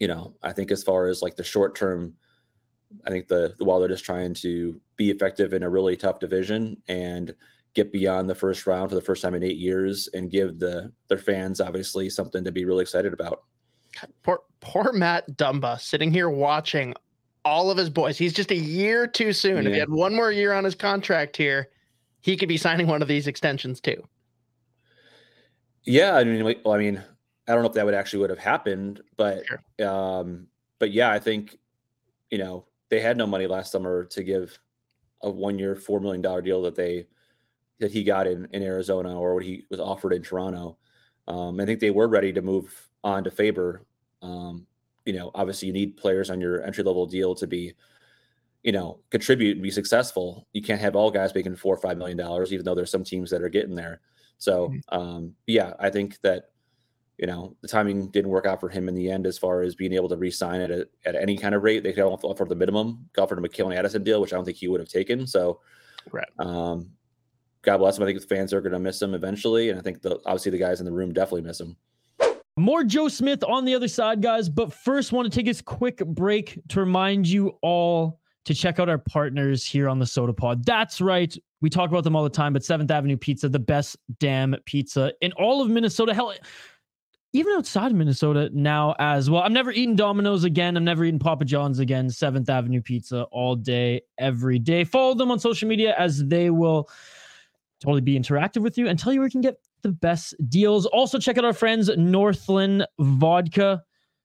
you 0.00 0.08
know, 0.08 0.34
I 0.42 0.52
think 0.52 0.72
as 0.72 0.82
far 0.82 1.06
as 1.06 1.22
like 1.22 1.36
the 1.36 1.44
short 1.44 1.76
term, 1.76 2.14
I 3.06 3.10
think 3.10 3.28
the 3.28 3.54
the 3.58 3.64
Wild 3.64 3.82
are 3.82 3.88
just 3.88 4.04
trying 4.04 4.34
to 4.34 4.80
be 4.96 5.10
effective 5.10 5.52
in 5.52 5.62
a 5.62 5.70
really 5.70 5.96
tough 5.96 6.18
division 6.20 6.76
and 6.88 7.34
get 7.74 7.92
beyond 7.92 8.28
the 8.28 8.34
first 8.34 8.66
round 8.66 8.90
for 8.90 8.94
the 8.94 9.00
first 9.00 9.22
time 9.22 9.34
in 9.34 9.42
eight 9.42 9.56
years 9.56 10.08
and 10.14 10.30
give 10.30 10.58
the 10.58 10.92
their 11.08 11.18
fans 11.18 11.60
obviously 11.60 12.10
something 12.10 12.44
to 12.44 12.52
be 12.52 12.64
really 12.64 12.82
excited 12.82 13.12
about. 13.12 13.42
Poor 14.22 14.40
poor 14.60 14.92
Matt 14.92 15.26
Dumba 15.36 15.80
sitting 15.80 16.12
here 16.12 16.30
watching 16.30 16.94
all 17.44 17.70
of 17.70 17.76
his 17.76 17.90
boys. 17.90 18.16
He's 18.16 18.32
just 18.32 18.50
a 18.50 18.56
year 18.56 19.06
too 19.06 19.32
soon. 19.32 19.66
If 19.66 19.72
he 19.72 19.78
had 19.78 19.90
one 19.90 20.14
more 20.14 20.30
year 20.30 20.52
on 20.52 20.64
his 20.64 20.74
contract 20.74 21.36
here, 21.36 21.68
he 22.20 22.36
could 22.36 22.48
be 22.48 22.56
signing 22.56 22.86
one 22.86 23.02
of 23.02 23.08
these 23.08 23.26
extensions 23.26 23.80
too. 23.80 24.02
Yeah, 25.84 26.14
I 26.16 26.24
mean, 26.24 26.44
well, 26.64 26.74
I 26.74 26.78
mean, 26.78 27.02
I 27.48 27.52
don't 27.52 27.62
know 27.62 27.68
if 27.68 27.74
that 27.74 27.84
would 27.84 27.94
actually 27.94 28.20
would 28.20 28.30
have 28.30 28.38
happened, 28.38 29.00
but 29.16 29.44
Sure. 29.46 29.88
um, 29.88 30.46
but 30.78 30.92
yeah, 30.92 31.10
I 31.10 31.18
think 31.18 31.58
you 32.30 32.38
know 32.38 32.64
they 32.92 33.00
had 33.00 33.16
no 33.16 33.26
money 33.26 33.46
last 33.46 33.72
summer 33.72 34.04
to 34.04 34.22
give 34.22 34.58
a 35.22 35.30
one-year, 35.30 35.74
four 35.76 35.98
million 35.98 36.20
dollar 36.20 36.42
deal 36.42 36.60
that 36.60 36.76
they 36.76 37.06
that 37.80 37.90
he 37.90 38.04
got 38.04 38.26
in 38.26 38.46
in 38.52 38.62
Arizona 38.62 39.18
or 39.18 39.32
what 39.32 39.42
he 39.42 39.64
was 39.70 39.80
offered 39.80 40.12
in 40.12 40.22
Toronto. 40.22 40.76
Um, 41.26 41.58
I 41.58 41.64
think 41.64 41.80
they 41.80 41.90
were 41.90 42.06
ready 42.06 42.34
to 42.34 42.42
move 42.42 42.90
on 43.02 43.24
to 43.24 43.30
Faber. 43.30 43.86
Um, 44.20 44.66
you 45.06 45.14
know, 45.14 45.30
obviously, 45.34 45.68
you 45.68 45.72
need 45.72 45.96
players 45.96 46.28
on 46.28 46.38
your 46.38 46.62
entry 46.64 46.84
level 46.84 47.06
deal 47.06 47.34
to 47.36 47.46
be, 47.46 47.72
you 48.62 48.72
know, 48.72 49.00
contribute 49.08 49.52
and 49.52 49.62
be 49.62 49.70
successful. 49.70 50.46
You 50.52 50.60
can't 50.60 50.80
have 50.82 50.94
all 50.94 51.10
guys 51.10 51.34
making 51.34 51.56
four 51.56 51.74
or 51.74 51.80
five 51.80 51.96
million 51.96 52.18
dollars, 52.18 52.52
even 52.52 52.66
though 52.66 52.74
there's 52.74 52.90
some 52.90 53.04
teams 53.04 53.30
that 53.30 53.40
are 53.40 53.48
getting 53.48 53.74
there. 53.74 54.02
So, 54.36 54.70
um, 54.90 55.34
yeah, 55.46 55.72
I 55.80 55.88
think 55.88 56.20
that 56.20 56.50
you 57.18 57.26
know 57.26 57.54
the 57.60 57.68
timing 57.68 58.08
didn't 58.08 58.30
work 58.30 58.46
out 58.46 58.60
for 58.60 58.68
him 58.68 58.88
in 58.88 58.94
the 58.94 59.10
end 59.10 59.26
as 59.26 59.38
far 59.38 59.62
as 59.62 59.74
being 59.74 59.92
able 59.92 60.08
to 60.08 60.16
re-sign 60.16 60.60
at 60.60 60.70
a, 60.70 60.88
at 61.04 61.14
any 61.14 61.36
kind 61.36 61.54
of 61.54 61.62
rate. 61.62 61.82
They 61.82 61.92
could 61.92 62.04
offer 62.04 62.26
offer 62.26 62.44
the 62.44 62.54
minimum, 62.56 63.08
offered 63.18 63.38
him 63.38 63.44
a 63.44 63.48
Calen 63.48 63.76
Addison 63.76 64.02
deal, 64.02 64.20
which 64.20 64.32
I 64.32 64.36
don't 64.36 64.44
think 64.44 64.56
he 64.56 64.68
would 64.68 64.80
have 64.80 64.88
taken. 64.88 65.26
So, 65.26 65.60
Right. 66.10 66.28
um, 66.38 66.90
God 67.62 67.78
bless 67.78 67.96
him. 67.96 68.02
I 68.02 68.06
think 68.06 68.20
the 68.20 68.26
fans 68.26 68.52
are 68.52 68.60
going 68.60 68.72
to 68.72 68.78
miss 68.80 69.00
him 69.00 69.14
eventually, 69.14 69.68
and 69.70 69.78
I 69.78 69.82
think 69.82 70.02
the 70.02 70.18
obviously 70.26 70.50
the 70.50 70.58
guys 70.58 70.80
in 70.80 70.86
the 70.86 70.92
room 70.92 71.12
definitely 71.12 71.42
miss 71.42 71.60
him. 71.60 71.76
More 72.58 72.84
Joe 72.84 73.08
Smith 73.08 73.42
on 73.44 73.64
the 73.64 73.74
other 73.74 73.88
side, 73.88 74.20
guys. 74.20 74.48
But 74.48 74.72
first, 74.72 75.12
want 75.12 75.30
to 75.30 75.34
take 75.34 75.46
this 75.46 75.62
quick 75.62 75.98
break 76.04 76.60
to 76.68 76.80
remind 76.80 77.26
you 77.26 77.56
all 77.62 78.18
to 78.44 78.54
check 78.54 78.78
out 78.80 78.88
our 78.88 78.98
partners 78.98 79.64
here 79.64 79.88
on 79.88 79.98
the 80.00 80.04
Sota 80.04 80.36
Pod. 80.36 80.64
That's 80.66 81.00
right. 81.00 81.34
We 81.60 81.70
talk 81.70 81.88
about 81.90 82.02
them 82.02 82.16
all 82.16 82.24
the 82.24 82.28
time, 82.30 82.52
but 82.52 82.64
Seventh 82.64 82.90
Avenue 82.90 83.16
Pizza, 83.16 83.48
the 83.48 83.58
best 83.60 83.96
damn 84.18 84.56
pizza 84.66 85.12
in 85.20 85.30
all 85.34 85.62
of 85.62 85.70
Minnesota. 85.70 86.12
Hell, 86.12 86.34
even 87.32 87.54
outside 87.56 87.90
of 87.90 87.96
Minnesota 87.96 88.50
now 88.52 88.94
as 88.98 89.30
well. 89.30 89.42
I'm 89.42 89.52
never 89.52 89.70
eating 89.72 89.96
Domino's 89.96 90.44
again. 90.44 90.76
I'm 90.76 90.84
never 90.84 91.04
eating 91.04 91.18
Papa 91.18 91.44
John's 91.44 91.78
again. 91.78 92.10
Seventh 92.10 92.48
Avenue 92.50 92.82
Pizza 92.82 93.22
all 93.32 93.56
day, 93.56 94.02
every 94.18 94.58
day. 94.58 94.84
Follow 94.84 95.14
them 95.14 95.30
on 95.30 95.38
social 95.38 95.68
media 95.68 95.94
as 95.98 96.24
they 96.26 96.50
will 96.50 96.88
totally 97.80 98.00
be 98.00 98.18
interactive 98.18 98.62
with 98.62 98.76
you 98.78 98.88
and 98.88 98.98
tell 98.98 99.12
you 99.12 99.20
where 99.20 99.26
you 99.26 99.32
can 99.32 99.40
get 99.40 99.56
the 99.82 99.90
best 99.92 100.34
deals. 100.48 100.86
Also, 100.86 101.18
check 101.18 101.38
out 101.38 101.44
our 101.44 101.52
friends 101.52 101.90
Northland 101.96 102.86
Vodka. 103.00 103.82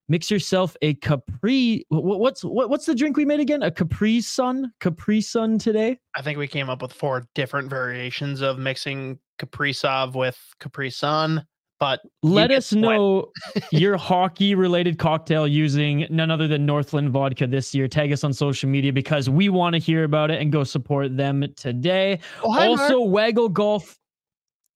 Mix 0.10 0.32
yourself 0.32 0.78
a 0.82 0.94
Capri. 0.96 1.86
wh- 1.90 1.96
wh- 1.96 2.20
What's 2.20 2.42
what's 2.44 2.86
the 2.86 2.96
drink 2.96 3.18
we 3.18 3.26
made 3.26 3.40
again? 3.42 3.62
A 3.64 3.72
Capri 3.72 4.22
Sun. 4.22 4.72
Capri 4.80 5.20
Sun 5.20 5.60
today. 5.60 5.98
I 6.16 6.22
think 6.22 6.38
we 6.38 6.48
came 6.48 6.70
up 6.70 6.82
with 6.82 6.94
four 6.94 7.26
different 7.36 7.70
variations 7.70 8.42
of 8.42 8.58
mixing 8.58 9.20
Capri 9.38 9.74
Sauv 9.74 10.16
with 10.16 10.40
Capri 10.60 10.90
Sun, 10.90 11.46
but 11.80 12.02
Let 12.24 12.52
us 12.52 12.72
what- 12.74 12.82
know 12.82 13.32
your 13.72 13.98
hockey 13.98 14.56
related 14.56 14.98
cocktail 14.98 15.48
using 15.48 16.08
none 16.10 16.32
other 16.32 16.48
than 16.48 16.66
Northland 16.66 17.12
Vodka 17.12 17.48
this 17.48 17.74
year. 17.76 17.88
Tag 17.88 18.12
us 18.12 18.24
on 18.24 18.34
social 18.34 18.70
media 18.70 18.92
because 18.92 19.30
we 19.30 19.50
want 19.50 19.74
to 19.74 19.80
hear 19.80 20.04
about 20.04 20.32
it 20.32 20.42
and 20.42 20.52
go 20.52 20.64
support 20.64 21.16
them 21.16 21.44
today. 21.56 22.20
Oh, 22.44 22.52
hi, 22.52 22.68
Mark. 22.68 22.80
also, 22.80 23.02
Waggle 23.02 23.50
Golf, 23.50 23.98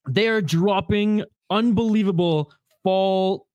they 0.10 0.28
are 0.28 0.42
dropping 0.42 1.24
unbelievable 1.50 2.52
fall 2.84 3.48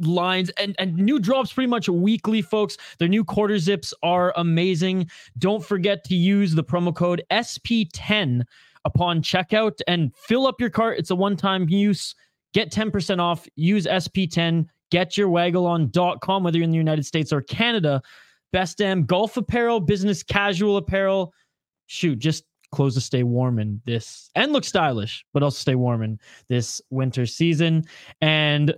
lines 0.00 0.50
and 0.58 0.74
and 0.78 0.94
new 0.96 1.18
drops 1.18 1.50
pretty 1.54 1.68
much 1.68 1.88
weekly 1.88 2.42
folks 2.42 2.76
their 2.98 3.08
new 3.08 3.24
quarter 3.24 3.58
zips 3.58 3.94
are 4.02 4.30
amazing 4.36 5.08
don't 5.38 5.64
forget 5.64 6.04
to 6.04 6.14
use 6.14 6.54
the 6.54 6.62
promo 6.62 6.94
code 6.94 7.22
sp10 7.30 8.42
upon 8.84 9.22
checkout 9.22 9.80
and 9.88 10.14
fill 10.14 10.46
up 10.46 10.60
your 10.60 10.68
cart 10.68 10.98
it's 10.98 11.10
a 11.10 11.16
one-time 11.16 11.66
use 11.70 12.14
get 12.56 12.72
10% 12.72 13.20
off 13.20 13.46
use 13.56 13.86
sp10 13.86 14.66
get 14.90 15.18
your 15.18 15.28
wagalon.com 15.28 16.42
whether 16.42 16.56
you're 16.56 16.64
in 16.64 16.70
the 16.70 16.76
united 16.78 17.04
states 17.04 17.30
or 17.30 17.42
canada 17.42 18.00
best 18.50 18.78
damn 18.78 19.04
golf 19.04 19.36
apparel 19.36 19.78
business 19.78 20.22
casual 20.22 20.78
apparel 20.78 21.34
shoot 21.84 22.18
just 22.18 22.44
clothes 22.72 22.94
to 22.94 23.00
stay 23.00 23.22
warm 23.22 23.58
in 23.58 23.78
this 23.84 24.30
and 24.34 24.52
look 24.52 24.64
stylish 24.64 25.22
but 25.34 25.42
also 25.42 25.58
stay 25.58 25.74
warm 25.74 26.02
in 26.02 26.18
this 26.48 26.80
winter 26.90 27.26
season 27.26 27.84
and 28.22 28.74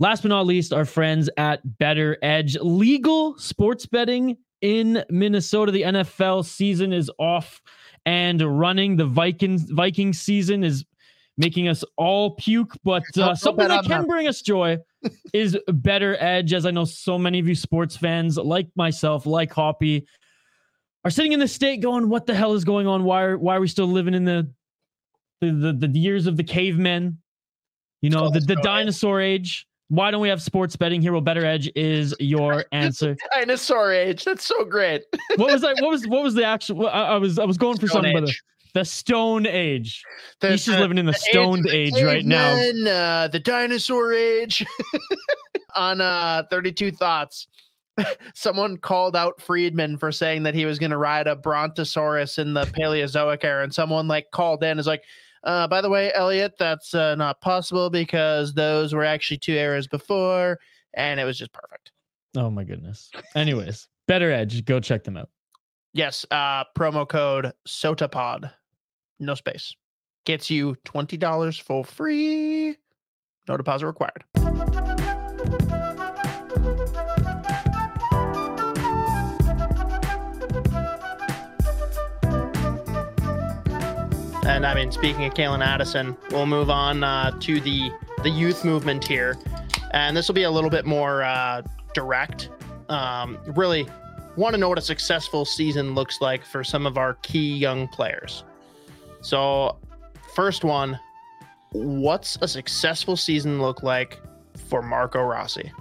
Last 0.00 0.22
but 0.22 0.30
not 0.30 0.46
least, 0.46 0.72
our 0.72 0.86
friends 0.86 1.28
at 1.36 1.60
Better 1.78 2.16
Edge. 2.22 2.56
Legal 2.62 3.36
sports 3.36 3.84
betting 3.84 4.38
in 4.62 5.04
Minnesota. 5.10 5.72
The 5.72 5.82
NFL 5.82 6.46
season 6.46 6.90
is 6.90 7.10
off 7.18 7.60
and 8.06 8.40
running. 8.40 8.96
The 8.96 9.04
Vikings 9.04 9.70
Viking 9.70 10.14
season 10.14 10.64
is 10.64 10.86
making 11.36 11.68
us 11.68 11.84
all 11.96 12.32
puke, 12.32 12.74
but 12.84 13.02
uh, 13.18 13.34
something 13.34 13.68
that 13.68 13.84
can 13.84 14.06
bring 14.06 14.28
us 14.28 14.42
joy 14.42 14.78
is 15.32 15.56
Better 15.68 16.16
Edge. 16.20 16.52
As 16.52 16.66
I 16.66 16.70
know, 16.70 16.84
so 16.84 17.18
many 17.18 17.38
of 17.38 17.48
you 17.48 17.54
sports 17.54 17.96
fans, 17.96 18.36
like 18.36 18.68
myself, 18.76 19.26
like 19.26 19.52
Hoppy, 19.52 20.06
are 21.04 21.10
sitting 21.10 21.32
in 21.32 21.40
the 21.40 21.48
state 21.48 21.80
going, 21.80 22.08
"What 22.08 22.26
the 22.26 22.34
hell 22.34 22.54
is 22.54 22.64
going 22.64 22.86
on? 22.86 23.04
Why 23.04 23.22
are 23.22 23.38
why 23.38 23.56
are 23.56 23.60
we 23.60 23.68
still 23.68 23.86
living 23.86 24.14
in 24.14 24.24
the 24.24 24.50
the 25.40 25.52
the, 25.52 25.88
the 25.88 25.98
years 25.98 26.26
of 26.26 26.36
the 26.36 26.44
cavemen? 26.44 27.18
You 28.02 28.10
know, 28.10 28.30
the, 28.30 28.40
the 28.40 28.56
dinosaur 28.56 29.20
age." 29.20 29.66
Why 29.90 30.12
don't 30.12 30.20
we 30.20 30.28
have 30.28 30.40
sports 30.40 30.76
betting 30.76 31.02
here? 31.02 31.10
Well, 31.10 31.20
Better 31.20 31.44
Edge 31.44 31.68
is 31.74 32.14
your 32.20 32.64
answer. 32.72 33.16
Dinosaur 33.34 33.92
age. 33.92 34.24
That's 34.24 34.44
so 34.44 34.64
great. 34.64 35.02
what 35.34 35.50
was 35.50 35.62
that? 35.62 35.78
What 35.80 35.90
was 35.90 36.06
what 36.06 36.22
was 36.22 36.34
the 36.34 36.44
actual? 36.44 36.86
I, 36.86 37.02
I 37.02 37.16
was 37.16 37.40
I 37.40 37.44
was 37.44 37.58
going 37.58 37.76
for 37.76 37.88
Stone 37.88 38.04
something, 38.04 38.28
age. 38.28 38.42
The 38.72 38.84
Stone 38.84 39.46
Age. 39.46 40.02
The, 40.40 40.50
He's 40.50 40.64
just 40.64 40.78
living 40.78 40.98
in 40.98 41.06
the, 41.06 41.12
the 41.12 41.18
Stoned 41.18 41.68
Age, 41.68 41.94
age 41.96 42.02
right 42.02 42.24
now. 42.24 42.54
Uh, 42.54 43.28
the 43.28 43.40
Dinosaur 43.40 44.12
Age. 44.12 44.64
On 45.76 46.00
uh, 46.00 46.42
32 46.50 46.90
Thoughts, 46.90 47.46
someone 48.34 48.76
called 48.76 49.16
out 49.16 49.40
Friedman 49.40 49.98
for 49.98 50.12
saying 50.12 50.42
that 50.42 50.54
he 50.54 50.64
was 50.64 50.78
going 50.78 50.90
to 50.90 50.96
ride 50.96 51.26
a 51.26 51.36
Brontosaurus 51.36 52.38
in 52.38 52.54
the 52.54 52.64
Paleozoic 52.64 53.44
era, 53.44 53.62
and 53.62 53.72
someone 53.72 54.08
like 54.08 54.26
called 54.32 54.62
in 54.64 54.78
is 54.78 54.86
like, 54.86 55.04
uh, 55.44 55.66
by 55.68 55.80
the 55.80 55.88
way, 55.88 56.12
Elliot, 56.12 56.54
that's 56.58 56.94
uh, 56.94 57.14
not 57.14 57.40
possible 57.40 57.88
because 57.88 58.52
those 58.52 58.94
were 58.94 59.04
actually 59.04 59.38
two 59.38 59.54
eras 59.54 59.86
before, 59.86 60.58
and 60.94 61.18
it 61.18 61.24
was 61.24 61.38
just 61.38 61.52
perfect. 61.52 61.92
Oh 62.36 62.50
my 62.50 62.64
goodness. 62.64 63.10
Anyways, 63.34 63.88
Better 64.06 64.30
Edge, 64.30 64.64
go 64.64 64.80
check 64.80 65.04
them 65.04 65.16
out. 65.16 65.30
Yes, 65.92 66.24
uh, 66.30 66.64
promo 66.78 67.08
code 67.08 67.52
SOTAPOD, 67.66 68.52
no 69.20 69.34
space, 69.34 69.74
gets 70.24 70.50
you 70.50 70.76
twenty 70.84 71.16
dollars 71.16 71.58
for 71.58 71.84
free. 71.84 72.76
No 73.48 73.56
deposit 73.56 73.86
required. 73.86 74.24
And 84.46 84.66
I 84.66 84.74
mean, 84.74 84.90
speaking 84.90 85.24
of 85.24 85.34
Calen 85.34 85.64
Addison, 85.64 86.16
we'll 86.30 86.46
move 86.46 86.70
on 86.70 87.04
uh, 87.04 87.30
to 87.40 87.60
the 87.60 87.90
the 88.22 88.30
youth 88.30 88.64
movement 88.64 89.06
here, 89.06 89.36
and 89.92 90.16
this 90.16 90.28
will 90.28 90.34
be 90.34 90.42
a 90.42 90.50
little 90.50 90.70
bit 90.70 90.84
more 90.84 91.22
uh, 91.22 91.62
direct. 91.94 92.50
Um, 92.88 93.38
really, 93.46 93.86
want 94.36 94.54
to 94.54 94.58
know 94.58 94.68
what 94.68 94.78
a 94.78 94.82
successful 94.82 95.44
season 95.44 95.94
looks 95.94 96.20
like 96.20 96.44
for 96.44 96.64
some 96.64 96.84
of 96.84 96.98
our 96.98 97.14
key 97.14 97.54
young 97.56 97.86
players. 97.88 98.44
So, 99.22 99.78
first 100.34 100.64
one, 100.64 100.98
what's 101.72 102.38
a 102.40 102.48
successful 102.48 103.16
season 103.16 103.60
look 103.60 103.82
like 103.82 104.20
for 104.68 104.82
Marco 104.82 105.22
Rossi? 105.22 105.72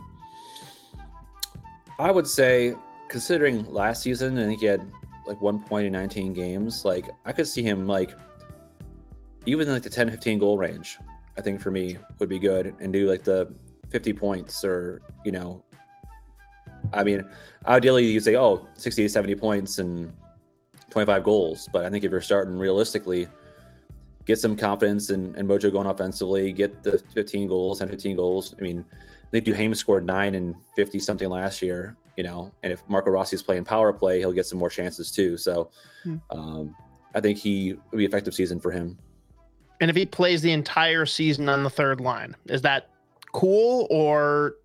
I 1.99 2.11
would 2.11 2.27
say, 2.27 2.75
considering 3.07 3.65
last 3.71 4.03
season, 4.03 4.37
I 4.37 4.45
think 4.45 4.59
he 4.61 4.65
had 4.65 4.89
like 5.27 5.41
one 5.41 5.63
point 5.63 5.85
in 5.85 5.93
19 5.93 6.33
games. 6.33 6.85
Like 6.85 7.05
I 7.25 7.31
could 7.31 7.47
see 7.47 7.61
him 7.63 7.87
like 7.87 8.11
even 9.45 9.67
in 9.67 9.73
like 9.73 9.83
the 9.83 9.89
10 9.89 10.09
15 10.09 10.39
goal 10.39 10.57
range 10.57 10.97
i 11.37 11.41
think 11.41 11.61
for 11.61 11.71
me 11.71 11.97
would 12.19 12.29
be 12.29 12.39
good 12.39 12.75
and 12.79 12.93
do 12.93 13.09
like 13.09 13.23
the 13.23 13.51
50 13.89 14.13
points 14.13 14.63
or 14.63 15.01
you 15.25 15.31
know 15.31 15.63
i 16.93 17.03
mean 17.03 17.23
ideally 17.65 18.05
you 18.05 18.19
say 18.19 18.35
oh 18.35 18.67
60 18.75 19.07
70 19.07 19.35
points 19.35 19.79
and 19.79 20.13
25 20.89 21.23
goals 21.23 21.69
but 21.71 21.85
i 21.85 21.89
think 21.89 22.03
if 22.03 22.11
you're 22.11 22.21
starting 22.21 22.57
realistically 22.57 23.27
get 24.25 24.37
some 24.37 24.55
confidence 24.55 25.09
and, 25.09 25.35
and 25.35 25.47
mojo 25.47 25.71
going 25.71 25.87
offensively 25.87 26.51
get 26.51 26.83
the 26.83 26.97
15 27.13 27.47
goals 27.47 27.81
and 27.81 27.89
15 27.89 28.15
goals 28.15 28.55
i 28.59 28.61
mean 28.61 28.85
I 29.29 29.31
think 29.31 29.45
Duhaime 29.45 29.75
scored 29.75 30.07
nine 30.07 30.33
and 30.33 30.55
50 30.75 30.97
something 30.97 31.29
last 31.29 31.61
year, 31.61 31.95
you 32.17 32.23
know, 32.23 32.51
and 32.63 32.73
if 32.73 32.81
Marco 32.89 33.11
Rossi 33.11 33.35
is 33.35 33.43
playing 33.43 33.63
power 33.63 33.93
play, 33.93 34.17
he'll 34.17 34.33
get 34.33 34.47
some 34.47 34.57
more 34.57 34.71
chances 34.71 35.11
too. 35.11 35.37
So 35.37 35.69
hmm. 36.03 36.15
um, 36.31 36.75
I 37.13 37.21
think 37.21 37.37
he 37.37 37.75
would 37.91 37.97
be 37.97 38.05
effective 38.05 38.33
season 38.33 38.59
for 38.59 38.71
him. 38.71 38.97
And 39.81 39.89
if 39.91 39.95
he 39.95 40.05
plays 40.07 40.41
the 40.41 40.51
entire 40.51 41.05
season 41.05 41.47
on 41.47 41.63
the 41.63 41.69
third 41.69 42.01
line, 42.01 42.35
is 42.47 42.63
that 42.63 42.89
cool 43.33 43.85
or 43.91 44.55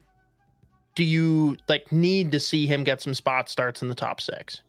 do 0.94 1.04
you 1.04 1.58
like 1.68 1.92
need 1.92 2.32
to 2.32 2.40
see 2.40 2.66
him 2.66 2.84
get 2.84 3.02
some 3.02 3.12
spot 3.12 3.50
starts 3.50 3.82
in 3.82 3.88
the 3.88 3.94
top 3.94 4.18
six? 4.18 4.62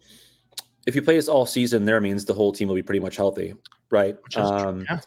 If 0.86 0.94
he 0.94 1.02
plays 1.02 1.28
all 1.28 1.46
season, 1.46 1.86
there 1.86 2.00
means 2.00 2.26
the 2.26 2.34
whole 2.34 2.52
team 2.52 2.68
will 2.68 2.76
be 2.76 2.84
pretty 2.84 3.00
much 3.00 3.16
healthy, 3.16 3.56
right? 3.90 4.18
Um, 4.36 4.78
true, 4.78 4.86
yeah. 4.90 5.00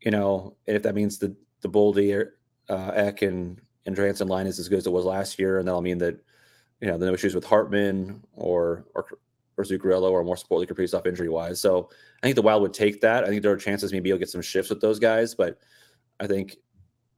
You 0.00 0.10
know, 0.10 0.56
and 0.66 0.76
if 0.76 0.82
that 0.82 0.94
means 0.94 1.18
the 1.18 1.34
the 1.62 1.68
Boldy, 1.68 2.28
uh, 2.68 2.90
Ek, 2.94 3.22
and 3.22 3.60
and 3.86 3.96
Johansson 3.96 4.28
line 4.28 4.46
is 4.46 4.58
as 4.58 4.68
good 4.68 4.78
as 4.78 4.86
it 4.86 4.92
was 4.92 5.04
last 5.04 5.38
year, 5.38 5.58
and 5.58 5.66
that'll 5.66 5.82
mean 5.82 5.98
that 5.98 6.20
you 6.80 6.86
know 6.86 6.98
the 6.98 7.06
no 7.06 7.14
issues 7.14 7.34
with 7.34 7.44
Hartman 7.44 8.22
or 8.34 8.84
or 8.94 9.06
or 9.56 9.64
Zuccarello 9.64 10.10
or 10.10 10.24
more 10.24 10.36
support 10.36 10.60
Lee 10.60 10.66
Kaprizov 10.66 11.06
injury 11.06 11.28
wise. 11.28 11.60
So 11.60 11.88
I 12.22 12.26
think 12.26 12.36
the 12.36 12.42
Wild 12.42 12.62
would 12.62 12.74
take 12.74 13.00
that. 13.02 13.24
I 13.24 13.28
think 13.28 13.42
there 13.42 13.52
are 13.52 13.56
chances 13.56 13.92
maybe 13.92 14.08
you'll 14.08 14.18
get 14.18 14.28
some 14.28 14.42
shifts 14.42 14.70
with 14.70 14.80
those 14.80 14.98
guys, 14.98 15.34
but 15.34 15.58
I 16.20 16.26
think 16.26 16.56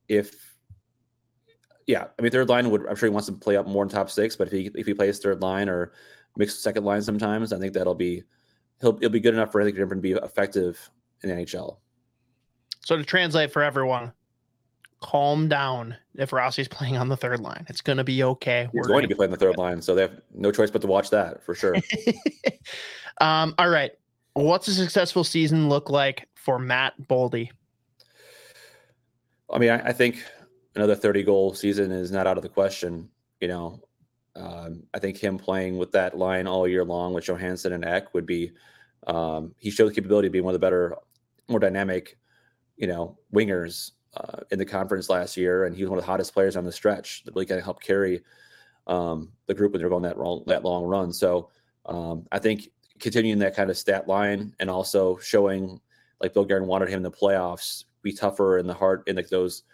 if 0.09 0.55
yeah, 1.87 2.07
I 2.19 2.23
mean 2.23 2.33
third 2.33 2.49
line 2.49 2.71
would 2.71 2.87
I'm 2.87 2.97
sure 2.97 3.09
he 3.09 3.13
wants 3.13 3.27
to 3.27 3.33
play 3.33 3.57
up 3.57 3.67
more 3.67 3.83
in 3.83 3.89
top 3.89 4.11
six, 4.11 4.37
but 4.37 4.49
if 4.49 4.53
he 4.53 4.71
if 4.75 4.87
he 4.87 4.95
plays 4.95 5.19
third 5.19 5.43
line 5.43 5.69
or 5.69 5.93
mixed 6.37 6.63
second 6.63 6.85
line 6.85 7.03
sometimes, 7.03 7.53
I 7.53 7.59
think 7.59 7.73
that'll 7.73 7.95
be 7.95 8.23
he'll 8.81 8.97
he'll 8.99 9.11
be 9.11 9.21
good 9.21 9.35
enough 9.35 9.53
for 9.53 9.61
I 9.61 9.65
think 9.65 9.77
to 9.77 9.97
be 9.97 10.13
effective 10.13 10.91
in 11.23 11.31
NHL. 11.31 11.79
So 12.85 12.97
to 12.97 13.05
translate 13.05 13.53
for 13.53 13.63
everyone, 13.63 14.13
calm 15.01 15.49
down 15.49 15.97
if 16.15 16.33
Rossi's 16.33 16.69
playing 16.69 16.97
on 16.97 17.09
the 17.09 17.17
third 17.17 17.41
line. 17.41 17.67
It's 17.69 17.81
going 17.81 17.99
to 17.99 18.05
be 18.05 18.23
okay. 18.23 18.69
He's 18.73 18.81
We're 18.81 18.89
going 18.89 19.03
to 19.03 19.09
be 19.09 19.15
playing 19.15 19.33
the 19.33 19.37
third 19.37 19.57
line, 19.57 19.83
so 19.83 19.95
they 19.95 20.03
have 20.03 20.21
no 20.35 20.51
choice 20.51 20.71
but 20.71 20.83
to 20.83 20.89
watch 20.89 21.11
that 21.11 21.45
for 21.45 21.55
sure. 21.55 21.77
um, 23.21 23.55
all 23.59 23.69
right. 23.69 23.93
What's 24.35 24.69
a 24.69 24.75
successful 24.75 25.25
season 25.25 25.69
look 25.69 25.89
like 25.89 26.29
for 26.35 26.59
Matt 26.59 26.95
Boldy? 27.09 27.51
I 29.53 29.59
mean, 29.59 29.71
I, 29.71 29.89
I 29.89 29.93
think 29.93 30.23
another 30.75 30.95
30 30.95 31.23
goal 31.23 31.55
season 31.55 31.91
is 31.91 32.11
not 32.11 32.27
out 32.27 32.37
of 32.37 32.43
the 32.43 32.49
question. 32.49 33.09
You 33.41 33.49
know, 33.49 33.81
um, 34.37 34.83
I 34.95 34.99
think 34.99 35.17
him 35.17 35.39
playing 35.39 35.79
with 35.79 35.93
that 35.93 36.17
line 36.17 36.47
all 36.47 36.69
year 36.69 36.85
long 36.85 37.15
with 37.15 37.25
Johansson 37.25 37.73
and 37.73 37.85
Ek 37.85 38.13
would 38.15 38.27
be, 38.27 38.53
um, 39.07 39.55
he 39.59 39.71
showed 39.71 39.89
the 39.89 39.95
capability 39.95 40.27
of 40.27 40.33
being 40.33 40.45
one 40.45 40.55
of 40.55 40.61
the 40.61 40.67
better, 40.67 40.97
more 41.49 41.61
dynamic, 41.61 42.19
you 42.77 42.87
know, 42.87 43.19
wingers 43.33 43.93
uh, 44.17 44.41
in 44.51 44.59
the 44.59 44.65
conference 44.65 45.09
last 45.09 45.37
year, 45.37 45.65
and 45.65 45.77
he 45.77 45.83
was 45.83 45.91
one 45.91 45.99
of 45.99 46.05
the 46.05 46.11
hottest 46.11 46.33
players 46.33 46.57
on 46.57 46.65
the 46.65 46.73
stretch 46.73 47.23
that 47.25 47.35
really 47.35 47.47
kind 47.47 47.59
of 47.59 47.65
helped 47.65 47.85
carry 47.85 48.23
um, 48.87 49.33
the 49.47 49.55
group 49.55 49.73
when 49.73 49.81
they're 49.81 49.91
going 49.91 50.03
that 50.03 50.19
long, 50.19 50.43
that 50.47 50.65
long 50.65 50.85
run. 50.85 51.13
So 51.13 51.51
um, 51.87 52.27
I 52.33 52.39
think 52.39 52.69
continuing 52.99 53.39
that 53.41 53.55
kind 53.55 53.71
of 53.71 53.77
stat 53.77 54.09
line 54.09 54.55
and 54.61 54.71
also 54.71 55.19
showing 55.19 55.81
like 56.21 56.33
Bill 56.33 56.45
Guerin 56.45 56.67
wanted 56.67 56.89
him 56.89 56.99
in 56.99 57.03
the 57.03 57.11
playoffs, 57.11 57.85
be 58.03 58.13
tougher 58.13 58.59
in 58.59 58.67
the 58.67 58.75
heart 58.75 59.03
in 59.07 59.17
like 59.17 59.29
those 59.29 59.65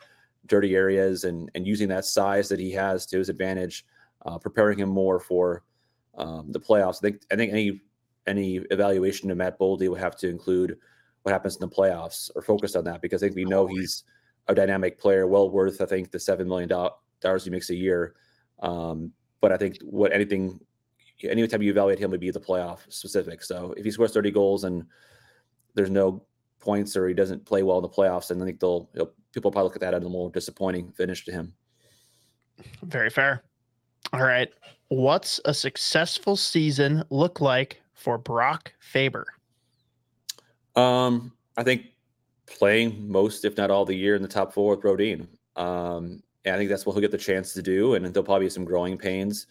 dirty 0.47 0.75
areas 0.75 1.25
and 1.25 1.51
and 1.55 1.67
using 1.67 1.89
that 1.89 2.05
size 2.05 2.49
that 2.49 2.59
he 2.59 2.73
has 2.73 3.07
to 3.07 3.19
his 3.19 3.29
advantage, 3.29 3.87
uh, 4.25 4.39
preparing 4.39 4.79
him 4.79 4.89
more 4.89 5.19
for 5.19 5.65
um, 6.17 6.51
the 6.53 6.61
playoffs. 6.61 6.97
I 6.97 7.01
think 7.01 7.23
I 7.31 7.37
think 7.37 7.53
any 7.53 7.81
any 8.27 8.57
evaluation 8.71 9.31
of 9.31 9.37
Matt 9.37 9.59
Boldy 9.59 9.89
would 9.89 10.01
have 10.01 10.17
to 10.19 10.29
include 10.29 10.79
what 11.23 11.33
happens 11.33 11.57
in 11.57 11.61
the 11.61 11.75
playoffs 11.75 12.31
or 12.35 12.43
focus 12.43 12.77
on 12.77 12.85
that 12.85 13.03
because 13.03 13.23
I 13.23 13.27
think 13.27 13.37
we 13.37 13.45
know 13.45 13.67
he's 13.67 14.05
a 14.49 14.55
dynamic 14.55 14.99
player, 14.99 15.27
well 15.27 15.51
worth 15.51 15.81
I 15.81 15.87
think 15.87 16.11
the 16.11 16.19
seven 16.19 16.49
million 16.49 16.69
dollars 16.69 17.45
he 17.45 17.51
makes 17.51 17.71
a 17.71 17.75
year. 17.75 18.15
Um, 18.61 19.13
but 19.41 19.53
I 19.53 19.57
think 19.57 19.79
what 19.83 20.13
anything, 20.13 20.61
anytime 21.23 21.63
you 21.63 21.71
evaluate 21.71 21.99
him 21.99 22.11
would 22.11 22.21
be 22.21 22.31
the 22.31 22.41
playoff 22.41 22.81
specific. 22.89 23.43
So 23.43 23.75
if 23.77 23.85
he 23.85 23.91
scores 23.91 24.13
thirty 24.13 24.31
goals 24.31 24.65
and 24.65 24.85
there's 25.75 25.91
no 25.91 26.25
points 26.61 26.97
or 26.97 27.09
he 27.09 27.15
doesn't 27.15 27.45
play 27.45 27.63
well 27.63 27.79
in 27.79 27.83
the 27.83 27.89
playoffs, 27.89 28.29
then 28.29 28.41
I 28.41 28.45
think 28.45 28.61
they'll 28.61 28.89
people 29.33 29.51
probably 29.51 29.65
look 29.65 29.77
at 29.77 29.81
that 29.81 29.95
as 29.95 30.05
a 30.05 30.09
more 30.09 30.31
disappointing 30.31 30.93
finish 30.93 31.25
to 31.25 31.33
him. 31.33 31.55
Very 32.83 33.11
fair. 33.11 33.43
All 34.13 34.25
right. 34.25 34.53
What's 34.89 35.41
a 35.47 35.55
successful 35.55 36.37
season 36.37 37.03
look 37.09 37.41
like 37.41 37.81
for 37.95 38.19
Brock 38.19 38.75
Faber? 38.79 39.27
Um, 40.77 41.33
I 41.57 41.63
think 41.63 41.87
playing 42.47 43.11
most, 43.11 43.45
if 43.47 43.57
not 43.57 43.71
all, 43.71 43.87
the 43.87 43.95
year 43.95 44.15
in 44.15 44.23
the 44.23 44.29
top 44.29 44.53
four 44.53 44.77
with 44.77 44.85
Brodin. 44.85 45.27
Um, 45.57 46.23
and 46.45 46.55
I 46.55 46.59
think 46.59 46.69
that's 46.69 46.85
what 46.85 46.93
he'll 46.93 47.01
get 47.01 47.11
the 47.11 47.19
chance 47.19 47.55
to 47.55 47.63
do, 47.63 47.95
and 47.95 48.05
there'll 48.05 48.25
probably 48.25 48.47
be 48.47 48.51
some 48.51 48.65
growing 48.65 48.99
pains 48.99 49.47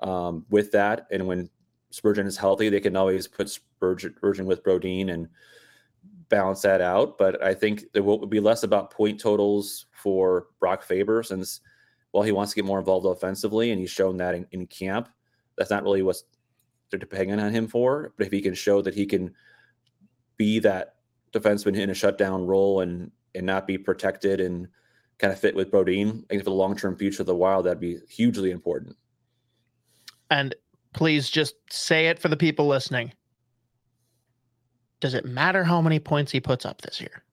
um, 0.00 0.44
with 0.50 0.70
that. 0.72 1.06
And 1.10 1.26
when 1.26 1.50
Spurgeon 1.90 2.26
is 2.26 2.36
healthy, 2.36 2.68
they 2.68 2.80
can 2.80 2.96
always 2.96 3.26
put 3.26 3.50
Spurgeon, 3.50 4.46
with 4.46 4.62
Brodin 4.62 5.12
and 5.12 5.28
balance 6.28 6.62
that 6.62 6.80
out. 6.80 7.18
But 7.18 7.42
I 7.42 7.54
think 7.54 7.84
there 7.92 8.02
will 8.02 8.24
be 8.26 8.40
less 8.40 8.62
about 8.62 8.90
point 8.90 9.18
totals 9.18 9.86
for 9.92 10.46
Brock 10.60 10.82
Faber 10.84 11.22
since, 11.22 11.60
well, 12.16 12.22
he 12.22 12.32
wants 12.32 12.52
to 12.52 12.56
get 12.56 12.64
more 12.64 12.78
involved 12.78 13.04
offensively, 13.04 13.72
and 13.72 13.78
he's 13.78 13.90
shown 13.90 14.16
that 14.16 14.34
in, 14.34 14.46
in 14.50 14.66
camp. 14.66 15.10
That's 15.58 15.68
not 15.68 15.82
really 15.82 16.00
what 16.00 16.16
they're 16.88 16.98
depending 16.98 17.38
on 17.38 17.52
him 17.52 17.68
for. 17.68 18.14
But 18.16 18.24
if 18.24 18.32
he 18.32 18.40
can 18.40 18.54
show 18.54 18.80
that 18.80 18.94
he 18.94 19.04
can 19.04 19.34
be 20.38 20.58
that 20.60 20.94
defenseman 21.34 21.78
in 21.78 21.90
a 21.90 21.94
shutdown 21.94 22.46
role 22.46 22.80
and 22.80 23.10
and 23.34 23.44
not 23.44 23.66
be 23.66 23.76
protected 23.76 24.40
and 24.40 24.66
kind 25.18 25.30
of 25.30 25.38
fit 25.38 25.54
with 25.54 25.70
Brodin, 25.70 26.24
I 26.24 26.26
think 26.28 26.40
for 26.40 26.44
the 26.44 26.52
long 26.52 26.74
term 26.74 26.96
future 26.96 27.20
of 27.20 27.26
the 27.26 27.34
Wild, 27.34 27.66
that'd 27.66 27.80
be 27.80 27.98
hugely 28.08 28.50
important. 28.50 28.96
And 30.30 30.54
please 30.94 31.28
just 31.28 31.56
say 31.70 32.06
it 32.06 32.18
for 32.18 32.28
the 32.28 32.36
people 32.38 32.66
listening. 32.66 33.12
Does 35.00 35.12
it 35.12 35.26
matter 35.26 35.64
how 35.64 35.82
many 35.82 35.98
points 35.98 36.32
he 36.32 36.40
puts 36.40 36.64
up 36.64 36.80
this 36.80 36.98
year? 36.98 37.24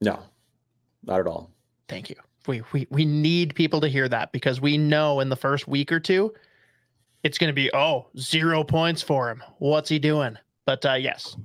No, 0.00 0.20
not 1.04 1.20
at 1.20 1.26
all. 1.26 1.50
Thank 1.86 2.08
you. 2.08 2.16
We 2.46 2.62
we 2.72 2.86
we 2.90 3.04
need 3.04 3.54
people 3.54 3.80
to 3.80 3.88
hear 3.88 4.08
that 4.08 4.32
because 4.32 4.60
we 4.60 4.76
know 4.78 5.20
in 5.20 5.28
the 5.28 5.36
first 5.36 5.68
week 5.68 5.92
or 5.92 6.00
two, 6.00 6.32
it's 7.22 7.38
going 7.38 7.48
to 7.48 7.54
be 7.54 7.70
oh 7.72 8.08
zero 8.18 8.64
points 8.64 9.02
for 9.02 9.30
him. 9.30 9.42
What's 9.58 9.88
he 9.88 9.98
doing? 9.98 10.36
But 10.66 10.84
uh, 10.84 10.94
yes, 10.94 11.36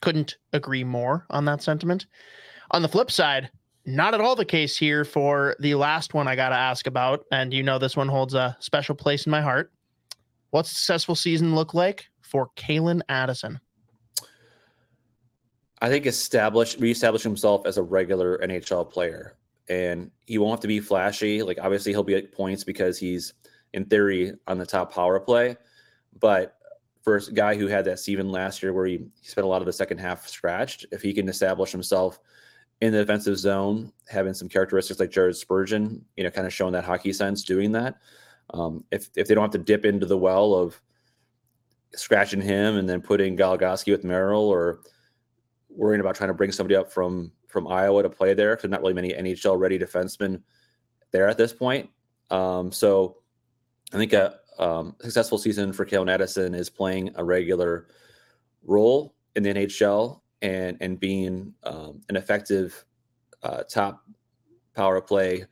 couldn't 0.00 0.36
agree 0.52 0.84
more 0.84 1.26
on 1.30 1.44
that 1.46 1.62
sentiment. 1.62 2.06
On 2.70 2.82
the 2.82 2.88
flip 2.88 3.10
side, 3.10 3.50
not 3.86 4.14
at 4.14 4.20
all 4.20 4.36
the 4.36 4.44
case 4.44 4.76
here 4.76 5.04
for 5.04 5.56
the 5.60 5.74
last 5.74 6.14
one 6.14 6.26
I 6.26 6.36
got 6.36 6.50
to 6.50 6.56
ask 6.56 6.86
about, 6.86 7.24
and 7.30 7.52
you 7.52 7.62
know 7.62 7.78
this 7.78 7.96
one 7.96 8.08
holds 8.08 8.34
a 8.34 8.56
special 8.60 8.94
place 8.94 9.26
in 9.26 9.30
my 9.30 9.42
heart. 9.42 9.72
What's 10.50 10.70
successful 10.70 11.14
season 11.14 11.54
look 11.54 11.74
like 11.74 12.06
for 12.22 12.50
Calen 12.56 13.02
Addison? 13.08 13.60
I 15.80 15.90
think 15.90 16.06
establish 16.06 16.78
reestablish 16.78 17.22
himself 17.22 17.66
as 17.66 17.76
a 17.76 17.82
regular 17.82 18.38
NHL 18.38 18.90
player, 18.90 19.36
and 19.68 20.10
he 20.26 20.38
won't 20.38 20.52
have 20.52 20.60
to 20.60 20.68
be 20.68 20.80
flashy. 20.80 21.42
Like 21.42 21.58
obviously 21.60 21.92
he'll 21.92 22.02
be 22.02 22.14
at 22.14 22.32
points 22.32 22.64
because 22.64 22.98
he's 22.98 23.34
in 23.72 23.84
theory 23.86 24.32
on 24.46 24.58
the 24.58 24.66
top 24.66 24.92
power 24.92 25.18
play, 25.18 25.56
but 26.20 26.56
for 27.02 27.16
a 27.16 27.32
guy 27.32 27.54
who 27.54 27.66
had 27.66 27.84
that 27.84 27.98
season 27.98 28.30
last 28.30 28.62
year 28.62 28.72
where 28.72 28.86
he, 28.86 28.96
he 29.20 29.28
spent 29.28 29.44
a 29.44 29.48
lot 29.48 29.60
of 29.60 29.66
the 29.66 29.72
second 29.72 29.98
half 29.98 30.26
scratched, 30.26 30.86
if 30.90 31.02
he 31.02 31.12
can 31.12 31.28
establish 31.28 31.70
himself 31.70 32.18
in 32.80 32.92
the 32.92 32.98
defensive 32.98 33.38
zone, 33.38 33.92
having 34.08 34.32
some 34.32 34.48
characteristics 34.48 34.98
like 34.98 35.10
Jared 35.10 35.36
Spurgeon, 35.36 36.02
you 36.16 36.24
know, 36.24 36.30
kind 36.30 36.46
of 36.46 36.52
showing 36.52 36.72
that 36.72 36.84
hockey 36.84 37.12
sense, 37.12 37.44
doing 37.44 37.72
that. 37.72 37.96
Um, 38.50 38.84
if 38.90 39.08
if 39.16 39.28
they 39.28 39.34
don't 39.34 39.44
have 39.44 39.50
to 39.52 39.58
dip 39.58 39.84
into 39.84 40.06
the 40.06 40.18
well 40.18 40.54
of 40.54 40.80
scratching 41.94 42.40
him 42.40 42.76
and 42.76 42.88
then 42.88 43.00
putting 43.00 43.36
Goligoski 43.36 43.92
with 43.92 44.04
Merrill 44.04 44.48
or 44.48 44.80
worrying 45.68 46.00
about 46.00 46.14
trying 46.14 46.28
to 46.28 46.34
bring 46.34 46.52
somebody 46.52 46.76
up 46.76 46.92
from 46.92 47.32
from 47.54 47.68
Iowa 47.68 48.02
to 48.02 48.10
play 48.10 48.34
there 48.34 48.56
because 48.56 48.68
not 48.68 48.82
really 48.82 48.92
many 48.92 49.12
NHL 49.12 49.58
ready 49.58 49.78
defensemen 49.78 50.42
there 51.12 51.28
at 51.28 51.38
this 51.38 51.52
point. 51.52 51.88
Um, 52.30 52.72
so 52.72 53.18
I 53.92 53.96
think 53.96 54.12
a 54.12 54.40
um, 54.58 54.96
successful 55.00 55.38
season 55.38 55.72
for 55.72 55.86
Calen 55.86 56.10
Addison 56.10 56.54
is 56.54 56.68
playing 56.68 57.12
a 57.14 57.24
regular 57.24 57.86
role 58.64 59.14
in 59.36 59.44
the 59.44 59.54
NHL 59.54 60.20
and 60.42 60.76
and 60.80 60.98
being 60.98 61.54
um, 61.62 62.02
an 62.08 62.16
effective 62.16 62.84
uh, 63.44 63.62
top 63.62 64.04
power 64.74 65.00
play 65.00 65.46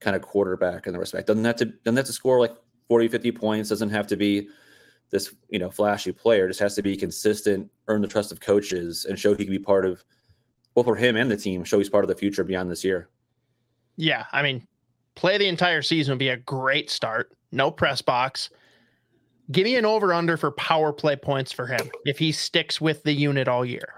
kind 0.00 0.14
of 0.14 0.22
quarterback 0.22 0.86
in 0.86 0.92
the 0.92 0.98
respect. 0.98 1.26
Doesn't 1.26 1.44
have 1.44 1.56
to 1.56 1.66
doesn't 1.66 1.96
have 1.96 2.06
to 2.06 2.12
score 2.12 2.38
like 2.38 2.54
40, 2.88 3.08
50 3.08 3.32
points. 3.32 3.68
Doesn't 3.68 3.90
have 3.90 4.06
to 4.06 4.16
be 4.16 4.48
this 5.10 5.34
you 5.48 5.58
know 5.58 5.70
flashy 5.70 6.12
player. 6.12 6.46
Just 6.46 6.60
has 6.60 6.76
to 6.76 6.82
be 6.82 6.96
consistent, 6.96 7.68
earn 7.88 8.00
the 8.00 8.08
trust 8.08 8.30
of 8.30 8.38
coaches, 8.38 9.06
and 9.06 9.18
show 9.18 9.34
he 9.34 9.44
can 9.44 9.52
be 9.52 9.58
part 9.58 9.84
of 9.84 10.04
both 10.78 10.86
for 10.86 10.96
him 10.96 11.16
and 11.16 11.28
the 11.28 11.36
team. 11.36 11.64
Show 11.64 11.78
he's 11.78 11.88
part 11.88 12.04
of 12.04 12.08
the 12.08 12.14
future 12.14 12.44
beyond 12.44 12.70
this 12.70 12.84
year. 12.84 13.08
Yeah, 13.96 14.26
I 14.30 14.42
mean, 14.42 14.64
play 15.16 15.36
the 15.36 15.48
entire 15.48 15.82
season 15.82 16.12
would 16.12 16.20
be 16.20 16.28
a 16.28 16.36
great 16.36 16.88
start. 16.88 17.32
No 17.50 17.70
press 17.70 18.00
box. 18.00 18.50
Give 19.50 19.64
me 19.64 19.74
an 19.74 19.84
over 19.84 20.14
under 20.14 20.36
for 20.36 20.52
power 20.52 20.92
play 20.92 21.16
points 21.16 21.50
for 21.50 21.66
him 21.66 21.90
if 22.04 22.16
he 22.18 22.30
sticks 22.30 22.80
with 22.80 23.02
the 23.02 23.12
unit 23.12 23.48
all 23.48 23.64
year. 23.64 23.92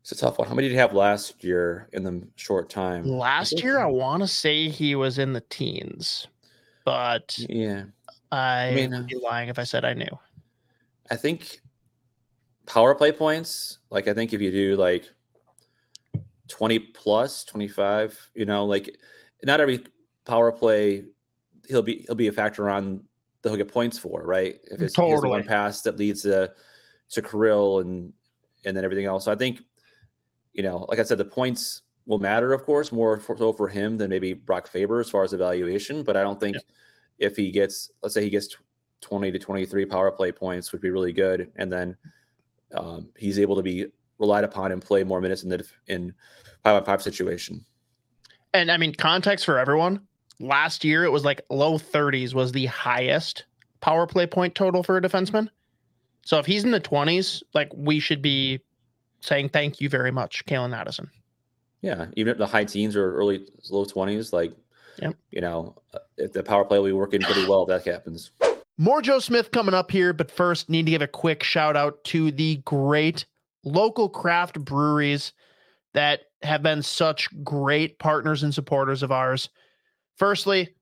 It's 0.00 0.12
a 0.12 0.16
tough 0.16 0.38
one. 0.38 0.48
How 0.48 0.54
many 0.54 0.68
did 0.68 0.74
he 0.74 0.78
have 0.78 0.94
last 0.94 1.44
year 1.44 1.88
in 1.92 2.02
the 2.02 2.26
short 2.36 2.70
time? 2.70 3.04
Last 3.04 3.62
year, 3.62 3.78
I 3.78 3.86
want 3.86 4.22
to 4.22 4.26
say 4.26 4.70
he 4.70 4.94
was 4.94 5.18
in 5.18 5.34
the 5.34 5.42
teens, 5.50 6.28
but 6.86 7.36
yeah, 7.38 7.84
I, 8.32 8.68
I 8.68 8.74
mean, 8.74 8.90
would 8.90 9.06
be 9.06 9.16
lying 9.16 9.50
if 9.50 9.58
I 9.58 9.64
said 9.64 9.84
I 9.84 9.92
knew. 9.92 10.18
I 11.10 11.16
think 11.16 11.60
power 12.66 12.94
play 12.94 13.12
points. 13.12 13.78
Like 13.90 14.08
I 14.08 14.14
think 14.14 14.32
if 14.32 14.40
you 14.40 14.50
do 14.50 14.76
like 14.76 15.08
twenty 16.48 16.78
plus, 16.78 17.44
twenty 17.44 17.68
five, 17.68 18.18
you 18.34 18.44
know, 18.44 18.64
like 18.64 18.96
not 19.42 19.60
every 19.60 19.84
power 20.24 20.52
play 20.52 21.04
he'll 21.68 21.82
be 21.82 22.04
he'll 22.06 22.14
be 22.14 22.28
a 22.28 22.32
factor 22.32 22.68
on 22.68 23.02
that 23.42 23.50
he'll 23.50 23.58
get 23.58 23.72
points 23.72 23.98
for, 23.98 24.22
right? 24.22 24.58
If 24.70 24.80
it's 24.80 24.94
totally. 24.94 25.28
one 25.28 25.44
pass 25.44 25.82
that 25.82 25.98
leads 25.98 26.22
to 26.22 26.52
to 27.10 27.22
Kirill 27.22 27.80
and 27.80 28.12
and 28.64 28.76
then 28.76 28.84
everything 28.84 29.06
else. 29.06 29.24
So 29.24 29.32
I 29.32 29.36
think 29.36 29.60
you 30.52 30.62
know, 30.62 30.86
like 30.88 30.98
I 30.98 31.02
said, 31.02 31.18
the 31.18 31.24
points 31.24 31.82
will 32.06 32.18
matter, 32.18 32.52
of 32.52 32.64
course, 32.64 32.92
more 32.92 33.18
for, 33.18 33.36
so 33.36 33.52
for 33.52 33.68
him 33.68 33.96
than 33.96 34.10
maybe 34.10 34.32
Brock 34.32 34.68
Faber 34.68 35.00
as 35.00 35.10
far 35.10 35.24
as 35.24 35.32
evaluation. 35.32 36.02
But 36.02 36.16
I 36.16 36.22
don't 36.22 36.38
think 36.38 36.56
yeah. 36.56 37.26
if 37.26 37.36
he 37.36 37.50
gets, 37.50 37.90
let's 38.02 38.14
say 38.14 38.22
he 38.22 38.30
gets 38.30 38.56
20 39.00 39.32
to 39.32 39.38
23 39.38 39.86
power 39.86 40.10
play 40.10 40.30
points 40.30 40.72
would 40.72 40.80
be 40.80 40.90
really 40.90 41.12
good. 41.12 41.50
And 41.56 41.72
then 41.72 41.96
um, 42.74 43.08
he's 43.16 43.38
able 43.38 43.56
to 43.56 43.62
be 43.62 43.86
relied 44.18 44.44
upon 44.44 44.72
and 44.72 44.80
play 44.80 45.04
more 45.04 45.20
minutes 45.20 45.42
in 45.42 45.48
the 45.48 45.66
in 45.86 46.14
five 46.62 46.76
on 46.76 46.84
five 46.84 47.02
situation. 47.02 47.64
And 48.52 48.70
I 48.70 48.76
mean, 48.76 48.94
context 48.94 49.44
for 49.44 49.58
everyone. 49.58 50.00
Last 50.40 50.84
year, 50.84 51.04
it 51.04 51.12
was 51.12 51.24
like 51.24 51.40
low 51.48 51.78
30s 51.78 52.34
was 52.34 52.52
the 52.52 52.66
highest 52.66 53.44
power 53.80 54.06
play 54.06 54.26
point 54.26 54.54
total 54.54 54.82
for 54.82 54.96
a 54.96 55.02
defenseman. 55.02 55.48
So 56.24 56.38
if 56.38 56.46
he's 56.46 56.64
in 56.64 56.70
the 56.70 56.80
20s, 56.80 57.42
like 57.52 57.70
we 57.74 58.00
should 58.00 58.22
be 58.22 58.60
saying 59.20 59.50
thank 59.50 59.80
you 59.80 59.88
very 59.88 60.10
much, 60.10 60.44
Calen 60.46 60.76
Addison. 60.76 61.10
Yeah, 61.82 62.06
even 62.16 62.32
if 62.32 62.38
the 62.38 62.46
high 62.46 62.64
teens 62.64 62.96
or 62.96 63.14
early 63.14 63.46
low 63.70 63.84
twenties, 63.84 64.32
like, 64.32 64.54
yep. 65.02 65.14
you 65.30 65.42
know, 65.42 65.76
uh, 65.92 65.98
if 66.16 66.32
the 66.32 66.42
power 66.42 66.64
play 66.64 66.78
will 66.78 66.86
be 66.86 66.92
working 66.92 67.20
pretty 67.20 67.46
well, 67.46 67.66
that 67.66 67.84
happens. 67.84 68.30
More 68.76 69.00
Joe 69.00 69.20
Smith 69.20 69.52
coming 69.52 69.74
up 69.74 69.90
here, 69.90 70.12
but 70.12 70.30
first, 70.30 70.68
need 70.68 70.86
to 70.86 70.90
give 70.90 71.02
a 71.02 71.06
quick 71.06 71.42
shout 71.42 71.76
out 71.76 72.02
to 72.04 72.32
the 72.32 72.56
great 72.64 73.24
local 73.64 74.08
craft 74.08 74.58
breweries 74.64 75.32
that 75.94 76.22
have 76.42 76.62
been 76.62 76.82
such 76.82 77.28
great 77.44 77.98
partners 77.98 78.42
and 78.42 78.52
supporters 78.52 79.02
of 79.02 79.12
ours. 79.12 79.48
Firstly, 80.16 80.74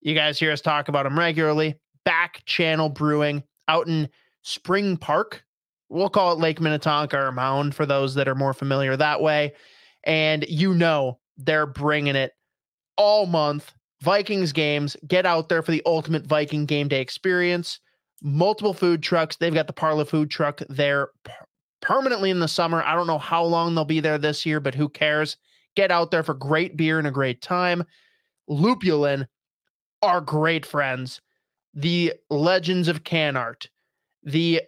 you 0.00 0.14
guys 0.14 0.38
hear 0.38 0.52
us 0.52 0.60
talk 0.60 0.88
about 0.88 1.04
them 1.04 1.18
regularly. 1.18 1.76
Back 2.04 2.42
Channel 2.44 2.90
Brewing 2.90 3.42
out 3.66 3.88
in 3.88 4.08
Spring 4.42 4.96
Park, 4.96 5.42
we'll 5.88 6.08
call 6.08 6.32
it 6.32 6.38
Lake 6.38 6.60
Minnetonka 6.60 7.18
or 7.18 7.32
Mound 7.32 7.74
for 7.74 7.86
those 7.86 8.14
that 8.14 8.28
are 8.28 8.34
more 8.34 8.54
familiar 8.54 8.96
that 8.96 9.20
way. 9.20 9.54
And 10.04 10.44
you 10.48 10.74
know, 10.74 11.18
they're 11.38 11.66
bringing 11.66 12.16
it 12.16 12.32
all 12.96 13.26
month. 13.26 13.72
Vikings 14.00 14.52
games, 14.52 14.96
get 15.06 15.26
out 15.26 15.48
there 15.48 15.62
for 15.62 15.72
the 15.72 15.82
ultimate 15.84 16.26
Viking 16.26 16.66
game 16.66 16.88
day 16.88 17.00
experience. 17.00 17.80
Multiple 18.22 18.74
food 18.74 19.02
trucks. 19.02 19.36
They've 19.36 19.54
got 19.54 19.66
the 19.66 19.72
Parla 19.72 20.04
food 20.04 20.30
truck 20.30 20.60
there 20.68 21.08
permanently 21.80 22.30
in 22.30 22.40
the 22.40 22.48
summer. 22.48 22.82
I 22.82 22.94
don't 22.94 23.06
know 23.06 23.18
how 23.18 23.44
long 23.44 23.74
they'll 23.74 23.84
be 23.84 24.00
there 24.00 24.18
this 24.18 24.44
year, 24.44 24.60
but 24.60 24.74
who 24.74 24.88
cares? 24.88 25.36
Get 25.76 25.90
out 25.90 26.10
there 26.10 26.22
for 26.22 26.34
great 26.34 26.76
beer 26.76 26.98
and 26.98 27.06
a 27.06 27.12
great 27.12 27.40
time. 27.42 27.84
Lupulin 28.48 29.26
are 30.02 30.20
great 30.20 30.66
friends. 30.66 31.20
The 31.74 32.12
legends 32.30 32.88
of 32.88 33.04
can 33.04 33.36
art, 33.36 33.68
the 34.24 34.62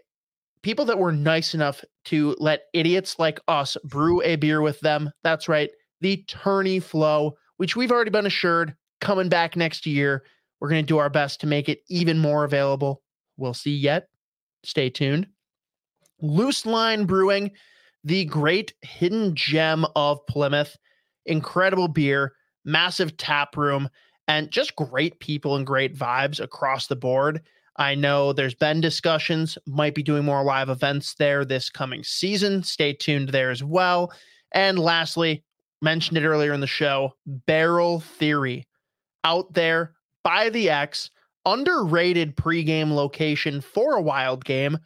people 0.62 0.84
that 0.84 0.98
were 0.98 1.12
nice 1.12 1.54
enough 1.54 1.84
to 2.04 2.36
let 2.38 2.64
idiots 2.72 3.18
like 3.18 3.40
us 3.48 3.76
brew 3.84 4.22
a 4.22 4.36
beer 4.36 4.60
with 4.60 4.78
them. 4.80 5.10
That's 5.24 5.48
right, 5.48 5.70
the 6.00 6.22
Tourney 6.28 6.78
Flow, 6.78 7.36
which 7.56 7.74
we've 7.74 7.90
already 7.90 8.10
been 8.10 8.26
assured 8.26 8.76
coming 9.00 9.28
back 9.28 9.56
next 9.56 9.86
year. 9.86 10.24
We're 10.60 10.68
going 10.68 10.82
to 10.82 10.86
do 10.86 10.98
our 10.98 11.10
best 11.10 11.40
to 11.40 11.46
make 11.46 11.68
it 11.68 11.80
even 11.88 12.18
more 12.18 12.44
available. 12.44 13.02
We'll 13.36 13.54
see 13.54 13.74
yet. 13.74 14.08
Stay 14.62 14.90
tuned. 14.90 15.26
Luce 16.20 16.66
Line 16.66 17.06
Brewing, 17.06 17.50
the 18.04 18.26
great 18.26 18.74
hidden 18.82 19.34
gem 19.34 19.86
of 19.96 20.24
Plymouth. 20.26 20.76
Incredible 21.26 21.88
beer, 21.88 22.32
massive 22.64 23.16
tap 23.16 23.56
room, 23.56 23.88
and 24.28 24.50
just 24.50 24.76
great 24.76 25.18
people 25.20 25.56
and 25.56 25.66
great 25.66 25.96
vibes 25.96 26.40
across 26.40 26.86
the 26.86 26.96
board. 26.96 27.42
I 27.76 27.94
know 27.94 28.32
there's 28.32 28.54
been 28.54 28.80
discussions, 28.80 29.56
might 29.66 29.94
be 29.94 30.02
doing 30.02 30.24
more 30.24 30.44
live 30.44 30.68
events 30.68 31.14
there 31.14 31.44
this 31.44 31.70
coming 31.70 32.04
season. 32.04 32.62
Stay 32.62 32.92
tuned 32.92 33.30
there 33.30 33.50
as 33.50 33.62
well. 33.62 34.12
And 34.52 34.78
lastly, 34.78 35.44
mentioned 35.80 36.18
it 36.18 36.26
earlier 36.26 36.52
in 36.52 36.60
the 36.60 36.66
show, 36.66 37.14
Barrel 37.26 38.00
Theory 38.00 38.66
out 39.24 39.52
there 39.54 39.94
by 40.22 40.50
the 40.50 40.70
X, 40.70 41.10
underrated 41.46 42.36
pregame 42.36 42.92
location 42.92 43.60
for 43.60 43.96
a 43.96 44.02
wild 44.02 44.44
game. 44.44 44.78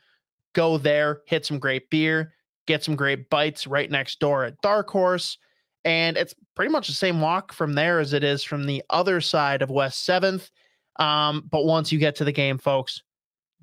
Go 0.55 0.78
there, 0.78 1.22
hit 1.26 1.45
some 1.45 1.59
great 1.59 1.91
beer, 1.91 2.32
get 2.66 2.85
some 2.85 2.97
great 2.97 3.28
bites 3.30 3.66
right 3.66 3.91
next 3.91 4.20
door 4.20 4.45
at 4.45 4.61
Dark 4.62 4.89
Horse. 4.89 5.39
And 5.85 6.16
it's 6.16 6.35
pretty 6.55 6.70
much 6.70 6.87
the 6.87 6.95
same 6.95 7.20
walk 7.20 7.53
from 7.53 7.74
there 7.74 8.01
as 8.01 8.12
it 8.12 8.24
is 8.24 8.43
from 8.43 8.64
the 8.66 8.82
other 8.91 9.20
side 9.20 9.62
of 9.62 9.70
West 9.70 10.09
7th. 10.09 10.51
Um, 10.99 11.47
but 11.51 11.64
once 11.64 11.93
you 11.93 11.99
get 11.99 12.16
to 12.16 12.24
the 12.24 12.32
game, 12.32 12.59
folks, 12.59 13.03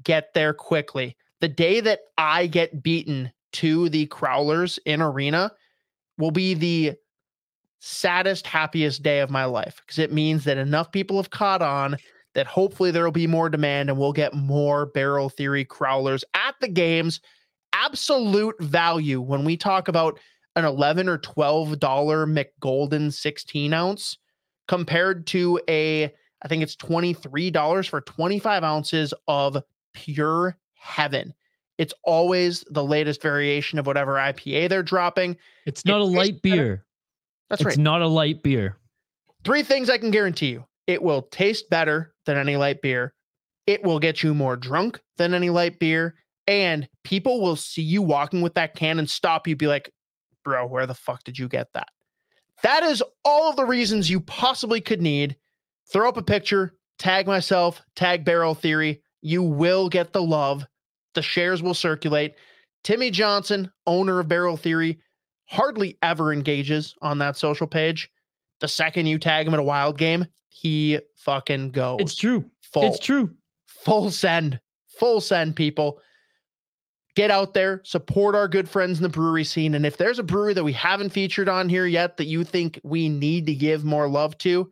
get 0.04 0.34
there 0.34 0.54
quickly. 0.54 1.16
The 1.40 1.48
day 1.48 1.80
that 1.80 2.02
I 2.18 2.48
get 2.48 2.84
beaten 2.84 3.32
to 3.54 3.90
the 3.90 4.08
Crowlers 4.08 4.78
in 4.86 5.02
Arena 5.02 5.52
will 6.18 6.32
be 6.32 6.54
the 6.54 6.94
saddest, 7.84 8.46
happiest 8.46 9.02
day 9.02 9.20
of 9.20 9.32
my 9.32 9.44
life 9.44 9.82
because 9.82 9.98
it 9.98 10.14
means 10.14 10.44
that 10.44 10.58
enough 10.58 10.92
people 10.92 11.18
have 11.18 11.32
caught 11.32 11.64
on 11.64 11.98
that 12.36 12.46
hopefully 12.46 12.92
there 12.92 13.04
will 13.04 13.12
be 13.12 13.28
more 13.28 13.50
demand 13.50 13.90
and 13.90 13.98
we'll 13.98 14.14
get 14.14 14.36
more 14.36 14.86
barrel 14.86 15.30
theory 15.30 15.66
Crowlers 15.66 16.24
at 16.36 16.56
the 16.62 16.68
games. 16.68 17.20
Absolute 17.74 18.56
value 18.62 19.20
when 19.20 19.44
we 19.44 19.58
talk 19.58 19.88
about 19.88 20.20
an 20.56 20.64
11 20.64 21.10
or 21.10 21.18
12 21.18 21.80
dollar 21.80 22.28
Mich 22.28 22.52
Golden 22.60 23.10
16 23.10 23.74
ounce 23.74 24.18
compared 24.68 25.26
to 25.28 25.60
a 25.68 26.14
I 26.44 26.48
think 26.48 26.64
it's 26.64 26.76
$23 26.76 27.90
for 27.90 28.02
25 28.02 28.64
ounces 28.64 29.14
of 29.28 29.58
pure 29.94 30.58
heaven. 30.74 31.34
It's 31.78 31.94
always 32.04 32.64
the 32.70 32.84
latest 32.84 33.22
variation 33.22 33.80
of 33.80 33.88
whatever 33.88 34.16
IPA 34.16 34.70
they're 34.70 34.84
dropping. 34.84 35.38
It's 35.66 35.86
not 35.86 36.02
it 36.02 36.02
a 36.02 36.06
light 36.06 36.42
beer. 36.42 36.86
That's 37.52 37.62
it's 37.62 37.66
right. 37.66 37.72
It's 37.74 37.78
not 37.78 38.02
a 38.02 38.08
light 38.08 38.44
beer. 38.44 38.78
Three 39.44 39.62
things 39.62 39.90
I 39.90 39.98
can 39.98 40.10
guarantee 40.10 40.52
you 40.52 40.66
it 40.88 41.04
will 41.04 41.24
taste 41.24 41.70
better 41.70 42.14
than 42.26 42.38
any 42.38 42.56
light 42.56 42.82
beer, 42.82 43.14
it 43.68 43.84
will 43.84 44.00
get 44.00 44.24
you 44.24 44.34
more 44.34 44.56
drunk 44.56 45.00
than 45.18 45.34
any 45.34 45.50
light 45.50 45.78
beer, 45.78 46.16
and 46.48 46.88
people 47.04 47.42
will 47.42 47.58
see 47.58 47.82
you 47.82 48.02
walking 48.02 48.42
with 48.42 48.54
that 48.54 48.74
can 48.74 49.00
and 49.00 49.10
stop 49.10 49.48
you, 49.48 49.56
be 49.56 49.68
like, 49.68 49.92
bro, 50.44 50.66
where 50.66 50.88
the 50.88 50.94
fuck 50.94 51.24
did 51.24 51.38
you 51.38 51.48
get 51.48 51.68
that? 51.74 51.90
That 52.64 52.84
is 52.84 53.04
all 53.26 53.50
of 53.50 53.58
the 53.58 53.66
reasons 53.66 54.10
you 54.10 54.22
possibly 54.22 54.80
could 54.82 55.02
need. 55.02 55.36
Throw 55.92 56.08
up 56.08 56.18
a 56.18 56.24
picture, 56.24 56.74
tag 57.00 57.28
myself, 57.28 57.82
tag 57.96 58.24
Barrel 58.24 58.56
Theory. 58.56 59.02
You 59.22 59.44
will 59.44 59.90
get 59.90 60.14
the 60.14 60.24
love. 60.24 60.66
The 61.16 61.22
shares 61.22 61.62
will 61.62 61.74
circulate. 61.74 62.36
Timmy 62.84 63.12
Johnson, 63.12 63.72
owner 63.86 64.20
of 64.20 64.28
Barrel 64.28 64.58
Theory, 64.58 65.00
hardly 65.52 65.98
ever 66.02 66.32
engages 66.32 66.96
on 67.02 67.18
that 67.18 67.36
social 67.36 67.68
page. 67.68 68.10
The 68.62 68.70
second 68.70 69.08
you 69.08 69.20
tag 69.20 69.46
him 69.46 69.54
in 69.54 69.60
a 69.60 69.64
wild 69.64 69.98
game, 69.98 70.26
he 70.48 71.00
fucking 71.18 71.72
goes. 71.72 71.98
It's 72.00 72.16
true. 72.16 72.46
Full. 72.62 72.84
It's 72.84 73.00
true. 73.00 73.32
Full 73.66 74.12
send. 74.12 74.60
Full 74.98 75.20
send, 75.20 75.56
people. 75.56 76.00
Get 77.16 77.32
out 77.32 77.54
there, 77.54 77.82
support 77.84 78.36
our 78.36 78.48
good 78.48 78.70
friends 78.70 79.00
in 79.00 79.04
the 79.04 79.10
brewery 79.10 79.44
scene. 79.44 79.76
And 79.76 79.86
if 79.86 79.98
there's 79.98 80.20
a 80.20 80.24
brewery 80.24 80.54
that 80.54 80.64
we 80.64 80.72
haven't 80.72 81.10
featured 81.10 81.50
on 81.50 81.68
here 81.68 81.86
yet 81.86 82.16
that 82.16 82.28
you 82.28 82.46
think 82.46 82.80
we 82.84 83.10
need 83.10 83.46
to 83.48 83.54
give 83.54 83.84
more 83.84 84.08
love 84.08 84.38
to, 84.40 84.72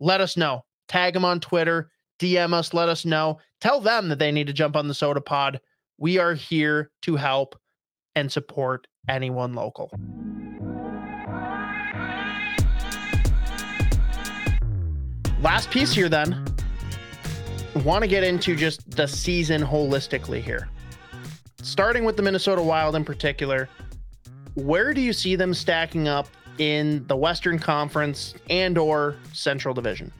let 0.00 0.20
us 0.20 0.36
know. 0.36 0.64
Tag 0.88 1.14
them 1.14 1.24
on 1.24 1.38
Twitter, 1.38 1.90
DM 2.18 2.52
us, 2.52 2.74
let 2.74 2.88
us 2.88 3.04
know. 3.04 3.38
Tell 3.60 3.80
them 3.80 4.08
that 4.08 4.18
they 4.18 4.32
need 4.32 4.48
to 4.48 4.52
jump 4.52 4.74
on 4.74 4.88
the 4.88 4.94
Sota 4.94 5.24
Pod. 5.24 5.60
We 5.98 6.18
are 6.18 6.34
here 6.34 6.90
to 7.02 7.14
help 7.14 7.56
and 8.16 8.32
support 8.32 8.88
anyone 9.08 9.54
local. 9.54 9.90
Last 15.42 15.70
piece 15.70 15.92
here, 15.92 16.08
then. 16.08 16.44
Want 17.84 18.02
to 18.02 18.08
get 18.08 18.24
into 18.24 18.56
just 18.56 18.90
the 18.90 19.06
season 19.06 19.62
holistically 19.62 20.42
here. 20.42 20.68
Starting 21.62 22.04
with 22.04 22.16
the 22.16 22.22
Minnesota 22.22 22.62
Wild 22.62 22.96
in 22.96 23.04
particular, 23.04 23.68
where 24.54 24.94
do 24.94 25.00
you 25.00 25.12
see 25.12 25.36
them 25.36 25.52
stacking 25.52 26.08
up 26.08 26.28
in 26.58 27.06
the 27.06 27.16
Western 27.16 27.58
Conference 27.58 28.34
and 28.48 28.78
or 28.78 29.16
Central 29.32 29.74
Division? 29.74 30.10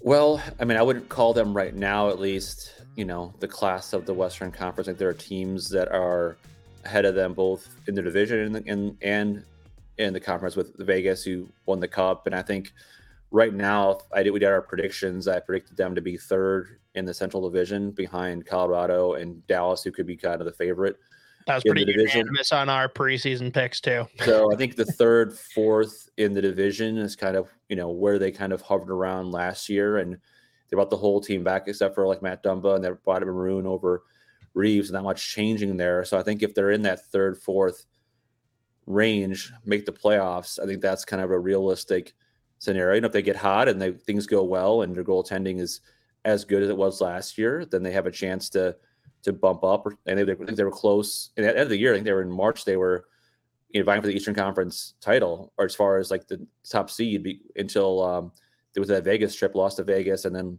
Well, 0.00 0.42
I 0.58 0.64
mean, 0.64 0.76
I 0.76 0.82
wouldn't 0.82 1.08
call 1.08 1.32
them 1.32 1.56
right 1.56 1.74
now, 1.74 2.08
at 2.08 2.18
least, 2.18 2.72
you 2.96 3.04
know, 3.04 3.32
the 3.38 3.46
class 3.46 3.92
of 3.92 4.04
the 4.04 4.12
Western 4.12 4.50
Conference. 4.50 4.88
Like 4.88 4.98
there 4.98 5.08
are 5.08 5.14
teams 5.14 5.68
that 5.68 5.88
are 5.92 6.36
ahead 6.84 7.04
of 7.04 7.14
them 7.14 7.34
both 7.34 7.68
in 7.86 7.94
the 7.94 8.02
division 8.02 8.40
and 8.40 8.56
in, 8.56 8.66
in, 8.66 8.98
and 9.02 9.44
in 9.98 10.12
the 10.12 10.20
conference 10.20 10.56
with 10.56 10.76
Vegas, 10.78 11.24
who 11.24 11.48
won 11.66 11.80
the 11.80 11.88
cup. 11.88 12.26
And 12.26 12.34
I 12.34 12.42
think 12.42 12.72
right 13.30 13.52
now, 13.52 14.00
I 14.12 14.22
did 14.22 14.30
we 14.30 14.38
did 14.38 14.48
our 14.48 14.62
predictions. 14.62 15.28
I 15.28 15.40
predicted 15.40 15.76
them 15.76 15.94
to 15.94 16.00
be 16.00 16.16
third 16.16 16.78
in 16.94 17.04
the 17.04 17.14
Central 17.14 17.48
Division 17.48 17.90
behind 17.90 18.46
Colorado 18.46 19.14
and 19.14 19.46
Dallas, 19.46 19.82
who 19.82 19.90
could 19.90 20.06
be 20.06 20.16
kind 20.16 20.40
of 20.40 20.46
the 20.46 20.52
favorite. 20.52 20.96
That 21.46 21.56
was 21.56 21.64
pretty 21.64 21.84
unanimous 21.90 22.52
on 22.52 22.68
our 22.68 22.88
preseason 22.88 23.52
picks 23.52 23.80
too. 23.80 24.06
so 24.24 24.52
I 24.52 24.56
think 24.56 24.76
the 24.76 24.84
third, 24.84 25.36
fourth 25.36 26.08
in 26.16 26.34
the 26.34 26.42
division 26.42 26.98
is 26.98 27.16
kind 27.16 27.36
of 27.36 27.48
you 27.68 27.74
know 27.74 27.90
where 27.90 28.18
they 28.18 28.30
kind 28.30 28.52
of 28.52 28.60
hovered 28.60 28.90
around 28.90 29.32
last 29.32 29.68
year, 29.68 29.98
and 29.98 30.14
they 30.14 30.74
brought 30.74 30.90
the 30.90 30.96
whole 30.96 31.20
team 31.20 31.42
back 31.42 31.64
except 31.66 31.94
for 31.94 32.06
like 32.06 32.22
Matt 32.22 32.44
Dumba, 32.44 32.76
and 32.76 32.84
they 32.84 32.90
brought 33.04 33.22
Maroon 33.22 33.66
over 33.66 34.04
Reaves. 34.54 34.90
Not 34.90 35.04
much 35.04 35.32
changing 35.32 35.76
there. 35.76 36.04
So 36.04 36.18
I 36.18 36.22
think 36.22 36.42
if 36.42 36.54
they're 36.54 36.70
in 36.70 36.82
that 36.82 37.06
third, 37.06 37.38
fourth 37.38 37.86
range, 38.86 39.52
make 39.64 39.86
the 39.86 39.92
playoffs. 39.92 40.58
I 40.62 40.66
think 40.66 40.80
that's 40.80 41.04
kind 41.04 41.22
of 41.22 41.30
a 41.30 41.38
realistic 41.38 42.14
scenario. 42.58 42.96
And 42.96 43.06
if 43.06 43.12
they 43.12 43.22
get 43.22 43.36
hot 43.36 43.68
and 43.68 43.80
they 43.80 43.92
things 43.92 44.26
go 44.26 44.42
well 44.42 44.82
and 44.82 44.94
their 44.94 45.04
goaltending 45.04 45.60
is 45.60 45.80
as 46.24 46.44
good 46.44 46.62
as 46.62 46.68
it 46.68 46.76
was 46.76 47.00
last 47.00 47.36
year, 47.38 47.64
then 47.64 47.82
they 47.82 47.92
have 47.92 48.06
a 48.06 48.10
chance 48.10 48.48
to 48.50 48.76
to 49.22 49.32
bump 49.32 49.64
up. 49.64 49.86
And 50.06 50.18
they, 50.18 50.24
think 50.24 50.56
they 50.56 50.64
were 50.64 50.70
close. 50.70 51.30
And 51.36 51.46
at 51.46 51.54
the 51.54 51.58
end 51.58 51.64
of 51.64 51.70
the 51.70 51.78
year, 51.78 51.92
I 51.92 51.96
think 51.96 52.04
they 52.04 52.12
were 52.12 52.22
in 52.22 52.30
March. 52.30 52.64
They 52.64 52.76
were 52.76 53.06
you 53.70 53.80
know, 53.80 53.84
vying 53.84 54.00
for 54.00 54.06
the 54.06 54.14
Eastern 54.14 54.34
Conference 54.34 54.94
title, 55.00 55.52
or 55.56 55.64
as 55.64 55.74
far 55.74 55.98
as 55.98 56.10
like 56.10 56.28
the 56.28 56.44
top 56.68 56.90
seed, 56.90 57.22
be, 57.22 57.40
until 57.56 58.02
um, 58.02 58.32
there 58.74 58.80
was 58.80 58.88
that 58.88 59.04
Vegas 59.04 59.34
trip, 59.34 59.54
lost 59.54 59.78
to 59.78 59.84
Vegas, 59.84 60.24
and 60.24 60.34
then 60.34 60.58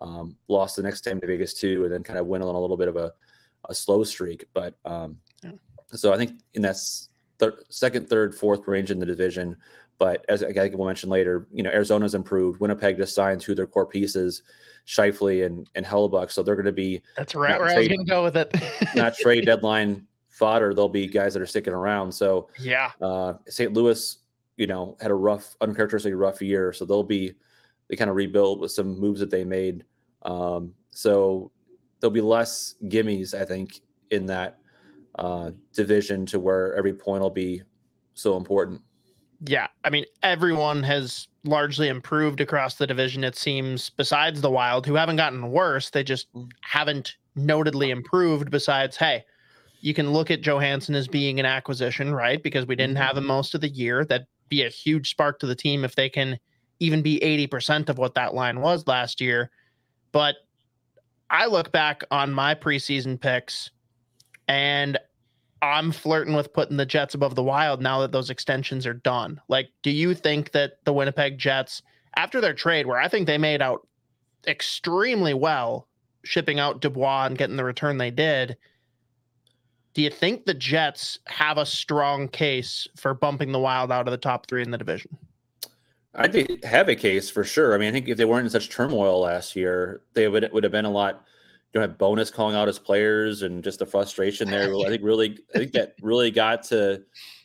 um, 0.00 0.36
lost 0.48 0.76
the 0.76 0.82
next 0.82 1.02
time 1.02 1.20
to 1.20 1.26
Vegas 1.26 1.54
too, 1.54 1.84
and 1.84 1.92
then 1.92 2.02
kind 2.02 2.18
of 2.18 2.26
went 2.26 2.44
on 2.44 2.54
a 2.54 2.60
little 2.60 2.76
bit 2.76 2.88
of 2.88 2.96
a, 2.96 3.12
a 3.68 3.74
slow 3.74 4.04
streak. 4.04 4.44
But 4.54 4.74
um, 4.84 5.16
yeah. 5.42 5.52
so 5.88 6.12
I 6.12 6.16
think 6.16 6.40
in 6.54 6.62
that 6.62 6.76
thir- 7.38 7.62
second, 7.68 8.08
third, 8.08 8.34
fourth 8.34 8.66
range 8.66 8.90
in 8.90 8.98
the 8.98 9.06
division. 9.06 9.56
But 9.98 10.24
as 10.28 10.44
I 10.44 10.52
think 10.52 10.76
we'll 10.76 10.86
mention 10.86 11.10
later, 11.10 11.48
you 11.52 11.62
know, 11.62 11.70
Arizona's 11.70 12.14
improved. 12.14 12.60
Winnipeg 12.60 12.96
just 12.96 13.14
signed 13.14 13.40
two 13.40 13.52
of 13.52 13.56
their 13.56 13.66
core 13.66 13.86
pieces, 13.86 14.42
Scheifele 14.86 15.44
and, 15.44 15.68
and 15.74 15.84
Hellebuyck. 15.84 16.30
So 16.30 16.42
they're 16.42 16.54
going 16.54 16.66
to 16.66 16.72
be. 16.72 17.02
That's 17.16 17.34
right 17.34 17.58
where 17.58 17.68
trade, 17.68 17.76
I 17.76 17.78
was 17.78 17.88
going 17.88 18.06
to 18.06 18.10
go 18.10 18.22
with 18.22 18.36
it. 18.36 18.54
not 18.94 19.16
trade 19.16 19.44
deadline 19.46 20.06
fodder. 20.28 20.72
They'll 20.72 20.88
be 20.88 21.08
guys 21.08 21.34
that 21.34 21.42
are 21.42 21.46
sticking 21.46 21.72
around. 21.72 22.12
So 22.12 22.48
yeah, 22.60 22.92
uh, 23.02 23.34
St. 23.48 23.72
Louis, 23.72 24.18
you 24.56 24.68
know, 24.68 24.96
had 25.00 25.10
a 25.10 25.14
rough, 25.14 25.56
uncharacteristically 25.60 26.14
rough 26.14 26.40
year. 26.40 26.72
So 26.72 26.84
they'll 26.84 27.02
be, 27.02 27.34
they 27.88 27.96
kind 27.96 28.10
of 28.10 28.16
rebuild 28.16 28.60
with 28.60 28.70
some 28.70 28.98
moves 28.98 29.20
that 29.20 29.30
they 29.30 29.44
made. 29.44 29.84
Um, 30.22 30.74
so 30.90 31.50
there'll 32.00 32.12
be 32.12 32.20
less 32.20 32.74
gimmies, 32.84 33.34
I 33.34 33.44
think, 33.44 33.80
in 34.10 34.26
that 34.26 34.58
uh, 35.18 35.50
division 35.72 36.26
to 36.26 36.38
where 36.38 36.74
every 36.74 36.94
point 36.94 37.22
will 37.22 37.30
be 37.30 37.62
so 38.14 38.36
important. 38.36 38.82
Yeah, 39.46 39.68
I 39.84 39.90
mean, 39.90 40.04
everyone 40.22 40.82
has 40.82 41.28
largely 41.44 41.88
improved 41.88 42.40
across 42.40 42.74
the 42.74 42.86
division, 42.86 43.22
it 43.22 43.36
seems, 43.36 43.90
besides 43.90 44.40
the 44.40 44.50
Wild, 44.50 44.84
who 44.84 44.94
haven't 44.94 45.16
gotten 45.16 45.50
worse. 45.50 45.90
They 45.90 46.02
just 46.02 46.26
haven't 46.62 47.16
notedly 47.36 47.90
improved, 47.90 48.50
besides, 48.50 48.96
hey, 48.96 49.24
you 49.80 49.94
can 49.94 50.12
look 50.12 50.32
at 50.32 50.40
Johansson 50.40 50.96
as 50.96 51.06
being 51.06 51.38
an 51.38 51.46
acquisition, 51.46 52.12
right? 52.12 52.42
Because 52.42 52.66
we 52.66 52.74
didn't 52.74 52.96
have 52.96 53.16
him 53.16 53.26
most 53.26 53.54
of 53.54 53.60
the 53.60 53.68
year. 53.68 54.04
That'd 54.04 54.26
be 54.48 54.64
a 54.64 54.68
huge 54.68 55.10
spark 55.10 55.38
to 55.38 55.46
the 55.46 55.54
team 55.54 55.84
if 55.84 55.94
they 55.94 56.08
can 56.08 56.36
even 56.80 57.02
be 57.02 57.18
80% 57.20 57.88
of 57.88 57.98
what 57.98 58.14
that 58.14 58.34
line 58.34 58.60
was 58.60 58.86
last 58.86 59.20
year. 59.20 59.50
But 60.12 60.36
I 61.30 61.46
look 61.46 61.72
back 61.72 62.02
on 62.10 62.32
my 62.32 62.54
preseason 62.54 63.20
picks 63.20 63.70
and 64.46 64.98
I'm 65.60 65.92
flirting 65.92 66.34
with 66.34 66.52
putting 66.52 66.76
the 66.76 66.86
Jets 66.86 67.14
above 67.14 67.34
the 67.34 67.42
Wild 67.42 67.82
now 67.82 68.00
that 68.00 68.12
those 68.12 68.30
extensions 68.30 68.86
are 68.86 68.94
done. 68.94 69.40
Like, 69.48 69.70
do 69.82 69.90
you 69.90 70.14
think 70.14 70.52
that 70.52 70.84
the 70.84 70.92
Winnipeg 70.92 71.38
Jets, 71.38 71.82
after 72.16 72.40
their 72.40 72.54
trade, 72.54 72.86
where 72.86 72.98
I 72.98 73.08
think 73.08 73.26
they 73.26 73.38
made 73.38 73.60
out 73.60 73.86
extremely 74.46 75.34
well, 75.34 75.88
shipping 76.24 76.60
out 76.60 76.80
Dubois 76.80 77.26
and 77.26 77.36
getting 77.36 77.56
the 77.56 77.64
return 77.64 77.98
they 77.98 78.10
did, 78.10 78.56
do 79.94 80.02
you 80.02 80.10
think 80.10 80.44
the 80.44 80.54
Jets 80.54 81.18
have 81.26 81.58
a 81.58 81.66
strong 81.66 82.28
case 82.28 82.86
for 82.96 83.14
bumping 83.14 83.50
the 83.50 83.58
Wild 83.58 83.90
out 83.90 84.06
of 84.06 84.12
the 84.12 84.18
top 84.18 84.46
three 84.46 84.62
in 84.62 84.70
the 84.70 84.78
division? 84.78 85.18
I 86.14 86.28
think 86.28 86.64
have 86.64 86.88
a 86.88 86.96
case 86.96 87.30
for 87.30 87.44
sure. 87.44 87.74
I 87.74 87.78
mean, 87.78 87.88
I 87.88 87.92
think 87.92 88.08
if 88.08 88.16
they 88.16 88.24
weren't 88.24 88.44
in 88.44 88.50
such 88.50 88.70
turmoil 88.70 89.20
last 89.20 89.54
year, 89.54 90.02
they 90.14 90.28
would 90.28 90.48
would 90.52 90.64
have 90.64 90.72
been 90.72 90.84
a 90.84 90.90
lot. 90.90 91.24
You 91.72 91.80
know, 91.80 91.86
have 91.86 91.98
Bowness 91.98 92.32
calling 92.32 92.56
out 92.56 92.66
his 92.66 92.78
players 92.78 93.42
and 93.42 93.62
just 93.62 93.78
the 93.78 93.86
frustration 93.86 94.48
there. 94.48 94.74
I 94.74 94.88
think 94.88 95.02
really, 95.02 95.38
I 95.54 95.58
think 95.58 95.72
that 95.72 95.96
really 96.00 96.30
got 96.30 96.62
to 96.64 97.02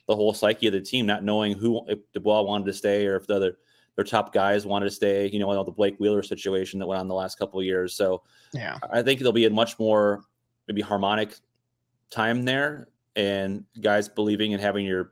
the 0.08 0.16
whole 0.16 0.34
psyche 0.34 0.68
of 0.68 0.74
the 0.74 0.82
team, 0.82 1.06
not 1.06 1.26
knowing 1.26 1.58
who 1.58 1.86
if 1.90 2.00
Dubois 2.14 2.42
wanted 2.42 2.66
to 2.66 2.74
stay 2.74 3.06
or 3.06 3.18
if 3.18 3.28
the 3.28 3.36
other 3.36 3.58
their 3.96 4.06
top 4.06 4.34
guys 4.34 4.66
wanted 4.66 4.86
to 4.86 4.92
stay. 4.92 5.30
You 5.30 5.40
know, 5.40 5.52
all 5.52 5.64
the 5.64 5.72
Blake 5.72 6.00
Wheeler 6.00 6.24
situation 6.24 6.80
that 6.80 6.88
went 6.88 7.00
on 7.00 7.08
the 7.08 7.14
last 7.14 7.38
couple 7.38 7.60
of 7.60 7.66
years. 7.66 7.96
So 7.96 8.24
Yeah. 8.54 8.78
I 8.92 9.02
think 9.02 9.20
there'll 9.20 9.34
be 9.34 9.46
a 9.46 9.50
much 9.50 9.78
more 9.78 10.24
maybe 10.68 10.82
harmonic 10.82 11.36
time 12.10 12.44
there, 12.44 12.88
and 13.16 13.66
guys 13.82 14.08
believing 14.08 14.54
in 14.54 14.60
having 14.60 14.86
your 14.86 15.12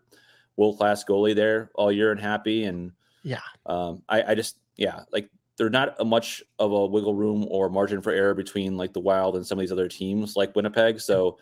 world 0.55 0.77
class 0.77 1.03
goalie 1.03 1.35
there 1.35 1.71
all 1.75 1.91
year 1.91 2.11
and 2.11 2.19
happy. 2.19 2.63
And 2.63 2.91
Yeah. 3.23 3.41
um, 3.65 4.01
I, 4.09 4.23
I 4.23 4.35
just 4.35 4.57
yeah, 4.77 5.01
like 5.11 5.29
there's 5.57 5.71
not 5.71 5.95
a 5.99 6.05
much 6.05 6.41
of 6.59 6.71
a 6.71 6.85
wiggle 6.87 7.13
room 7.13 7.45
or 7.49 7.69
margin 7.69 8.01
for 8.01 8.11
error 8.11 8.33
between 8.33 8.77
like 8.77 8.93
the 8.93 8.99
Wild 8.99 9.35
and 9.35 9.45
some 9.45 9.59
of 9.59 9.61
these 9.61 9.71
other 9.71 9.87
teams 9.87 10.35
like 10.35 10.55
Winnipeg. 10.55 10.99
So 10.99 11.37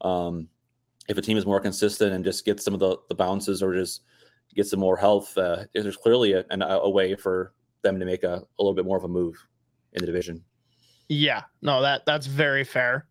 um, 0.00 0.48
if 1.08 1.16
a 1.16 1.22
team 1.22 1.36
is 1.36 1.46
more 1.46 1.60
consistent 1.60 2.12
and 2.12 2.24
just 2.24 2.44
gets 2.44 2.64
some 2.64 2.74
of 2.74 2.80
the, 2.80 2.96
the 3.08 3.14
bounces 3.14 3.62
or 3.62 3.74
just 3.74 4.02
get 4.54 4.66
some 4.66 4.80
more 4.80 4.96
health, 4.96 5.36
uh, 5.38 5.64
there's 5.72 5.96
clearly 5.96 6.32
a, 6.32 6.44
an, 6.50 6.62
a 6.62 6.88
way 6.88 7.14
for 7.14 7.52
them 7.82 8.00
to 8.00 8.06
make 8.06 8.24
a, 8.24 8.42
a 8.58 8.62
little 8.62 8.74
bit 8.74 8.84
more 8.84 8.96
of 8.96 9.04
a 9.04 9.08
move 9.08 9.36
in 9.92 10.00
the 10.00 10.06
division. 10.06 10.42
Yeah, 11.08 11.42
no, 11.62 11.82
that 11.82 12.06
that's 12.06 12.26
very 12.26 12.64
fair. 12.64 13.06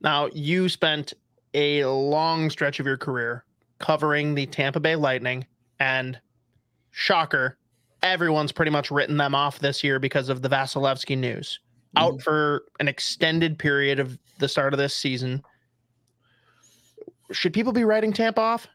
Now, 0.00 0.28
you 0.32 0.68
spent 0.68 1.14
a 1.54 1.84
long 1.84 2.50
stretch 2.50 2.80
of 2.80 2.86
your 2.86 2.96
career 2.96 3.44
covering 3.78 4.34
the 4.34 4.46
Tampa 4.46 4.80
Bay 4.80 4.96
Lightning, 4.96 5.46
and 5.78 6.18
shocker, 6.94 7.58
everyone's 8.02 8.52
pretty 8.52 8.70
much 8.70 8.90
written 8.90 9.16
them 9.16 9.34
off 9.34 9.58
this 9.58 9.84
year 9.84 9.98
because 9.98 10.28
of 10.28 10.42
the 10.42 10.48
Vasilevskiy 10.48 11.18
news. 11.18 11.60
Out 11.96 12.20
for 12.22 12.64
an 12.80 12.88
extended 12.88 13.56
period 13.56 14.00
of 14.00 14.18
the 14.40 14.48
start 14.48 14.74
of 14.74 14.78
this 14.78 14.96
season. 14.96 15.44
Should 17.30 17.52
people 17.52 17.72
be 17.72 17.84
writing 17.84 18.12
Tampa 18.12 18.40
off? 18.40 18.66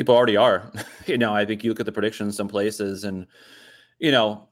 people 0.00 0.14
already 0.14 0.36
are. 0.36 0.72
you 1.06 1.18
know, 1.18 1.34
I 1.34 1.44
think 1.44 1.62
you 1.62 1.70
look 1.70 1.80
at 1.80 1.86
the 1.86 1.92
predictions 1.92 2.36
some 2.36 2.48
places, 2.48 3.04
and 3.04 3.26
you 3.98 4.10
know, 4.10 4.48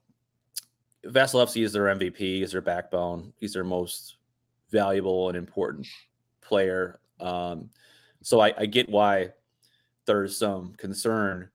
Vasilevskiy 1.07 1.64
is 1.64 1.73
their 1.73 1.85
MVP, 1.85 2.19
he's 2.19 2.53
their 2.53 2.61
backbone, 2.61 3.33
he's 3.39 3.55
their 3.55 3.64
most 3.64 4.16
valuable 4.71 5.29
and 5.29 5.39
important 5.39 5.87
player. 6.43 7.01
Um, 7.21 7.71
so 8.23 8.41
I, 8.41 8.53
I 8.59 8.66
get 8.66 8.89
why 8.91 9.31
there's 10.05 10.37
some 10.37 10.75
concern 10.75 11.49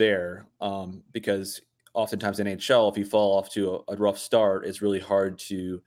there 0.00 0.46
um, 0.60 1.04
because 1.12 1.60
oftentimes 1.92 2.40
in 2.40 2.46
NHL, 2.46 2.90
if 2.90 2.98
you 2.98 3.04
fall 3.04 3.38
off 3.38 3.50
to 3.50 3.84
a, 3.88 3.92
a 3.92 3.96
rough 3.96 4.18
start, 4.18 4.66
it's 4.66 4.82
really 4.82 4.98
hard 4.98 5.38
to 5.38 5.80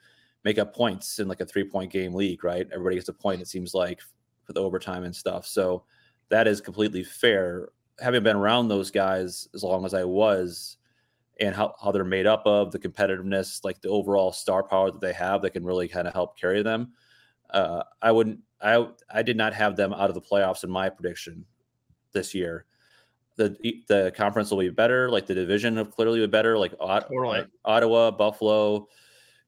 make 0.43 0.59
up 0.59 0.75
points 0.75 1.19
in 1.19 1.27
like 1.27 1.41
a 1.41 1.45
three 1.45 1.63
point 1.63 1.91
game 1.91 2.13
league, 2.13 2.43
right? 2.43 2.67
Everybody 2.71 2.95
gets 2.95 3.09
a 3.09 3.13
point, 3.13 3.41
it 3.41 3.47
seems 3.47 3.73
like, 3.73 4.01
for 4.45 4.53
the 4.53 4.61
overtime 4.61 5.03
and 5.03 5.15
stuff. 5.15 5.47
So 5.47 5.83
that 6.29 6.47
is 6.47 6.61
completely 6.61 7.03
fair. 7.03 7.69
Having 7.99 8.23
been 8.23 8.35
around 8.35 8.67
those 8.67 8.91
guys 8.91 9.47
as 9.53 9.63
long 9.63 9.83
as 9.83 9.93
I 9.93 10.03
was, 10.03 10.77
and 11.39 11.55
how, 11.55 11.73
how 11.83 11.91
they're 11.91 12.03
made 12.03 12.27
up 12.27 12.43
of, 12.45 12.71
the 12.71 12.77
competitiveness, 12.77 13.63
like 13.63 13.81
the 13.81 13.89
overall 13.89 14.31
star 14.31 14.61
power 14.61 14.91
that 14.91 15.01
they 15.01 15.13
have 15.13 15.41
that 15.41 15.49
can 15.51 15.65
really 15.65 15.87
kind 15.87 16.07
of 16.07 16.13
help 16.13 16.37
carry 16.37 16.61
them. 16.61 16.91
Uh, 17.49 17.81
I 18.01 18.11
wouldn't, 18.11 18.39
I, 18.61 18.87
I 19.09 19.23
did 19.23 19.37
not 19.37 19.53
have 19.53 19.75
them 19.75 19.93
out 19.93 20.09
of 20.09 20.13
the 20.13 20.21
playoffs 20.21 20.63
in 20.63 20.69
my 20.69 20.89
prediction 20.89 21.45
this 22.11 22.35
year. 22.35 22.65
The 23.35 23.57
the 23.87 24.13
conference 24.15 24.51
will 24.51 24.59
be 24.59 24.69
better, 24.69 25.09
like 25.09 25.25
the 25.25 25.33
division 25.33 25.77
of 25.77 25.91
clearly 25.91 26.19
be 26.19 26.27
better, 26.27 26.57
like, 26.57 26.73
Totally. 27.09 27.45
Ottawa, 27.65 28.11
Buffalo, 28.11 28.87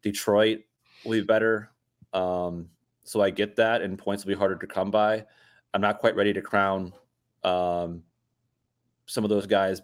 Detroit 0.01 0.61
will 1.03 1.11
be 1.11 1.21
better. 1.21 1.69
Um, 2.13 2.69
so 3.03 3.21
I 3.21 3.29
get 3.29 3.55
that, 3.57 3.81
and 3.81 3.97
points 3.97 4.25
will 4.25 4.33
be 4.33 4.37
harder 4.37 4.55
to 4.55 4.67
come 4.67 4.89
by. 4.89 5.25
I'm 5.73 5.81
not 5.81 5.99
quite 5.99 6.15
ready 6.15 6.33
to 6.33 6.41
crown 6.41 6.93
um, 7.43 8.01
some 9.05 9.23
of 9.23 9.29
those 9.29 9.45
guys 9.45 9.81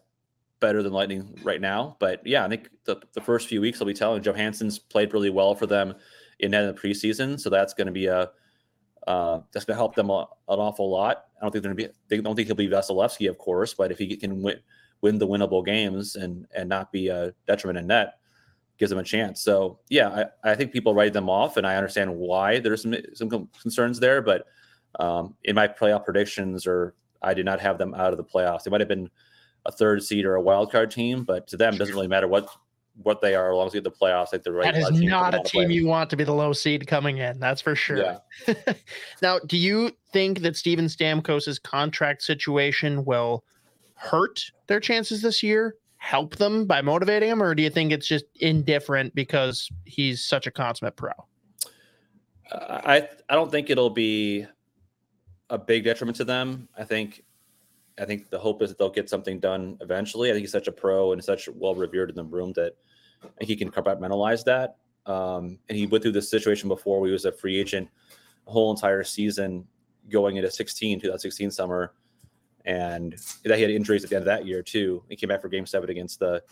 better 0.60 0.82
than 0.82 0.94
Lightning 0.94 1.38
right 1.44 1.62
now. 1.62 1.98
But 2.00 2.26
yeah, 2.26 2.46
I 2.46 2.50
think 2.50 2.70
the, 2.86 2.98
the 3.14 3.22
first 3.22 3.48
few 3.48 3.62
weeks 3.62 3.82
I'll 3.82 3.88
be 3.88 3.94
telling 3.94 4.24
Johansson's 4.24 4.80
played 4.80 5.14
really 5.14 5.30
well 5.30 5.54
for 5.54 5.68
them 5.68 5.94
in 6.40 6.52
that 6.52 6.64
in 6.64 6.74
the 6.74 6.82
preseason, 6.82 7.40
so 7.40 7.50
that's 7.50 7.74
going 7.74 7.88
to 7.88 7.92
be 7.92 8.08
a 8.08 8.32
uh, 9.08 9.40
that's 9.52 9.66
going 9.66 9.76
to 9.76 9.80
help 9.80 9.96
them 9.96 10.10
a, 10.10 10.28
an 10.48 10.60
awful 10.60 10.90
lot. 10.90 11.26
I 11.38 11.42
don't 11.42 11.52
think 11.52 11.64
they're 11.64 11.74
going 11.74 11.88
to 11.88 11.94
be. 11.94 12.00
They 12.08 12.22
don't 12.22 12.36
think 12.36 12.48
he'll 12.48 12.56
be 12.56 12.68
Vasilevskiy, 12.68 13.30
of 13.30 13.38
course, 13.38 13.74
but 13.74 13.92
if 13.92 13.98
he 13.98 14.16
can 14.16 14.42
win, 14.42 14.60
win 15.02 15.18
the 15.18 15.28
winnable 15.28 15.66
games 15.66 16.16
and 16.16 16.48
and 16.56 16.70
not 16.70 16.92
be 16.92 17.08
a 17.08 17.34
detriment 17.48 17.80
in 17.80 17.88
net, 17.88 18.16
gives 18.78 18.90
them 18.90 19.00
a 19.00 19.04
chance. 19.04 19.42
So 19.42 19.80
yeah, 19.90 20.26
I, 20.44 20.52
I 20.52 20.56
think 20.56 20.72
people 20.72 20.94
write 20.94 21.14
them 21.14 21.30
off, 21.30 21.58
and 21.58 21.66
I 21.66 21.76
understand 21.76 22.16
why 22.16 22.60
there's 22.60 22.84
some 22.84 22.96
some 23.14 23.50
concerns 23.62 24.00
there. 24.00 24.22
But 24.22 24.46
um, 25.00 25.36
in 25.44 25.56
my 25.56 25.68
playoff 25.68 26.06
predictions, 26.06 26.68
or 26.68 26.94
I 27.22 27.34
did 27.34 27.46
not 27.46 27.60
have 27.60 27.78
them 27.78 27.94
out 27.94 28.12
of 28.12 28.18
the 28.18 28.24
playoffs. 28.24 28.64
They 28.64 28.72
might 28.72 28.82
have 28.82 28.88
been 28.88 29.10
a 29.66 29.72
third 29.72 30.04
seed 30.04 30.26
or 30.26 30.36
a 30.36 30.42
wild 30.42 30.72
card 30.72 30.92
team, 30.92 31.24
but 31.24 31.48
to 31.48 31.58
them, 31.58 31.76
it 31.76 31.78
doesn't 31.78 31.96
really 31.96 32.08
matter 32.08 32.28
what 32.28 32.50
what 33.04 33.22
they 33.22 33.36
are, 33.36 33.52
as 33.52 33.56
long 33.56 33.68
as 33.68 33.74
you 33.74 33.82
get 33.82 33.92
the 33.92 33.98
playoffs. 33.98 34.32
Like 34.32 34.44
the 34.44 34.52
right 34.52 34.74
That 34.74 34.82
is 34.82 35.00
team 35.00 35.10
not 35.10 35.34
a 35.34 35.42
team 35.44 35.72
you 35.72 35.88
want 35.88 36.10
to 36.10 36.18
be 36.18 36.24
the 36.24 36.34
low 36.34 36.54
seed 36.54 36.88
coming 36.88 37.18
in. 37.18 37.40
That's 37.40 37.62
for 37.62 37.76
sure. 37.76 38.20
Yeah. 38.48 38.54
now, 39.22 39.40
do 39.40 39.58
you 39.58 39.92
think 40.12 40.40
that 40.42 40.56
Steven 40.56 40.86
Stamkos's 40.86 41.60
contract 41.60 42.24
situation 42.24 43.06
will 43.06 43.44
hurt 43.96 44.44
their 44.68 44.80
chances 44.80 45.22
this 45.22 45.42
year? 45.42 45.76
Help 45.98 46.36
them 46.38 46.66
by 46.66 46.82
motivating 46.82 47.30
them, 47.30 47.44
or 47.44 47.54
do 47.54 47.62
you 47.62 47.70
think 47.70 47.92
it's 47.92 48.08
just 48.08 48.26
indifferent 48.40 49.14
because 49.14 49.70
he's 49.86 50.24
such 50.24 50.48
a 50.48 50.52
consummate 50.52 50.96
pro? 50.96 51.12
Uh, 52.52 52.82
I 52.84 53.10
I 53.30 53.36
don't 53.36 53.52
think 53.52 53.70
it'll 53.70 53.92
be 53.92 54.48
a 55.52 55.58
big 55.58 55.84
detriment 55.84 56.18
to 56.18 56.24
them. 56.24 56.68
I 56.76 56.84
think 56.84 57.24
I 58.02 58.06
think 58.06 58.30
the 58.30 58.40
hope 58.40 58.62
is 58.62 58.70
that 58.70 58.80
they'll 58.80 58.90
get 58.90 59.10
something 59.10 59.40
done 59.40 59.78
eventually. 59.80 60.30
I 60.30 60.34
think 60.34 60.42
he's 60.42 60.52
such 60.52 60.68
a 60.68 60.72
pro 60.72 61.14
and 61.14 61.24
such 61.24 61.48
well 61.50 61.76
revered 61.76 62.10
in 62.10 62.16
the 62.16 62.24
room 62.24 62.52
that 62.54 62.74
he 63.40 63.56
can 63.56 63.70
compartmentalize 63.70 64.44
that. 64.46 64.78
Um, 65.06 65.60
and 65.70 65.78
he 65.78 65.86
went 65.86 66.04
through 66.04 66.14
this 66.14 66.30
situation 66.30 66.68
before 66.68 67.00
where 67.00 67.08
he 67.08 67.14
was 67.14 67.26
a 67.26 67.32
free 67.32 67.60
agent 67.60 67.90
a 68.48 68.52
whole 68.52 68.72
entire 68.72 69.04
season 69.04 69.66
going 70.10 70.36
into 70.36 70.50
16, 70.50 71.00
2016 71.00 71.52
summer. 71.52 71.94
And 72.66 73.16
that 73.44 73.56
he 73.56 73.62
had 73.62 73.72
injuries 73.72 74.04
at 74.04 74.10
the 74.10 74.16
end 74.16 74.24
of 74.24 74.28
that 74.28 74.46
year 74.46 74.62
too. 74.62 75.04
He 75.10 75.16
came 75.16 75.30
back 75.30 75.42
for 75.42 75.50
game 75.50 75.66
seven 75.66 75.90
against 75.90 76.20
the 76.20 76.44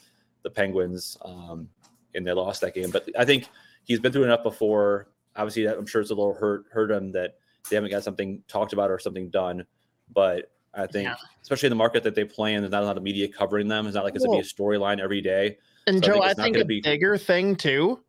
the 0.41 0.49
Penguins 0.49 1.17
um, 1.23 1.67
and 2.15 2.25
they 2.25 2.31
lost 2.31 2.61
that 2.61 2.73
game. 2.73 2.91
But 2.91 3.09
I 3.17 3.25
think 3.25 3.49
he's 3.83 3.99
been 3.99 4.11
through 4.11 4.23
enough 4.23 4.43
before. 4.43 5.09
Obviously, 5.35 5.67
I'm 5.67 5.85
sure 5.85 6.01
it's 6.01 6.11
a 6.11 6.15
little 6.15 6.33
hurt 6.33 6.65
hurt 6.71 6.91
him 6.91 7.11
that 7.11 7.35
they 7.69 7.75
haven't 7.75 7.91
got 7.91 8.03
something 8.03 8.43
talked 8.47 8.73
about 8.73 8.89
or 8.89 8.99
something 8.99 9.29
done. 9.29 9.65
But 10.11 10.51
I 10.73 10.85
think, 10.87 11.07
Yeah. 11.07 11.15
especially 11.41 11.67
in 11.67 11.71
the 11.71 11.75
market 11.75 12.03
that 12.03 12.15
they 12.15 12.23
play 12.25 12.53
in, 12.53 12.61
there's 12.61 12.71
not 12.71 12.83
a 12.83 12.85
lot 12.85 12.97
of 12.97 13.03
media 13.03 13.27
covering 13.27 13.67
them. 13.67 13.87
It's 13.87 13.95
not 13.95 14.03
like 14.03 14.15
it's 14.15 14.23
gonna 14.25 14.37
be 14.37 14.41
a 14.41 14.45
storyline 14.47 14.99
every 14.99 15.21
day. 15.21 15.57
And 15.87 16.03
So 16.03 16.03
I 16.03 16.07
Joe, 16.07 16.13
think 16.13 16.23
I 16.25 16.31
it's 16.31 16.39
think 16.41 16.57
a 16.57 16.65
be- 16.65 16.81
bigger 16.81 17.17
thing 17.17 17.55
too. 17.55 18.03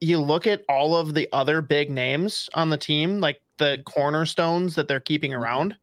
You 0.00 0.18
look 0.18 0.46
at 0.46 0.64
all 0.68 0.96
of 0.96 1.12
the 1.14 1.28
other 1.32 1.60
big 1.60 1.90
names 1.90 2.48
on 2.54 2.70
the 2.70 2.78
team, 2.78 3.20
like 3.20 3.42
the 3.58 3.82
cornerstones 3.84 4.74
that 4.76 4.88
they're 4.88 5.00
keeping 5.00 5.32
Mm-hmm. 5.32 5.42
around. 5.42 5.76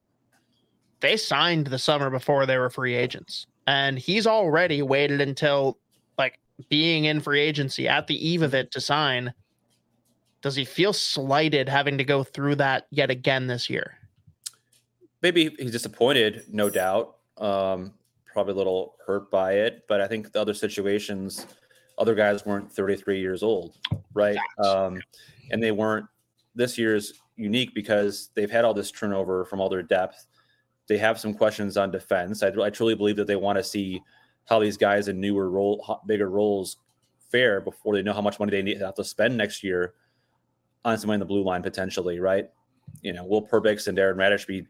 They 0.99 1.15
signed 1.17 1.67
the 1.67 1.77
summer 1.77 2.09
before 2.09 2.47
they 2.47 2.57
were 2.57 2.71
free 2.71 2.95
agents, 2.95 3.45
and 3.67 3.99
he's 3.99 4.25
already 4.25 4.81
waited 4.81 5.21
until 5.21 5.77
like 6.17 6.39
being 6.69 7.05
in 7.05 7.19
free 7.19 7.39
agency 7.41 7.87
at 7.87 8.07
the 8.07 8.27
eve 8.27 8.41
of 8.41 8.55
it 8.55 8.71
to 8.71 8.81
sign. 8.81 9.31
Does 10.41 10.55
he 10.55 10.65
feel 10.65 10.93
slighted 10.93 11.69
having 11.69 11.99
to 11.99 12.03
go 12.03 12.23
through 12.23 12.55
that 12.55 12.87
yet 12.89 13.11
again 13.11 13.45
this 13.45 13.69
year? 13.69 13.96
Maybe 15.21 15.55
he's 15.57 15.71
disappointed, 15.71 16.43
no 16.49 16.69
doubt. 16.69 17.17
Um, 17.37 17.93
probably 18.31 18.53
a 18.53 18.57
little 18.57 18.95
hurt 19.05 19.31
by 19.31 19.53
it, 19.53 19.83
but 19.87 19.99
I 19.99 20.07
think 20.07 20.31
the 20.31 20.39
other 20.39 20.53
situations, 20.53 21.47
other 21.97 22.13
guys 22.13 22.45
weren't 22.45 22.71
33 22.71 23.19
years 23.19 23.41
old, 23.41 23.77
right? 24.13 24.37
Um, 24.63 25.01
and 25.51 25.61
they 25.61 25.71
weren't. 25.71 26.05
This 26.55 26.77
year's 26.77 27.13
unique 27.35 27.73
because 27.75 28.31
they've 28.33 28.49
had 28.49 28.65
all 28.65 28.73
this 28.73 28.91
turnover 28.91 29.45
from 29.45 29.59
all 29.59 29.69
their 29.69 29.83
depth. 29.83 30.25
They 30.87 30.97
have 30.97 31.19
some 31.19 31.33
questions 31.33 31.77
on 31.77 31.91
defense. 31.91 32.41
I, 32.41 32.47
I 32.61 32.69
truly 32.69 32.95
believe 32.95 33.15
that 33.17 33.27
they 33.27 33.35
want 33.35 33.57
to 33.57 33.63
see 33.63 34.01
how 34.45 34.59
these 34.59 34.77
guys 34.77 35.07
in 35.07 35.19
newer 35.19 35.49
role, 35.49 36.01
bigger 36.07 36.29
roles 36.29 36.77
fare 37.31 37.61
before 37.61 37.95
they 37.95 38.01
know 38.01 38.13
how 38.13 38.21
much 38.21 38.39
money 38.39 38.51
they 38.51 38.61
need 38.61 38.79
to 38.79 38.85
have 38.85 38.95
to 38.95 39.03
spend 39.03 39.37
next 39.37 39.63
year 39.63 39.93
on 40.85 40.97
someone 40.97 41.15
in 41.15 41.19
the 41.19 41.25
blue 41.25 41.43
line 41.43 41.61
potentially, 41.61 42.19
right? 42.19 42.49
You 43.01 43.13
know, 43.13 43.25
will 43.25 43.45
Perbix 43.45 43.87
and 43.87 43.97
Darren 43.97 44.15
Raddysh 44.15 44.47
be 44.47 44.65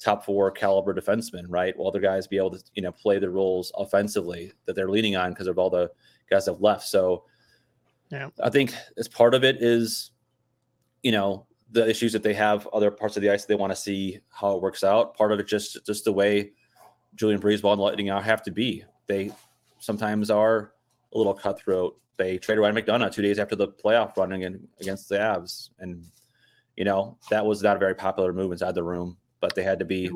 top 0.00 0.24
four 0.24 0.50
caliber 0.50 0.94
defensemen, 0.94 1.44
right? 1.48 1.76
Will 1.76 1.88
other 1.88 2.00
guys 2.00 2.26
be 2.26 2.36
able 2.36 2.50
to, 2.50 2.62
you 2.74 2.82
know, 2.82 2.92
play 2.92 3.18
the 3.18 3.30
roles 3.30 3.72
offensively 3.76 4.52
that 4.66 4.74
they're 4.74 4.90
leaning 4.90 5.16
on 5.16 5.30
because 5.30 5.46
of 5.46 5.58
all 5.58 5.70
the 5.70 5.90
guys 6.30 6.44
that 6.46 6.52
have 6.52 6.60
left. 6.60 6.86
So 6.86 7.24
Yeah. 8.10 8.28
I 8.42 8.50
think 8.50 8.74
as 8.96 9.08
part 9.08 9.34
of 9.34 9.44
it 9.44 9.62
is, 9.62 10.10
you 11.02 11.12
know, 11.12 11.46
the 11.72 11.88
issues 11.88 12.12
that 12.12 12.22
they 12.22 12.34
have 12.34 12.66
other 12.72 12.90
parts 12.90 13.16
of 13.16 13.22
the 13.22 13.30
ice 13.30 13.44
they 13.46 13.54
want 13.56 13.72
to 13.72 13.76
see 13.76 14.20
how 14.30 14.54
it 14.54 14.62
works 14.62 14.84
out. 14.84 15.16
Part 15.16 15.32
of 15.32 15.40
it 15.40 15.46
just 15.46 15.84
just 15.84 16.04
the 16.04 16.12
way 16.12 16.52
Julien 17.16 17.40
BriseBois 17.40 17.72
and 17.72 17.80
Lightning 17.80 18.06
now 18.06 18.20
have 18.20 18.42
to 18.44 18.50
be. 18.52 18.84
they 19.06 19.32
sometimes 19.80 20.30
are 20.30 20.72
a 21.12 21.18
little 21.18 21.34
cutthroat. 21.34 21.98
They 22.16 22.38
traded 22.38 22.62
Ryan 22.62 22.76
McDonagh 22.76 23.12
two 23.12 23.22
days 23.22 23.38
after 23.38 23.56
the 23.56 23.68
playoff 23.68 24.16
run 24.16 24.32
against 24.32 25.08
the 25.08 25.16
Avs, 25.16 25.70
and 25.80 26.04
you 26.76 26.84
know 26.84 27.18
that 27.28 27.44
was 27.44 27.62
not 27.62 27.76
a 27.76 27.78
very 27.78 27.94
popular 27.94 28.32
move 28.32 28.52
inside 28.52 28.74
the 28.74 28.82
room. 28.82 29.16
But 29.44 29.54
they 29.54 29.62
had 29.62 29.78
to 29.80 29.84
be 29.84 30.10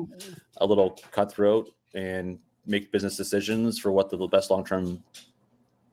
a 0.57 0.65
little 0.65 0.99
cutthroat 1.11 1.71
and 1.93 2.39
make 2.65 2.91
business 2.91 3.15
decisions 3.15 3.77
for 3.77 3.91
what 3.91 4.09
the 4.09 4.17
best 4.25 4.49
long 4.49 4.65
term 4.65 5.03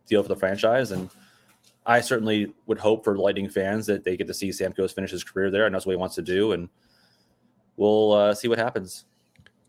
deal 0.08 0.22
for 0.22 0.28
the 0.30 0.36
franchise. 0.36 0.90
And 0.90 1.10
I 1.84 2.00
certainly 2.00 2.50
would 2.64 2.78
hope 2.78 3.04
for 3.04 3.18
Lightning 3.18 3.50
fans 3.50 3.84
that 3.88 4.04
they 4.04 4.16
get 4.16 4.26
to 4.28 4.32
see 4.32 4.52
Sam 4.52 4.72
Stamkos 4.72 4.94
finish 4.94 5.10
his 5.10 5.22
career 5.22 5.50
there, 5.50 5.66
and 5.66 5.74
that's 5.74 5.84
what 5.84 5.92
he 5.92 5.98
wants 5.98 6.14
to 6.14 6.22
do. 6.22 6.52
And 6.52 6.70
we'll 7.76 8.12
uh, 8.12 8.32
see 8.32 8.48
what 8.48 8.56
happens. 8.56 9.04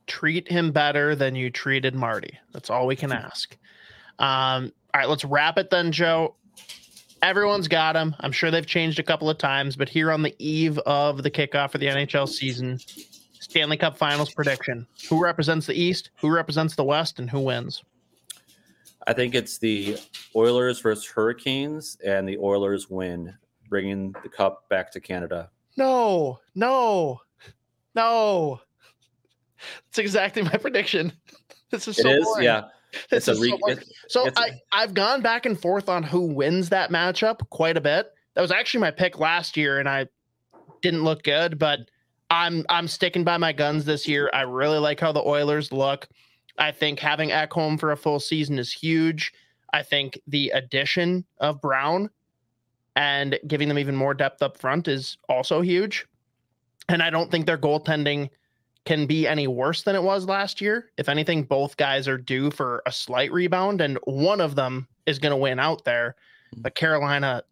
Treat 0.05 0.47
him 0.47 0.71
better 0.71 1.13
than 1.13 1.35
you 1.35 1.49
treated 1.49 1.93
Marty. 1.93 2.39
That's 2.53 2.69
all 2.69 2.87
we 2.87 2.95
can 2.95 3.11
ask. 3.11 3.57
Um, 4.17 4.71
all 4.93 5.01
right, 5.01 5.09
let's 5.09 5.25
wrap 5.25 5.57
it 5.57 5.71
then, 5.71 5.91
Joe. 5.91 6.35
Everyone's 7.21 7.67
got 7.67 7.97
him. 7.97 8.15
I'm 8.21 8.31
sure 8.31 8.49
they've 8.49 8.65
changed 8.65 8.97
a 8.97 9.03
couple 9.03 9.29
of 9.29 9.37
times, 9.37 9.75
but 9.75 9.89
here 9.89 10.09
on 10.09 10.21
the 10.21 10.33
eve 10.39 10.77
of 10.79 11.23
the 11.23 11.31
kickoff 11.31 11.71
for 11.71 11.79
the 11.79 11.87
NHL 11.87 12.29
season, 12.29 12.79
Stanley 13.39 13.77
Cup 13.77 13.97
Finals 13.97 14.33
prediction: 14.33 14.87
Who 15.09 15.21
represents 15.23 15.67
the 15.67 15.73
East? 15.73 16.11
Who 16.19 16.29
represents 16.29 16.75
the 16.75 16.83
West? 16.83 17.19
And 17.19 17.29
who 17.29 17.39
wins? 17.39 17.83
I 19.05 19.13
think 19.13 19.35
it's 19.35 19.57
the 19.57 19.97
Oilers 20.35 20.81
versus 20.81 21.05
Hurricanes, 21.05 21.97
and 22.05 22.27
the 22.27 22.37
Oilers 22.37 22.89
win, 22.89 23.33
bringing 23.69 24.11
the 24.23 24.29
cup 24.29 24.67
back 24.69 24.91
to 24.91 24.99
Canada. 24.99 25.49
No, 25.77 26.39
no, 26.55 27.21
no. 27.95 28.59
That's 29.85 29.99
exactly 29.99 30.41
my 30.43 30.57
prediction. 30.57 31.13
This 31.69 31.85
is 31.85 31.97
so 31.97 32.07
it 32.07 32.19
is, 32.19 32.23
boring. 32.23 32.45
yeah. 32.45 32.61
This 33.09 33.27
It's 33.27 33.37
a 33.37 33.41
re- 33.41 33.49
so 33.49 33.69
it's- 33.69 33.91
So 34.07 34.25
it's 34.25 34.39
a- 34.39 34.41
I, 34.41 34.61
I've 34.71 34.93
gone 34.93 35.21
back 35.21 35.45
and 35.45 35.59
forth 35.59 35.89
on 35.89 36.01
who 36.01 36.21
wins 36.21 36.69
that 36.69 36.91
matchup 36.91 37.39
quite 37.49 37.75
a 37.75 37.81
bit. 37.81 38.09
That 38.35 38.41
was 38.41 38.51
actually 38.53 38.79
my 38.79 38.91
pick 38.91 39.19
last 39.19 39.57
year, 39.57 39.77
and 39.77 39.89
I 39.89 40.07
didn't 40.81 41.03
look 41.03 41.23
good, 41.23 41.59
but 41.59 41.79
I'm 42.29 42.65
I'm 42.69 42.87
sticking 42.87 43.23
by 43.23 43.37
my 43.37 43.53
guns 43.53 43.85
this 43.85 44.07
year. 44.07 44.29
I 44.33 44.41
really 44.41 44.79
like 44.79 44.99
how 44.99 45.11
the 45.11 45.23
Oilers 45.23 45.71
look. 45.71 46.07
I 46.57 46.71
think 46.71 46.99
having 46.99 47.29
Ekholm 47.29 47.79
for 47.79 47.91
a 47.91 47.97
full 47.97 48.19
season 48.19 48.59
is 48.59 48.71
huge. 48.71 49.31
I 49.73 49.83
think 49.83 50.19
the 50.27 50.49
addition 50.49 51.25
of 51.39 51.61
Brown 51.61 52.09
and 52.95 53.37
giving 53.47 53.67
them 53.67 53.77
even 53.77 53.95
more 53.95 54.13
depth 54.13 54.41
up 54.41 54.57
front 54.57 54.87
is 54.87 55.17
also 55.29 55.61
huge. 55.61 56.05
And 56.89 57.03
I 57.03 57.09
don't 57.09 57.29
think 57.29 57.45
their 57.45 57.57
goaltending 57.57 58.29
can 58.85 59.05
be 59.05 59.27
any 59.27 59.47
worse 59.47 59.83
than 59.83 59.95
it 59.95 60.01
was 60.01 60.25
last 60.25 60.61
year. 60.61 60.89
If 60.97 61.09
anything, 61.09 61.43
both 61.43 61.77
guys 61.77 62.07
are 62.07 62.17
due 62.17 62.49
for 62.49 62.81
a 62.85 62.91
slight 62.91 63.31
rebound, 63.31 63.81
and 63.81 63.99
one 64.05 64.39
of 64.39 64.55
them 64.55 64.87
is 65.05 65.19
going 65.19 65.31
to 65.31 65.37
win 65.37 65.59
out 65.59 65.83
there. 65.83 66.15
Hmm. 66.55 66.61
But 66.61 66.75
Carolina, 66.75 67.43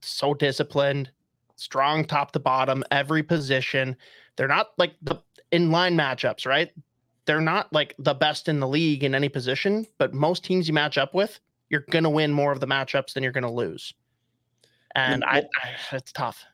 so 0.00 0.34
disciplined, 0.34 1.10
strong 1.56 2.04
top 2.04 2.32
to 2.32 2.38
bottom, 2.38 2.84
every 2.90 3.22
position. 3.22 3.96
They're 4.36 4.48
not 4.48 4.70
like 4.78 4.94
the 5.02 5.16
in 5.50 5.70
line 5.70 5.96
matchups, 5.96 6.46
right? 6.46 6.70
They're 7.26 7.40
not 7.40 7.72
like 7.72 7.94
the 7.98 8.14
best 8.14 8.48
in 8.48 8.60
the 8.60 8.68
league 8.68 9.04
in 9.04 9.14
any 9.14 9.28
position, 9.28 9.86
but 9.98 10.12
most 10.12 10.44
teams 10.44 10.68
you 10.68 10.74
match 10.74 10.98
up 10.98 11.14
with, 11.14 11.40
you're 11.70 11.84
going 11.90 12.04
to 12.04 12.10
win 12.10 12.32
more 12.32 12.52
of 12.52 12.60
the 12.60 12.66
matchups 12.66 13.14
than 13.14 13.22
you're 13.22 13.32
going 13.32 13.44
to 13.44 13.50
lose. 13.50 13.94
And 14.94 15.24
I, 15.24 15.38
I, 15.38 15.96
it's 15.96 16.12
tough. 16.12 16.44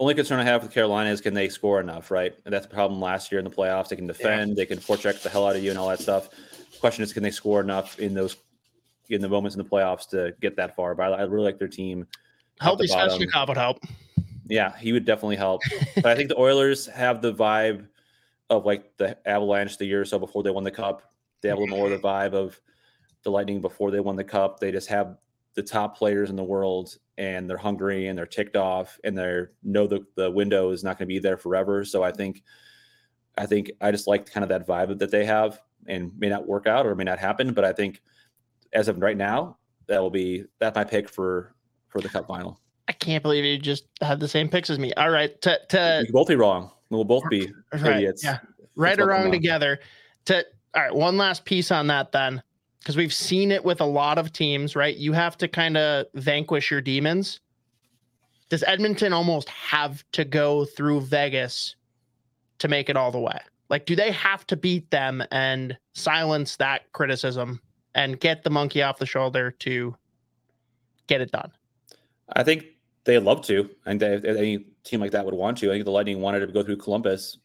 Only 0.00 0.14
concern 0.14 0.38
I 0.38 0.44
have 0.44 0.62
with 0.62 0.72
Carolina 0.72 1.10
is 1.10 1.20
can 1.20 1.34
they 1.34 1.48
score 1.48 1.80
enough, 1.80 2.10
right? 2.10 2.34
And 2.44 2.54
that's 2.54 2.66
the 2.66 2.72
problem 2.72 3.00
last 3.00 3.32
year 3.32 3.40
in 3.40 3.44
the 3.44 3.50
playoffs. 3.50 3.88
They 3.88 3.96
can 3.96 4.06
defend, 4.06 4.56
they 4.56 4.66
can 4.66 4.78
forecheck 4.78 5.20
the 5.22 5.28
hell 5.28 5.46
out 5.46 5.56
of 5.56 5.62
you 5.62 5.70
and 5.70 5.78
all 5.78 5.88
that 5.88 6.00
stuff. 6.00 6.28
question 6.80 7.02
is, 7.02 7.12
can 7.12 7.22
they 7.22 7.32
score 7.32 7.60
enough 7.60 7.98
in 7.98 8.14
those 8.14 8.36
in 9.10 9.20
the 9.20 9.28
moments 9.28 9.56
in 9.56 9.62
the 9.62 9.68
playoffs 9.68 10.08
to 10.10 10.34
get 10.40 10.56
that 10.56 10.76
far? 10.76 10.94
But 10.94 11.12
I, 11.12 11.16
I 11.16 11.22
really 11.22 11.44
like 11.44 11.58
their 11.58 11.68
team. 11.68 12.06
Healthy 12.60 12.86
bottom. 12.88 13.18
Svechnikov 13.18 13.48
would 13.48 13.56
help. 13.56 13.78
Yeah, 14.48 14.76
he 14.78 14.92
would 14.92 15.04
definitely 15.04 15.36
help. 15.36 15.62
but 15.94 16.06
I 16.06 16.14
think 16.14 16.28
the 16.28 16.38
Oilers 16.38 16.86
have 16.86 17.22
the 17.22 17.32
vibe 17.32 17.86
of 18.50 18.64
like 18.64 18.96
the 18.96 19.16
Avalanche 19.28 19.76
the 19.76 19.86
year 19.86 20.00
or 20.00 20.04
so 20.04 20.18
before 20.18 20.42
they 20.42 20.50
won 20.50 20.64
the 20.64 20.70
cup. 20.70 21.02
They 21.40 21.48
have 21.48 21.58
a 21.58 21.60
little 21.60 21.76
more 21.76 21.86
of 21.86 21.92
the 21.92 22.06
vibe 22.06 22.32
of 22.32 22.60
the 23.22 23.30
Lightning 23.30 23.60
before 23.60 23.90
they 23.90 24.00
won 24.00 24.16
the 24.16 24.24
cup. 24.24 24.58
They 24.58 24.72
just 24.72 24.88
have 24.88 25.16
the 25.54 25.62
top 25.62 25.96
players 25.96 26.30
in 26.30 26.36
the 26.36 26.44
world 26.44 26.96
and 27.16 27.48
they're 27.48 27.56
hungry 27.56 28.06
and 28.06 28.16
they're 28.16 28.26
ticked 28.26 28.56
off 28.56 28.98
and 29.04 29.16
they're 29.16 29.52
know 29.62 29.86
the, 29.86 30.04
the 30.14 30.30
window 30.30 30.70
is 30.70 30.84
not 30.84 30.98
going 30.98 31.08
to 31.08 31.14
be 31.14 31.18
there 31.18 31.36
forever. 31.36 31.84
So 31.84 32.02
I 32.02 32.12
think 32.12 32.42
I 33.36 33.46
think 33.46 33.70
I 33.80 33.90
just 33.90 34.06
like 34.06 34.30
kind 34.30 34.44
of 34.44 34.48
that 34.50 34.66
vibe 34.66 34.98
that 34.98 35.10
they 35.10 35.24
have 35.24 35.60
and 35.86 36.12
may 36.18 36.28
not 36.28 36.46
work 36.46 36.66
out 36.66 36.86
or 36.86 36.94
may 36.94 37.04
not 37.04 37.18
happen. 37.18 37.52
But 37.52 37.64
I 37.64 37.72
think 37.72 38.02
as 38.72 38.88
of 38.88 39.00
right 39.00 39.16
now, 39.16 39.58
that 39.86 40.00
will 40.00 40.10
be 40.10 40.44
that's 40.58 40.76
my 40.76 40.84
pick 40.84 41.08
for 41.08 41.54
for 41.88 42.00
the 42.00 42.08
cup 42.08 42.26
final. 42.26 42.60
I 43.00 43.04
can't 43.04 43.22
believe 43.22 43.44
you 43.44 43.58
just 43.58 43.84
had 44.00 44.18
the 44.18 44.28
same 44.28 44.48
picks 44.48 44.70
as 44.70 44.78
me. 44.78 44.92
All 44.94 45.10
right, 45.10 45.40
to 45.42 45.58
to 45.68 46.04
we 46.06 46.12
both 46.12 46.28
be 46.28 46.36
wrong. 46.36 46.70
We'll 46.90 47.04
both 47.04 47.24
be 47.30 47.52
right, 47.72 47.96
idiots. 47.96 48.24
yeah, 48.24 48.38
right 48.74 48.90
Let's 48.90 49.00
or 49.00 49.06
wrong 49.06 49.30
together. 49.30 49.78
To 50.26 50.44
all 50.74 50.82
right, 50.82 50.94
one 50.94 51.16
last 51.16 51.44
piece 51.44 51.70
on 51.70 51.86
that 51.88 52.12
then, 52.12 52.42
because 52.80 52.96
we've 52.96 53.12
seen 53.12 53.52
it 53.52 53.64
with 53.64 53.80
a 53.80 53.86
lot 53.86 54.18
of 54.18 54.32
teams. 54.32 54.74
Right, 54.74 54.96
you 54.96 55.12
have 55.12 55.36
to 55.38 55.48
kind 55.48 55.76
of 55.76 56.06
vanquish 56.14 56.70
your 56.70 56.80
demons. 56.80 57.40
Does 58.48 58.64
Edmonton 58.64 59.12
almost 59.12 59.48
have 59.50 60.02
to 60.12 60.24
go 60.24 60.64
through 60.64 61.02
Vegas 61.02 61.76
to 62.58 62.68
make 62.68 62.88
it 62.88 62.96
all 62.96 63.12
the 63.12 63.20
way? 63.20 63.38
Like, 63.68 63.84
do 63.84 63.94
they 63.94 64.10
have 64.10 64.46
to 64.46 64.56
beat 64.56 64.90
them 64.90 65.22
and 65.30 65.76
silence 65.92 66.56
that 66.56 66.90
criticism 66.92 67.60
and 67.94 68.18
get 68.18 68.42
the 68.42 68.50
monkey 68.50 68.82
off 68.82 68.98
the 68.98 69.06
shoulder 69.06 69.50
to 69.50 69.94
get 71.06 71.20
it 71.20 71.30
done? 71.30 71.52
I 72.34 72.42
think 72.42 72.64
they'd 73.08 73.20
love 73.20 73.40
to. 73.46 73.70
and 73.86 73.98
think 73.98 74.22
they, 74.22 74.28
any 74.28 74.66
team 74.84 75.00
like 75.00 75.12
that 75.12 75.24
would 75.24 75.34
want 75.34 75.56
to. 75.58 75.70
I 75.70 75.72
think 75.72 75.86
the 75.86 75.90
Lightning 75.90 76.20
wanted 76.20 76.40
to 76.40 76.46
go 76.46 76.62
through 76.62 76.76
Columbus 76.76 77.38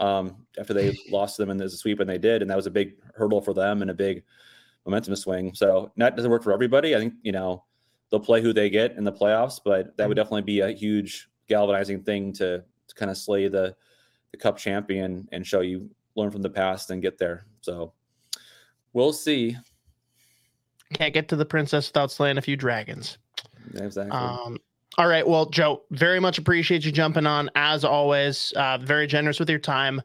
um, 0.00 0.36
after 0.58 0.72
they 0.72 0.96
lost 1.10 1.36
them 1.36 1.50
in 1.50 1.58
the 1.58 1.68
sweep, 1.68 2.00
and 2.00 2.08
they 2.08 2.18
did, 2.18 2.40
and 2.40 2.50
that 2.50 2.56
was 2.56 2.66
a 2.66 2.70
big 2.70 2.94
hurdle 3.14 3.42
for 3.42 3.52
them 3.52 3.82
and 3.82 3.90
a 3.90 3.94
big 3.94 4.24
momentum 4.86 5.14
swing. 5.14 5.54
So 5.54 5.92
that 5.98 6.16
doesn't 6.16 6.30
work 6.30 6.42
for 6.42 6.52
everybody. 6.52 6.96
I 6.96 6.98
think 6.98 7.14
you 7.22 7.32
know 7.32 7.64
they'll 8.10 8.18
play 8.18 8.40
who 8.40 8.54
they 8.54 8.70
get 8.70 8.92
in 8.92 9.04
the 9.04 9.12
playoffs, 9.12 9.60
but 9.62 9.94
that 9.98 10.08
would 10.08 10.16
definitely 10.16 10.42
be 10.42 10.60
a 10.60 10.70
huge 10.70 11.28
galvanizing 11.48 12.02
thing 12.02 12.32
to, 12.32 12.64
to 12.88 12.94
kind 12.94 13.10
of 13.10 13.18
slay 13.18 13.46
the 13.48 13.76
the 14.30 14.38
Cup 14.38 14.56
champion 14.56 15.28
and 15.32 15.46
show 15.46 15.60
you 15.60 15.90
learn 16.16 16.30
from 16.30 16.42
the 16.42 16.50
past 16.50 16.90
and 16.90 17.02
get 17.02 17.18
there. 17.18 17.46
So 17.60 17.92
we'll 18.94 19.12
see. 19.12 19.56
Can't 20.94 21.12
get 21.12 21.28
to 21.28 21.36
the 21.36 21.44
princess 21.44 21.88
without 21.88 22.10
slaying 22.10 22.38
a 22.38 22.42
few 22.42 22.56
dragons. 22.56 23.18
Exactly. 23.74 24.10
Um, 24.10 24.58
all 24.96 25.08
right. 25.08 25.26
Well, 25.26 25.46
Joe, 25.46 25.82
very 25.90 26.20
much 26.20 26.38
appreciate 26.38 26.84
you 26.84 26.92
jumping 26.92 27.26
on 27.26 27.50
as 27.54 27.84
always. 27.84 28.52
Uh, 28.56 28.78
very 28.78 29.06
generous 29.06 29.40
with 29.40 29.50
your 29.50 29.58
time. 29.58 30.00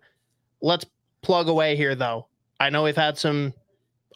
Let's 0.62 0.86
plug 1.22 1.48
away 1.48 1.76
here, 1.76 1.96
though. 1.96 2.28
I 2.60 2.70
know 2.70 2.84
we've 2.84 2.96
had 2.96 3.18
some 3.18 3.54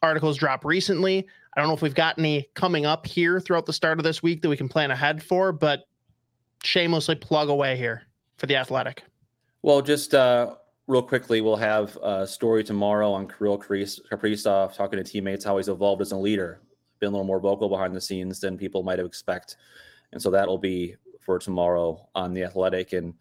articles 0.02 0.38
drop 0.38 0.66
recently. 0.66 1.28
I 1.56 1.62
don't 1.62 1.68
know 1.68 1.76
if 1.76 1.82
we've 1.82 1.94
got 1.94 2.18
any 2.18 2.50
coming 2.56 2.86
up 2.86 3.06
here 3.06 3.40
throughout 3.40 3.66
the 3.66 3.74
start 3.74 4.00
of 4.00 4.04
this 4.04 4.24
week 4.24 4.42
that 4.42 4.50
we 4.50 4.58
can 4.58 4.68
plan 4.68 4.90
ahead 4.90 5.22
for, 5.22 5.52
but 5.52 5.88
shamelessly 6.64 7.16
plug 7.16 7.50
away 7.50 7.78
here 7.78 8.04
for 8.38 8.48
the 8.48 8.56
athletic. 8.56 9.04
Well, 9.62 9.82
just 9.82 10.16
uh, 10.16 10.56
real 10.88 11.04
quickly, 11.04 11.42
we'll 11.42 11.56
have 11.56 11.96
a 12.02 12.26
story 12.26 12.64
tomorrow 12.64 13.12
on 13.12 13.28
Kirill 13.28 13.60
Kaprizov 13.60 14.76
talking 14.76 14.98
to 14.98 15.04
teammates 15.04 15.46
how 15.46 15.58
he's 15.58 15.70
evolved 15.70 16.02
as 16.02 16.12
a 16.12 16.18
leader, 16.18 16.60
been 17.00 17.10
a 17.10 17.12
little 17.12 17.26
more 17.26 17.40
vocal 17.40 17.70
behind 17.70 17.96
the 17.96 18.02
scenes 18.02 18.40
than 18.40 18.58
people 18.58 18.82
might 18.82 18.98
have 18.98 19.06
expect, 19.06 19.58
and 20.14 20.22
so 20.22 20.32
that'll 20.32 20.58
be 20.58 20.96
for 21.20 21.40
tomorrow 21.40 22.08
on 22.16 22.34
the 22.34 22.44
Athletic. 22.44 22.94
And 22.94 23.14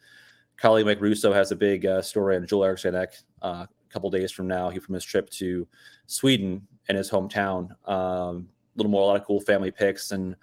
colleague 0.57 0.87
Mike 0.87 1.01
Russo 1.01 1.33
has 1.33 1.51
a 1.51 1.57
big 1.57 1.87
uh, 1.87 2.03
story 2.03 2.37
on 2.37 2.47
Joel 2.47 2.65
Eriksson 2.65 2.95
uh, 2.95 3.07
a 3.43 3.69
couple 3.91 4.11
days 4.11 4.31
from 4.31 4.47
now. 4.47 4.71
He 4.71 4.79
from 4.79 4.95
his 4.95 5.05
trip 5.05 5.29
to 5.31 5.67
Sweden 6.07 6.67
and 6.89 6.97
his 6.97 7.11
hometown. 7.11 7.71
Um, 7.89 8.49
a 8.75 8.77
little 8.77 8.91
more, 8.91 9.03
a 9.03 9.07
lot 9.07 9.17
of 9.17 9.27
cool 9.27 9.41
family 9.41 9.71
pics 9.71 10.13
and 10.13 10.37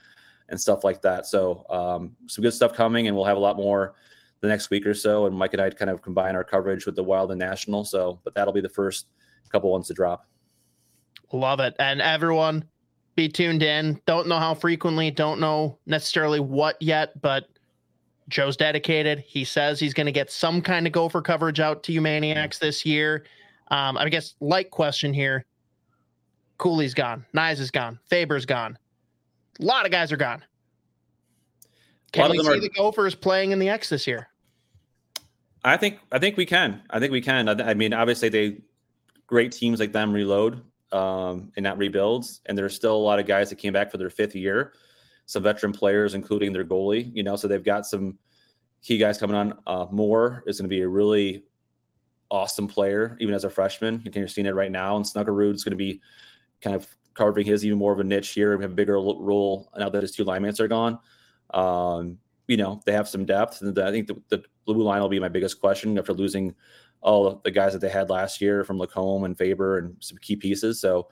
and 0.49 0.59
stuff 0.59 0.83
like 0.83 1.01
that. 1.03 1.27
So 1.27 1.63
um, 1.69 2.15
some 2.27 2.41
good 2.41 2.53
stuff 2.53 2.73
coming, 2.73 3.07
and 3.07 3.15
we'll 3.15 3.25
have 3.25 3.37
a 3.37 3.39
lot 3.39 3.55
more 3.55 3.93
the 4.41 4.47
next 4.47 4.69
week 4.69 4.85
or 4.85 4.93
so. 4.95 5.27
And 5.27 5.35
Mike 5.35 5.53
and 5.53 5.61
I 5.61 5.69
kind 5.69 5.91
of 5.91 6.01
combine 6.01 6.35
our 6.35 6.43
coverage 6.43 6.85
with 6.85 6.95
the 6.95 7.03
Wild 7.03 7.31
and 7.31 7.39
National. 7.39 7.85
So, 7.85 8.19
but 8.23 8.33
that'll 8.33 8.53
be 8.53 8.61
the 8.61 8.69
first 8.69 9.07
couple 9.51 9.71
ones 9.71 9.87
to 9.87 9.93
drop. 9.93 10.25
Love 11.31 11.59
it. 11.59 11.75
And 11.77 12.01
everyone, 12.01 12.65
be 13.19 13.27
tuned 13.27 13.61
in. 13.61 13.99
Don't 14.05 14.29
know 14.29 14.39
how 14.39 14.53
frequently, 14.53 15.11
don't 15.11 15.41
know 15.41 15.77
necessarily 15.85 16.39
what 16.39 16.81
yet, 16.81 17.21
but 17.21 17.49
Joe's 18.29 18.55
dedicated. 18.55 19.19
He 19.19 19.43
says 19.43 19.77
he's 19.77 19.93
going 19.93 20.05
to 20.05 20.13
get 20.13 20.31
some 20.31 20.61
kind 20.61 20.87
of 20.87 20.93
gopher 20.93 21.21
coverage 21.21 21.59
out 21.59 21.83
to 21.83 21.91
you 21.91 21.99
maniacs 21.99 22.59
this 22.59 22.85
year. 22.85 23.25
Um, 23.71 23.97
I 23.97 24.07
guess 24.07 24.35
like 24.39 24.69
question 24.69 25.13
here. 25.13 25.45
Cooley's 26.59 26.93
gone. 26.93 27.25
Knies 27.35 27.59
is 27.59 27.71
gone. 27.71 27.99
Faber's 28.09 28.45
gone. 28.45 28.77
A 29.59 29.65
lot 29.65 29.85
of 29.85 29.91
guys 29.91 30.13
are 30.13 30.17
gone. 30.17 30.41
Can 32.13 32.31
we 32.31 32.39
see 32.39 32.47
are- 32.47 32.59
the 32.59 32.69
Gophers 32.69 33.15
playing 33.15 33.51
in 33.51 33.59
the 33.59 33.67
X 33.67 33.89
this 33.89 34.07
year? 34.07 34.29
I 35.65 35.75
think 35.75 35.99
I 36.13 36.19
think 36.19 36.37
we 36.37 36.45
can. 36.45 36.81
I 36.89 36.99
think 37.01 37.11
we 37.11 37.19
can. 37.19 37.49
I, 37.49 37.71
I 37.71 37.73
mean, 37.73 37.93
obviously 37.93 38.29
they 38.29 38.61
great 39.27 39.51
teams 39.51 39.81
like 39.81 39.91
them 39.91 40.13
reload. 40.13 40.63
Um, 40.91 41.51
and 41.55 41.63
not 41.63 41.77
rebuilds. 41.77 42.41
And 42.45 42.57
there's 42.57 42.75
still 42.75 42.95
a 42.95 42.97
lot 42.97 43.19
of 43.19 43.25
guys 43.25 43.49
that 43.49 43.57
came 43.57 43.73
back 43.73 43.91
for 43.91 43.97
their 43.97 44.09
fifth 44.09 44.35
year, 44.35 44.73
some 45.25 45.43
veteran 45.43 45.71
players, 45.71 46.13
including 46.13 46.53
their 46.53 46.65
goalie. 46.65 47.11
You 47.13 47.23
know, 47.23 47.35
so 47.35 47.47
they've 47.47 47.63
got 47.63 47.85
some 47.85 48.17
key 48.81 48.97
guys 48.97 49.17
coming 49.17 49.35
on. 49.35 49.53
Uh, 49.67 49.85
Moore 49.91 50.43
is 50.47 50.59
going 50.59 50.69
to 50.69 50.75
be 50.75 50.81
a 50.81 50.87
really 50.87 51.43
awesome 52.31 52.67
player, 52.67 53.17
even 53.19 53.33
as 53.33 53.43
a 53.43 53.49
freshman. 53.49 54.01
You 54.05 54.11
can 54.11 54.27
see 54.27 54.41
it 54.41 54.55
right 54.55 54.71
now, 54.71 54.95
and 54.95 55.05
Snuggerud 55.05 55.55
is 55.55 55.63
going 55.63 55.71
to 55.71 55.77
be 55.77 56.01
kind 56.61 56.75
of 56.75 56.87
carving 57.13 57.45
his 57.45 57.65
even 57.65 57.77
more 57.77 57.91
of 57.91 57.99
a 57.99 58.03
niche 58.03 58.29
here. 58.29 58.57
We 58.57 58.63
have 58.63 58.71
a 58.71 58.75
bigger 58.75 58.93
role 58.93 59.69
now 59.77 59.89
that 59.89 60.01
his 60.01 60.11
two 60.11 60.23
linemen 60.23 60.55
are 60.59 60.67
gone. 60.67 60.99
Um, 61.53 62.17
you 62.47 62.57
know, 62.57 62.81
they 62.85 62.93
have 62.93 63.09
some 63.09 63.25
depth, 63.25 63.61
and 63.61 63.77
I 63.77 63.91
think 63.91 64.07
the, 64.07 64.21
the 64.29 64.43
blue 64.65 64.81
line 64.83 65.01
will 65.01 65.09
be 65.09 65.19
my 65.19 65.29
biggest 65.29 65.59
question 65.59 65.97
after 65.97 66.13
losing 66.13 66.55
all 67.01 67.41
the 67.43 67.51
guys 67.51 67.73
that 67.73 67.79
they 67.79 67.89
had 67.89 68.09
last 68.09 68.41
year 68.41 68.63
from 68.63 68.77
LaCombe 68.77 69.25
and 69.25 69.37
Faber 69.37 69.77
and 69.77 69.95
some 69.99 70.17
key 70.17 70.35
pieces. 70.35 70.79
So, 70.79 71.07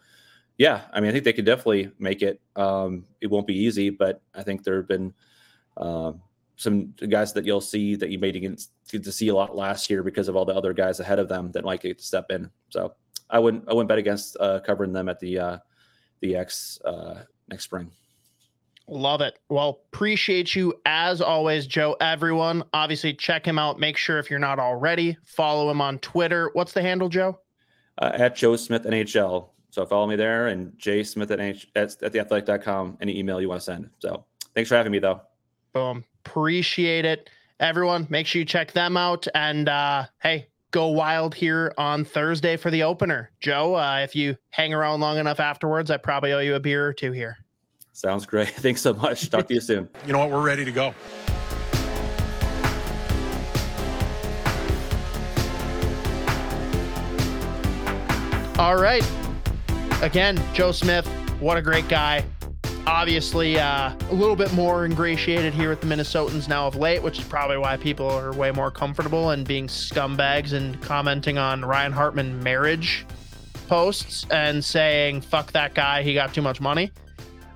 yeah, 0.58 0.82
I 0.92 1.00
mean, 1.00 1.10
I 1.10 1.14
think 1.14 1.24
they 1.24 1.34
could 1.34 1.46
definitely 1.46 1.92
make 2.00 2.22
it. 2.22 2.42
Um, 2.56 3.06
it 3.22 3.28
won't 3.28 3.48
be 3.48 3.58
easy, 3.58 3.90
but 3.90 4.22
I 4.36 4.44
think 4.44 4.64
there 4.64 4.78
have 4.78 4.88
been 4.88 5.14
uh, 5.78 6.14
some 6.56 6.94
guys 7.10 7.34
that 7.34 7.46
you'll 7.46 7.62
see 7.62 7.96
that 7.96 8.10
you 8.10 8.20
may 8.20 8.32
get 8.32 8.62
to 8.88 9.12
see 9.12 9.28
a 9.30 9.36
lot 9.36 9.56
last 9.56 9.90
year 9.90 10.04
because 10.04 10.28
of 10.28 10.36
all 10.36 10.46
the 10.46 10.56
other 10.56 10.74
guys 10.74 11.00
ahead 11.00 11.20
of 11.20 11.30
them 11.30 11.52
that 11.52 11.64
might 11.64 11.82
get 11.82 12.00
to 12.00 12.04
step 12.04 12.32
in. 12.32 12.50
So, 12.70 12.94
I 13.30 13.40
wouldn't 13.40 13.68
I 13.68 13.74
wouldn't 13.74 13.90
bet 13.90 13.98
against 13.98 14.38
uh, 14.40 14.60
covering 14.62 14.94
them 14.94 15.10
at 15.10 15.20
the 15.20 15.40
uh, 15.40 15.58
the 16.22 16.36
X 16.36 16.80
uh, 16.86 17.24
next 17.50 17.66
spring. 17.66 17.92
Love 18.90 19.22
it. 19.22 19.38
Well, 19.50 19.82
appreciate 19.92 20.56
you 20.56 20.74
as 20.86 21.22
always, 21.22 21.68
Joe. 21.68 21.98
Everyone, 22.00 22.64
obviously, 22.74 23.14
check 23.14 23.46
him 23.46 23.60
out. 23.60 23.80
Make 23.80 23.98
sure 23.98 24.18
if 24.18 24.30
you're 24.30 24.40
not 24.40 24.60
already, 24.60 25.18
follow 25.26 25.70
him 25.70 25.82
on 25.82 26.00
Twitter. 26.00 26.50
What's 26.54 26.72
the 26.72 26.82
handle, 26.82 27.10
Joe? 27.10 27.40
Uh, 28.02 28.12
at 28.14 28.36
Joe 28.36 28.56
Smith 28.56 28.84
NHL. 28.84 29.50
So 29.72 29.86
follow 29.86 30.08
me 30.08 30.16
there 30.16 30.48
and 30.48 30.78
Jay 30.78 31.04
Smith 31.04 31.30
at, 31.32 31.40
NH- 31.40 31.68
at, 31.76 32.02
at 32.02 32.14
theathletic.com. 32.14 32.98
Any 33.02 33.20
email 33.20 33.42
you 33.42 33.50
want 33.50 33.62
to 33.62 33.66
send. 33.66 33.90
So 34.00 34.26
thanks 34.56 34.70
for 34.70 34.76
having 34.76 34.92
me, 34.92 35.00
though. 35.00 35.22
Boom. 35.74 36.06
Appreciate 36.26 37.06
it. 37.06 37.30
Everyone, 37.60 38.08
make 38.10 38.28
sure 38.28 38.40
you 38.40 38.46
check 38.46 38.72
them 38.72 38.96
out. 38.98 39.28
And 39.36 39.68
uh, 39.68 40.06
hey, 40.22 40.48
go 40.72 40.88
wild 40.88 41.36
here 41.36 41.74
on 41.78 42.06
Thursday 42.06 42.56
for 42.56 42.72
the 42.72 42.84
opener. 42.84 43.32
Joe, 43.40 43.76
uh, 43.76 44.00
if 44.04 44.16
you 44.16 44.38
hang 44.52 44.74
around 44.74 45.00
long 45.00 45.18
enough 45.18 45.40
afterwards, 45.40 45.92
I 45.92 45.98
probably 45.98 46.34
owe 46.34 46.40
you 46.40 46.56
a 46.56 46.60
beer 46.60 46.88
or 46.88 46.94
two 46.94 47.12
here. 47.12 47.38
Sounds 47.98 48.28
great. 48.28 48.50
Thanks 48.58 48.82
so 48.82 48.94
much. 48.94 49.28
Talk 49.32 49.48
to 49.48 49.56
you 49.56 49.60
soon. 49.60 49.90
You 50.06 50.14
know 50.14 50.20
what? 50.20 50.30
We're 50.30 50.44
ready 50.44 50.64
to 50.64 50.72
go. 50.72 50.94
All 58.60 58.78
right. 58.80 59.04
Again, 60.04 60.40
Joe 60.54 60.72
Smith, 60.72 61.08
what 61.40 61.58
a 61.58 61.62
great 61.62 61.88
guy. 61.90 62.24
Obviously, 62.86 63.60
uh, 63.60 63.92
a 64.12 64.14
little 64.14 64.36
bit 64.36 64.54
more 64.54 64.86
ingratiated 64.86 65.56
here 65.56 65.70
with 65.70 65.82
the 65.82 65.88
Minnesotans 65.88 66.48
now 66.48 66.68
of 66.68 66.76
late, 66.76 67.02
which 67.02 67.18
is 67.18 67.26
probably 67.26 67.58
why 67.58 67.78
people 67.78 68.08
are 68.12 68.32
way 68.32 68.52
more 68.52 68.70
comfortable 68.70 69.32
and 69.32 69.46
being 69.46 69.66
scumbags 69.66 70.54
and 70.54 70.80
commenting 70.84 71.40
on 71.40 71.66
Ryan 71.66 71.94
Hartman 71.94 72.44
marriage 72.44 73.08
posts 73.68 74.28
and 74.30 74.64
saying, 74.64 75.22
fuck 75.22 75.52
that 75.54 75.74
guy, 75.74 76.04
he 76.04 76.14
got 76.14 76.36
too 76.36 76.44
much 76.44 76.62
money. 76.62 76.92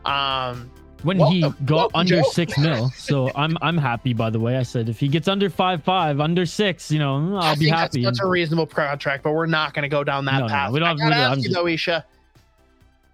Um, 0.06 0.72
when 1.04 1.20
he 1.20 1.44
got 1.66 1.92
under 1.94 2.18
Joe. 2.18 2.30
six 2.32 2.58
mil, 2.58 2.90
so 2.96 3.32
I'm 3.36 3.58
I'm 3.62 3.78
happy. 3.78 4.14
By 4.14 4.30
the 4.30 4.40
way, 4.40 4.58
I 4.58 4.64
said 4.64 4.90
if 4.90 5.00
he 5.00 5.08
gets 5.08 5.28
under 5.28 5.50
five 5.50 5.84
five, 5.84 6.20
under 6.20 6.46
six, 6.46 6.92
you 6.92 7.00
know, 7.00 7.38
I'll 7.38 7.44
I 7.44 7.56
be 7.56 7.68
happy. 7.68 8.04
That's, 8.04 8.20
that's, 8.20 8.26
a 8.26 8.30
reasonable 8.30 8.68
contract, 8.68 9.24
but 9.24 9.34
we're 9.34 9.46
not 9.46 9.74
going 9.74 9.84
to 9.84 9.90
go 9.90 10.04
down 10.04 10.26
that 10.26 10.40
no, 10.40 10.48
path. 10.48 10.70
No, 10.70 10.74
we 10.74 10.80
don't. 10.80 10.90
I 10.90 10.96
gotta 10.96 11.16
ask 11.16 11.38
you 11.38 11.44
just... 11.46 11.56
though, 11.56 11.68
Isha, 11.68 12.06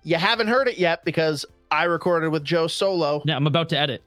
you 0.04 0.16
haven't 0.16 0.48
heard 0.48 0.68
it 0.68 0.78
yet 0.78 1.04
because 1.06 1.46
I 1.72 1.84
recorded 1.86 2.30
with 2.30 2.44
Joe 2.44 2.68
solo. 2.68 3.22
Yeah, 3.26 3.36
I'm 3.36 3.48
about 3.48 3.70
to 3.70 3.78
edit. 3.78 4.04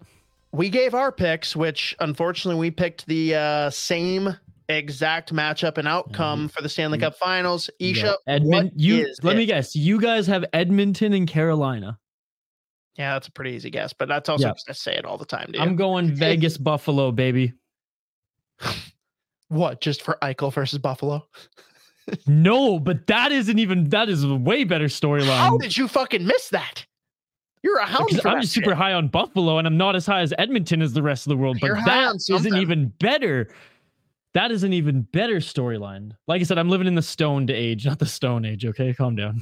We 0.52 0.68
gave 0.68 0.94
our 0.94 1.12
picks, 1.12 1.54
which 1.54 1.94
unfortunately 2.00 2.58
we 2.58 2.70
picked 2.70 3.06
the 3.06 3.34
uh, 3.36 3.70
same 3.70 4.36
exact 4.68 5.32
matchup 5.32 5.78
and 5.78 5.86
outcome 5.86 6.48
for 6.48 6.62
the 6.62 6.68
Stanley 6.68 6.98
Cup 6.98 7.16
Finals. 7.16 7.70
Isha, 7.78 8.16
yeah. 8.26 8.34
Edmund, 8.34 8.72
you 8.74 9.12
let 9.22 9.34
it? 9.34 9.38
me 9.38 9.46
guess. 9.46 9.76
You 9.76 10.00
guys 10.00 10.26
have 10.26 10.44
Edmonton 10.52 11.12
and 11.12 11.28
Carolina. 11.28 11.98
Yeah, 13.00 13.14
that's 13.14 13.28
a 13.28 13.32
pretty 13.32 13.52
easy 13.52 13.70
guess, 13.70 13.94
but 13.94 14.08
that's 14.08 14.28
also 14.28 14.52
I 14.68 14.72
say 14.72 14.94
it 14.94 15.06
all 15.06 15.16
the 15.16 15.24
time. 15.24 15.52
Dude. 15.52 15.62
I'm 15.62 15.74
going 15.74 16.10
Vegas 16.14 16.58
Buffalo, 16.58 17.10
baby. 17.10 17.54
what? 19.48 19.80
Just 19.80 20.02
for 20.02 20.18
Eichel 20.20 20.52
versus 20.52 20.78
Buffalo? 20.78 21.26
no, 22.26 22.78
but 22.78 23.06
that 23.06 23.32
isn't 23.32 23.58
even. 23.58 23.88
That 23.88 24.10
is 24.10 24.22
a 24.22 24.34
way 24.34 24.64
better 24.64 24.84
storyline. 24.84 25.38
How 25.38 25.56
did 25.56 25.78
you 25.78 25.88
fucking 25.88 26.26
miss 26.26 26.50
that? 26.50 26.84
You're 27.62 27.78
a 27.78 27.86
hound. 27.86 28.20
I'm 28.26 28.42
super 28.42 28.70
shit. 28.70 28.76
high 28.76 28.92
on 28.92 29.08
Buffalo, 29.08 29.56
and 29.56 29.66
I'm 29.66 29.78
not 29.78 29.96
as 29.96 30.04
high 30.04 30.20
as 30.20 30.34
Edmonton 30.36 30.82
as 30.82 30.92
the 30.92 31.02
rest 31.02 31.24
of 31.24 31.30
the 31.30 31.38
world. 31.38 31.56
But 31.58 31.82
that 31.86 32.16
isn't 32.28 32.54
even 32.54 32.88
better. 33.00 33.48
That 34.34 34.50
is 34.50 34.62
an 34.62 34.74
even 34.74 35.02
better 35.12 35.36
storyline. 35.36 36.12
Like 36.28 36.42
I 36.42 36.44
said, 36.44 36.58
I'm 36.58 36.68
living 36.68 36.86
in 36.86 36.96
the 36.96 37.02
stoned 37.02 37.50
age, 37.50 37.86
not 37.86 37.98
the 37.98 38.04
stone 38.04 38.44
age. 38.44 38.66
Okay, 38.66 38.92
calm 38.92 39.16
down. 39.16 39.40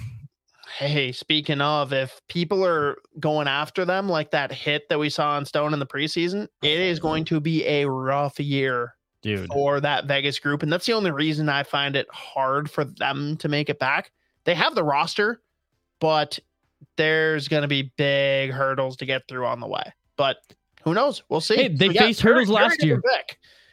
Hey, 0.76 1.12
speaking 1.12 1.60
of, 1.60 1.92
if 1.92 2.20
people 2.28 2.64
are 2.64 2.98
going 3.18 3.48
after 3.48 3.84
them 3.84 4.08
like 4.08 4.30
that 4.32 4.52
hit 4.52 4.88
that 4.88 4.98
we 4.98 5.10
saw 5.10 5.30
on 5.30 5.44
Stone 5.44 5.72
in 5.72 5.78
the 5.78 5.86
preseason, 5.86 6.44
it 6.62 6.78
oh, 6.78 6.82
is 6.82 6.98
going 6.98 7.24
to 7.26 7.40
be 7.40 7.64
a 7.66 7.88
rough 7.88 8.38
year 8.38 8.94
Dude. 9.22 9.48
for 9.48 9.80
that 9.80 10.06
Vegas 10.06 10.38
group. 10.38 10.62
And 10.62 10.72
that's 10.72 10.86
the 10.86 10.92
only 10.92 11.10
reason 11.10 11.48
I 11.48 11.62
find 11.62 11.96
it 11.96 12.06
hard 12.12 12.70
for 12.70 12.84
them 12.84 13.36
to 13.38 13.48
make 13.48 13.68
it 13.68 13.78
back. 13.78 14.12
They 14.44 14.54
have 14.54 14.74
the 14.74 14.84
roster, 14.84 15.40
but 16.00 16.38
there's 16.96 17.48
going 17.48 17.62
to 17.62 17.68
be 17.68 17.92
big 17.96 18.50
hurdles 18.50 18.96
to 18.98 19.06
get 19.06 19.22
through 19.28 19.46
on 19.46 19.60
the 19.60 19.66
way. 19.66 19.92
But 20.16 20.38
who 20.82 20.94
knows? 20.94 21.22
We'll 21.28 21.40
see. 21.40 21.56
Hey, 21.56 21.68
they 21.68 21.90
faced 21.90 22.20
hurdles 22.20 22.48
last 22.48 22.82
year. 22.82 23.02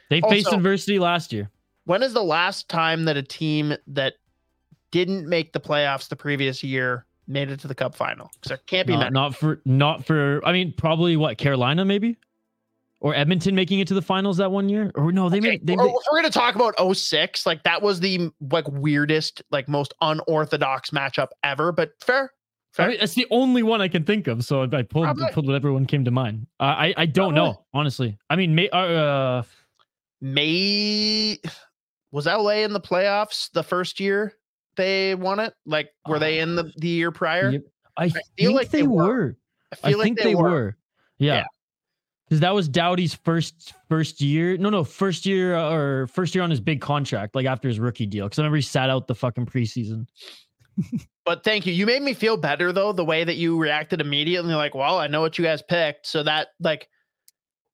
They 0.09 0.21
also, 0.21 0.35
faced 0.35 0.53
adversity 0.53 0.99
last 0.99 1.33
year. 1.33 1.49
When 1.85 2.03
is 2.03 2.13
the 2.13 2.23
last 2.23 2.67
time 2.69 3.05
that 3.05 3.17
a 3.17 3.23
team 3.23 3.75
that 3.87 4.15
didn't 4.95 5.27
make 5.27 5.51
the 5.51 5.59
playoffs 5.59 6.07
the 6.07 6.15
previous 6.15 6.63
year 6.63 7.05
made 7.27 7.51
it 7.51 7.59
to 7.59 7.67
the 7.67 7.75
cup 7.75 7.93
final 7.93 8.29
because 8.35 8.47
there 8.47 8.57
can't 8.65 8.87
be 8.87 8.95
not, 8.95 9.11
not 9.11 9.35
for 9.35 9.61
not 9.65 10.05
for 10.05 10.41
i 10.45 10.53
mean 10.53 10.73
probably 10.77 11.17
what 11.17 11.37
carolina 11.37 11.83
maybe 11.83 12.15
or 13.01 13.13
edmonton 13.13 13.53
making 13.53 13.79
it 13.79 13.89
to 13.89 13.93
the 13.93 14.01
finals 14.01 14.37
that 14.37 14.49
one 14.49 14.69
year 14.69 14.91
or 14.95 15.11
no 15.11 15.27
they 15.27 15.39
okay. 15.39 15.49
made 15.49 15.67
they 15.67 15.75
made, 15.75 15.93
we're 16.09 16.17
gonna 16.17 16.29
talk 16.29 16.55
about 16.55 16.75
06 16.95 17.45
like 17.45 17.61
that 17.63 17.81
was 17.81 17.99
the 17.99 18.31
like 18.51 18.65
weirdest 18.69 19.41
like 19.51 19.67
most 19.67 19.93
unorthodox 19.99 20.91
matchup 20.91 21.27
ever 21.43 21.73
but 21.73 21.91
fair 22.01 22.31
I 22.77 22.89
mean, 22.89 22.97
that's 22.99 23.13
the 23.13 23.25
only 23.31 23.63
one 23.63 23.79
I 23.79 23.87
can 23.87 24.03
think 24.03 24.27
of. 24.27 24.43
So 24.43 24.63
I 24.63 24.81
pulled, 24.81 25.07
pulled 25.31 25.47
whatever 25.47 25.71
one 25.71 25.85
came 25.85 26.03
to 26.03 26.11
mind. 26.11 26.45
Uh, 26.59 26.63
I 26.63 26.93
I 26.97 27.05
don't 27.05 27.33
Probably. 27.33 27.51
know 27.51 27.65
honestly. 27.73 28.17
I 28.29 28.35
mean, 28.35 28.53
may, 28.53 28.67
uh, 28.67 29.43
May 30.19 31.39
was 32.11 32.25
LA 32.25 32.63
in 32.63 32.73
the 32.73 32.81
playoffs 32.81 33.49
the 33.53 33.63
first 33.63 34.01
year 34.01 34.33
they 34.75 35.15
won 35.15 35.39
it? 35.39 35.53
Like, 35.65 35.89
were 36.07 36.19
they 36.19 36.39
in 36.39 36.55
the, 36.55 36.71
the 36.77 36.87
year 36.87 37.11
prior? 37.11 37.51
Yep. 37.51 37.63
I, 37.97 38.03
I, 38.05 38.09
feel 38.09 38.21
think 38.37 38.53
like 38.53 38.69
they, 38.69 38.81
they 38.81 38.87
were. 38.87 39.03
were. 39.03 39.37
I, 39.83 39.89
I 39.89 39.93
like 39.93 40.03
think 40.03 40.17
they, 40.17 40.23
they 40.25 40.35
were. 40.35 40.49
were. 40.49 40.77
Yeah. 41.17 41.45
Because 42.27 42.41
yeah. 42.41 42.47
that 42.47 42.55
was 42.55 42.67
Doughty's 42.67 43.13
first 43.13 43.73
first 43.87 44.21
year. 44.21 44.57
No, 44.57 44.69
no, 44.69 44.83
first 44.83 45.25
year 45.25 45.55
uh, 45.55 45.73
or 45.73 46.07
first 46.07 46.35
year 46.35 46.43
on 46.43 46.49
his 46.49 46.59
big 46.59 46.81
contract, 46.81 47.35
like 47.35 47.45
after 47.45 47.67
his 47.67 47.79
rookie 47.79 48.05
deal. 48.05 48.25
Because 48.25 48.39
I 48.39 48.41
remember 48.41 48.57
he 48.57 48.61
sat 48.61 48.89
out 48.89 49.07
the 49.07 49.15
fucking 49.15 49.45
preseason. 49.45 50.07
but 51.25 51.43
thank 51.43 51.65
you. 51.65 51.73
You 51.73 51.85
made 51.85 52.01
me 52.01 52.13
feel 52.13 52.37
better 52.37 52.71
though, 52.71 52.91
the 52.91 53.05
way 53.05 53.23
that 53.23 53.35
you 53.35 53.57
reacted 53.57 54.01
immediately. 54.01 54.53
Like, 54.53 54.75
well, 54.75 54.97
I 54.97 55.07
know 55.07 55.21
what 55.21 55.37
you 55.37 55.45
guys 55.45 55.61
picked. 55.61 56.07
So 56.07 56.23
that 56.23 56.49
like 56.59 56.89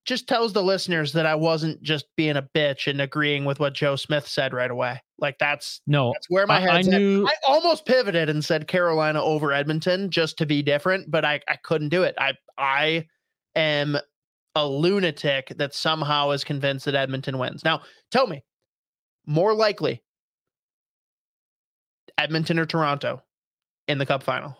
just 0.04 0.28
tells 0.28 0.52
the 0.52 0.62
listeners 0.62 1.12
that 1.12 1.26
I 1.26 1.34
wasn't 1.34 1.82
just 1.82 2.06
being 2.16 2.36
a 2.36 2.48
bitch 2.54 2.88
and 2.88 3.00
agreeing 3.00 3.44
with 3.44 3.60
what 3.60 3.74
Joe 3.74 3.96
Smith 3.96 4.26
said 4.26 4.52
right 4.52 4.70
away. 4.70 5.00
Like 5.18 5.38
that's 5.38 5.80
no, 5.86 6.12
that's 6.12 6.28
where 6.28 6.46
my 6.46 6.60
head's 6.60 6.88
I, 6.88 6.94
I 6.94 6.98
knew... 6.98 7.26
I 7.26 7.32
almost 7.46 7.86
pivoted 7.86 8.28
and 8.28 8.44
said 8.44 8.66
Carolina 8.66 9.22
over 9.22 9.52
Edmonton 9.52 10.10
just 10.10 10.38
to 10.38 10.46
be 10.46 10.62
different, 10.62 11.10
but 11.10 11.24
I, 11.24 11.40
I 11.48 11.56
couldn't 11.62 11.90
do 11.90 12.02
it. 12.02 12.14
I 12.18 12.32
I 12.58 13.06
am 13.54 13.96
a 14.54 14.66
lunatic 14.66 15.52
that 15.56 15.74
somehow 15.74 16.30
is 16.30 16.44
convinced 16.44 16.84
that 16.86 16.94
Edmonton 16.94 17.38
wins. 17.38 17.64
Now, 17.64 17.82
tell 18.10 18.26
me, 18.26 18.42
more 19.26 19.54
likely 19.54 20.02
Edmonton 22.18 22.58
or 22.58 22.66
Toronto 22.66 23.22
in 23.88 23.98
the 23.98 24.06
cup 24.06 24.22
final? 24.22 24.56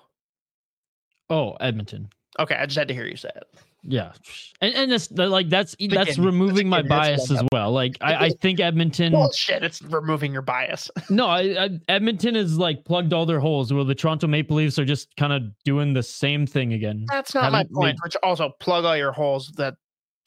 Oh, 1.29 1.53
Edmonton. 1.61 2.09
Okay, 2.39 2.55
I 2.55 2.67
just 2.67 2.79
had 2.79 2.89
to 2.89 2.95
hear 2.95 3.07
you 3.07 3.17
say 3.17 3.31
it. 3.35 3.45
Yeah, 3.85 4.13
and 4.61 4.73
and 4.75 4.93
that's 4.93 5.11
like 5.11 5.49
that's 5.49 5.75
that's 5.91 6.17
removing 6.17 6.69
my 6.69 6.83
bias 6.83 7.33
as 7.33 7.43
well. 7.51 7.73
Like 7.73 7.97
I, 8.01 8.27
I 8.27 8.31
think 8.31 8.61
Edmonton. 8.61 9.13
Bullshit! 9.13 9.65
It's 9.65 9.83
removing 9.83 10.33
your 10.33 10.43
bias. 10.43 10.89
no, 11.11 11.27
I, 11.27 11.65
I, 11.65 11.81
Edmonton 11.89 12.37
is 12.37 12.59
like 12.59 12.85
plugged 12.85 13.13
all 13.13 13.27
their 13.27 13.41
holes. 13.41 13.73
Where 13.73 13.83
the 13.83 13.95
Toronto 13.95 14.29
Maple 14.29 14.57
Leafs 14.57 14.79
are 14.79 14.85
just 14.85 15.17
kind 15.17 15.33
of 15.33 15.43
doing 15.65 15.95
the 15.95 16.03
same 16.03 16.47
thing 16.47 16.75
again. 16.75 17.07
That's 17.09 17.35
not 17.35 17.45
Haven't 17.45 17.73
my 17.73 17.81
point. 17.81 17.97
Made... 17.97 18.05
Which 18.05 18.17
also 18.23 18.51
plug 18.61 18.85
all 18.85 18.97
your 18.97 19.11
holes. 19.11 19.51
That 19.57 19.75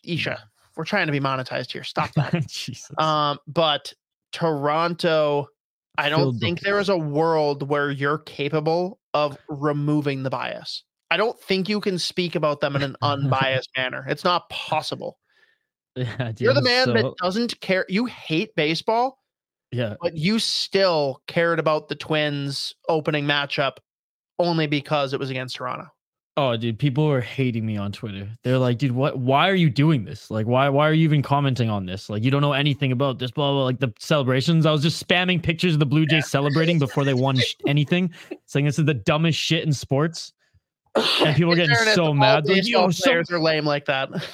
Isha, 0.04 0.38
we're 0.76 0.84
trying 0.84 1.06
to 1.06 1.14
be 1.14 1.22
monetized 1.22 1.72
here. 1.72 1.84
Stop 1.84 2.12
that. 2.16 2.34
Jesus. 2.48 2.92
Um, 2.98 3.40
but 3.48 3.94
Toronto, 4.34 5.48
I 5.98 6.10
don't 6.10 6.38
think 6.40 6.60
there 6.60 6.80
is 6.80 6.90
a 6.90 6.98
world 6.98 7.70
where 7.70 7.90
you're 7.90 8.18
capable 8.18 9.00
of 9.14 9.38
removing 9.48 10.24
the 10.24 10.30
bias. 10.30 10.84
I 11.16 11.18
don't 11.18 11.40
think 11.40 11.70
you 11.70 11.80
can 11.80 11.98
speak 11.98 12.36
about 12.36 12.60
them 12.60 12.76
in 12.76 12.82
an 12.82 12.98
unbiased 13.02 13.70
manner. 13.78 14.06
It's 14.10 14.26
not 14.26 14.50
possible. 14.50 15.18
Yeah, 15.96 16.34
You're 16.38 16.54
the 16.54 16.62
man 16.62 16.88
so- 16.88 16.92
that 16.92 17.14
doesn't 17.22 17.62
care. 17.62 17.86
You 17.88 18.04
hate 18.04 18.54
baseball, 18.58 19.20
yeah. 19.72 19.96
but 20.02 20.18
you 20.18 20.40
still 20.40 21.22
cared 21.28 21.58
about 21.58 21.88
the 21.88 21.96
Twins 21.96 22.76
opening 22.90 23.24
matchup 23.24 23.78
only 24.40 24.68
because 24.68 25.14
it 25.14 25.20
was 25.22 25.30
against 25.30 25.56
Toronto. 25.56 25.88
Oh, 26.36 26.58
dude, 26.58 26.78
people 26.78 27.10
are 27.10 27.22
hating 27.22 27.66
me 27.66 27.78
on 27.78 27.94
Twitter. 27.94 28.28
They're 28.44 28.58
like, 28.58 28.78
dude, 28.78 28.92
what? 28.92 29.18
Why 29.18 29.50
are 29.50 29.56
you 29.56 29.70
doing 29.70 30.04
this? 30.04 30.30
Like, 30.30 30.46
why? 30.46 30.68
Why 30.68 30.90
are 30.90 30.94
you 30.94 31.06
even 31.06 31.22
commenting 31.22 31.70
on 31.70 31.86
this? 31.86 32.10
Like, 32.10 32.26
you 32.26 32.30
don't 32.30 32.42
know 32.42 32.52
anything 32.52 32.92
about 32.92 33.20
this. 33.20 33.32
Blah 33.32 33.54
blah. 33.54 33.64
Like 33.64 33.80
the 33.80 33.94
celebrations. 34.00 34.66
I 34.66 34.74
was 34.74 34.82
just 34.82 35.02
spamming 35.02 35.42
pictures 35.42 35.76
of 35.76 35.80
the 35.80 35.86
Blue 35.86 36.06
Jays 36.06 36.28
celebrating 36.28 36.78
before 36.78 37.06
they 37.06 37.14
won 37.14 37.38
anything, 37.68 38.14
saying 38.48 38.66
this 38.66 38.78
is 38.78 38.84
the 38.84 38.94
dumbest 38.94 39.40
shit 39.40 39.64
in 39.64 39.72
sports. 39.72 40.34
And 40.96 41.36
people 41.36 41.52
are 41.54 41.56
getting 41.56 41.76
so 41.94 42.14
mad. 42.14 42.48
Like, 42.48 42.68
"Yo, 42.68 42.90
so-" 42.90 43.04
players 43.04 43.30
are 43.32 43.40
lame 43.40 43.66
like 43.66 43.86
that. 43.86 44.10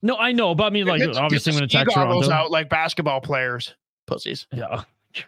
No, 0.00 0.16
I 0.16 0.30
know, 0.30 0.54
but 0.54 0.62
I 0.64 0.70
mean, 0.70 0.86
like, 0.86 1.00
the- 1.00 1.18
obviously, 1.18 1.50
I'm 1.52 1.58
get 1.58 1.72
gonna 1.72 1.84
the 1.84 1.90
attack 1.90 1.92
Toronto. 1.92 2.30
out 2.30 2.52
like 2.52 2.68
basketball 2.70 3.20
players. 3.20 3.74
Pussies. 4.06 4.46
Yeah. 4.52 4.82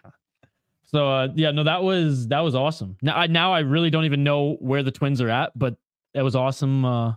So 0.85 1.09
uh, 1.09 1.29
yeah, 1.35 1.51
no, 1.51 1.63
that 1.63 1.83
was 1.83 2.27
that 2.27 2.41
was 2.41 2.53
awesome. 2.53 2.97
Now 3.01 3.15
I 3.15 3.27
now 3.27 3.53
I 3.53 3.59
really 3.59 3.89
don't 3.89 4.03
even 4.03 4.25
know 4.25 4.57
where 4.59 4.83
the 4.83 4.91
Twins 4.91 5.21
are 5.21 5.29
at, 5.29 5.57
but 5.57 5.77
that 6.13 6.21
was 6.21 6.35
awesome. 6.35 6.83
Uh, 6.83 7.13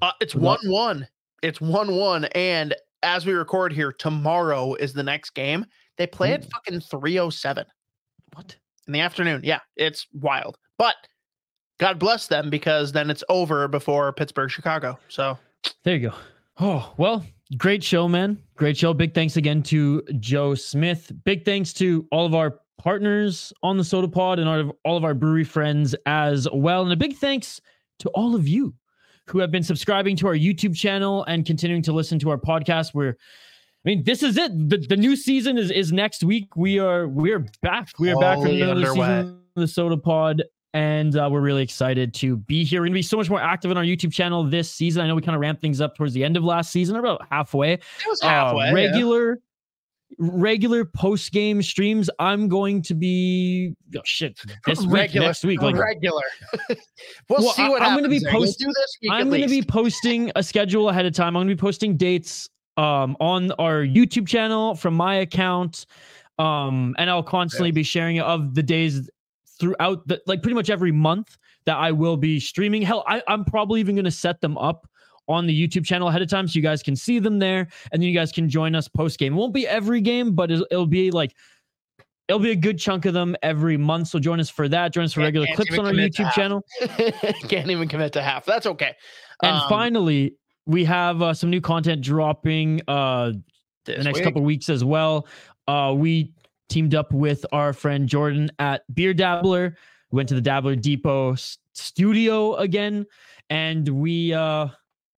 Uh, 0.00 0.12
it's 0.20 0.36
one 0.36 0.60
one. 0.66 1.08
It's 1.42 1.60
one 1.60 1.96
one. 1.96 2.26
And 2.26 2.76
as 3.02 3.26
we 3.26 3.32
record 3.32 3.72
here, 3.72 3.90
tomorrow 3.92 4.74
is 4.74 4.92
the 4.92 5.02
next 5.02 5.30
game. 5.30 5.66
They 5.96 6.06
play 6.06 6.32
at 6.32 6.48
fucking 6.48 6.80
307 6.80 7.66
what? 8.34 8.54
in 8.86 8.92
the 8.92 9.00
afternoon. 9.00 9.40
Yeah, 9.42 9.58
it's 9.76 10.06
wild. 10.12 10.56
But 10.78 10.94
God 11.78 11.98
bless 11.98 12.26
them 12.26 12.50
because 12.50 12.92
then 12.92 13.10
it's 13.10 13.24
over 13.28 13.68
before 13.68 14.12
Pittsburgh, 14.12 14.50
Chicago. 14.50 14.98
So 15.08 15.38
There 15.84 15.94
you 15.96 16.10
go. 16.10 16.16
Oh, 16.60 16.92
well, 16.96 17.24
great 17.56 17.84
show, 17.84 18.08
man. 18.08 18.42
Great 18.56 18.76
show. 18.76 18.92
Big 18.92 19.14
thanks 19.14 19.36
again 19.36 19.62
to 19.64 20.02
Joe 20.18 20.54
Smith. 20.54 21.12
Big 21.24 21.44
thanks 21.44 21.72
to 21.74 22.06
all 22.10 22.26
of 22.26 22.34
our 22.34 22.58
partners 22.78 23.52
on 23.62 23.76
the 23.76 23.82
Sota 23.84 24.10
Pod 24.12 24.38
and 24.38 24.48
all 24.48 24.60
of, 24.60 24.72
all 24.84 24.96
of 24.96 25.04
our 25.04 25.14
brewery 25.14 25.44
friends 25.44 25.94
as 26.06 26.48
well. 26.52 26.82
And 26.82 26.92
a 26.92 26.96
big 26.96 27.16
thanks 27.16 27.60
to 28.00 28.08
all 28.10 28.34
of 28.34 28.48
you 28.48 28.74
who 29.26 29.38
have 29.38 29.50
been 29.50 29.62
subscribing 29.62 30.16
to 30.16 30.26
our 30.26 30.34
YouTube 30.34 30.76
channel 30.76 31.24
and 31.24 31.46
continuing 31.46 31.82
to 31.82 31.92
listen 31.92 32.18
to 32.20 32.30
our 32.30 32.38
podcast. 32.38 32.94
We're 32.94 33.16
I 33.84 33.90
mean, 33.90 34.02
this 34.02 34.24
is 34.24 34.36
it. 34.36 34.50
The, 34.68 34.78
the 34.78 34.96
new 34.96 35.14
season 35.14 35.56
is 35.56 35.70
is 35.70 35.92
next 35.92 36.24
week. 36.24 36.56
We 36.56 36.80
are 36.80 37.06
we're 37.06 37.46
back. 37.62 37.88
We 37.98 38.10
are 38.10 38.18
back 38.18 38.38
for 38.38 38.46
Fully 38.46 38.62
another 38.62 38.80
underway. 38.80 39.06
season 39.06 39.40
of 39.56 39.60
the 39.60 39.62
Sota 39.66 40.02
Pod 40.02 40.42
and 40.78 41.16
uh, 41.16 41.28
we're 41.28 41.40
really 41.40 41.64
excited 41.64 42.14
to 42.14 42.36
be 42.36 42.62
here. 42.64 42.80
We're 42.80 42.84
going 42.86 42.92
to 42.92 42.98
be 42.98 43.02
so 43.02 43.16
much 43.16 43.28
more 43.28 43.40
active 43.40 43.72
on 43.72 43.76
our 43.76 43.82
YouTube 43.82 44.12
channel 44.12 44.44
this 44.44 44.70
season. 44.70 45.02
I 45.02 45.08
know 45.08 45.16
we 45.16 45.22
kind 45.22 45.34
of 45.34 45.40
ramped 45.40 45.60
things 45.60 45.80
up 45.80 45.96
towards 45.96 46.14
the 46.14 46.22
end 46.22 46.36
of 46.36 46.44
last 46.44 46.70
season, 46.70 46.94
or 46.94 47.00
about 47.00 47.26
halfway. 47.32 47.72
it 47.72 47.82
was 48.06 48.22
Uh, 48.22 48.28
halfway. 48.28 48.66
yeah. 48.66 48.72
regular, 48.72 49.38
regular 50.18 50.84
post 50.84 51.32
game 51.32 51.62
streams. 51.62 52.08
I'm 52.20 52.46
going 52.46 52.80
to 52.82 52.94
be 52.94 53.74
oh, 53.96 54.00
shit 54.04 54.38
this 54.66 54.80
week, 54.82 54.90
regular, 54.92 55.26
next 55.26 55.42
week. 55.44 55.60
Like 55.60 55.74
regular. 55.76 56.22
we'll, 56.68 56.78
Well, 57.28 57.52
see 57.54 57.62
I- 57.62 57.68
what 57.70 57.82
I'm 57.82 57.96
gonna 57.96 58.08
be 58.08 58.20
posting. 58.20 58.30
there. 58.30 58.32
You'll 58.32 58.42
post- 58.46 58.58
do 58.60 58.66
this 58.66 58.98
week 59.02 59.10
I'm 59.12 59.28
going 59.30 59.42
to 59.42 59.48
be 59.48 59.62
posting 59.62 60.30
a 60.36 60.44
schedule 60.44 60.90
ahead 60.90 61.06
of 61.06 61.12
time. 61.12 61.28
I'm 61.36 61.40
going 61.44 61.48
to 61.48 61.54
be 61.56 61.60
posting 61.60 61.96
dates 61.96 62.48
um, 62.76 63.16
on 63.18 63.50
our 63.58 63.82
YouTube 63.82 64.28
channel 64.28 64.76
from 64.76 64.94
my 64.94 65.16
account, 65.16 65.86
um, 66.38 66.94
and 66.98 67.10
I'll 67.10 67.24
constantly 67.24 67.72
be 67.72 67.82
sharing 67.82 68.20
of 68.20 68.54
the 68.54 68.62
days 68.62 69.10
throughout 69.58 70.06
the 70.06 70.20
like 70.26 70.42
pretty 70.42 70.54
much 70.54 70.70
every 70.70 70.92
month 70.92 71.36
that 71.66 71.76
I 71.76 71.92
will 71.92 72.16
be 72.16 72.40
streaming. 72.40 72.82
Hell, 72.82 73.04
I, 73.06 73.22
I'm 73.28 73.44
probably 73.44 73.80
even 73.80 73.94
going 73.94 74.04
to 74.04 74.10
set 74.10 74.40
them 74.40 74.56
up 74.58 74.88
on 75.28 75.46
the 75.46 75.68
YouTube 75.68 75.84
channel 75.84 76.08
ahead 76.08 76.22
of 76.22 76.28
time 76.30 76.48
so 76.48 76.56
you 76.56 76.62
guys 76.62 76.82
can 76.82 76.96
see 76.96 77.18
them 77.18 77.38
there, 77.38 77.68
and 77.92 78.02
then 78.02 78.08
you 78.08 78.14
guys 78.14 78.32
can 78.32 78.48
join 78.48 78.74
us 78.74 78.88
post 78.88 79.18
game. 79.18 79.34
It 79.34 79.36
won't 79.36 79.52
be 79.52 79.66
every 79.66 80.00
game, 80.00 80.34
but 80.34 80.50
it'll, 80.50 80.66
it'll 80.70 80.86
be 80.86 81.10
like. 81.10 81.34
It'll 82.28 82.40
be 82.40 82.50
a 82.50 82.56
good 82.56 82.78
chunk 82.78 83.06
of 83.06 83.14
them 83.14 83.34
every 83.42 83.78
month. 83.78 84.08
So 84.08 84.18
join 84.18 84.38
us 84.38 84.50
for 84.50 84.68
that. 84.68 84.92
Join 84.92 85.04
us 85.04 85.14
for 85.14 85.20
regular 85.20 85.46
clips 85.54 85.78
on 85.78 85.86
our 85.86 85.92
YouTube 85.94 86.30
channel. 86.32 86.62
Can't 87.48 87.70
even 87.70 87.88
commit 87.88 88.12
to 88.12 88.22
half. 88.22 88.44
That's 88.44 88.66
okay. 88.66 88.94
And 89.42 89.56
Um, 89.56 89.62
finally, 89.66 90.34
we 90.66 90.84
have 90.84 91.22
uh, 91.22 91.32
some 91.32 91.48
new 91.48 91.62
content 91.62 92.02
dropping 92.02 92.82
uh, 92.86 93.32
the 93.86 93.96
next 93.96 94.18
week. 94.18 94.24
couple 94.24 94.42
weeks 94.42 94.68
as 94.68 94.84
well. 94.84 95.26
Uh, 95.66 95.94
we 95.96 96.30
teamed 96.68 96.94
up 96.94 97.12
with 97.12 97.44
our 97.52 97.72
friend 97.72 98.08
Jordan 98.08 98.50
at 98.58 98.82
Beer 98.94 99.14
Dabbler. 99.14 99.76
We 100.10 100.16
went 100.16 100.28
to 100.30 100.34
the 100.34 100.40
Dabbler 100.40 100.76
Depot 100.76 101.34
studio 101.72 102.54
again, 102.56 103.06
and 103.50 103.88
we 103.88 104.32
uh, 104.32 104.68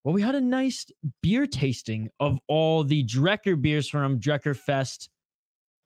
well, 0.05 0.15
we 0.15 0.23
had 0.23 0.35
a 0.35 0.41
nice 0.41 0.87
beer 1.23 1.47
tasting 1.47 2.09
of 2.21 2.39
all 2.49 2.85
the 2.85 3.05
Drekker 3.05 3.61
beers 3.61 3.89
from 3.89 4.19
Drekker 4.19 4.57
Fest, 4.57 5.11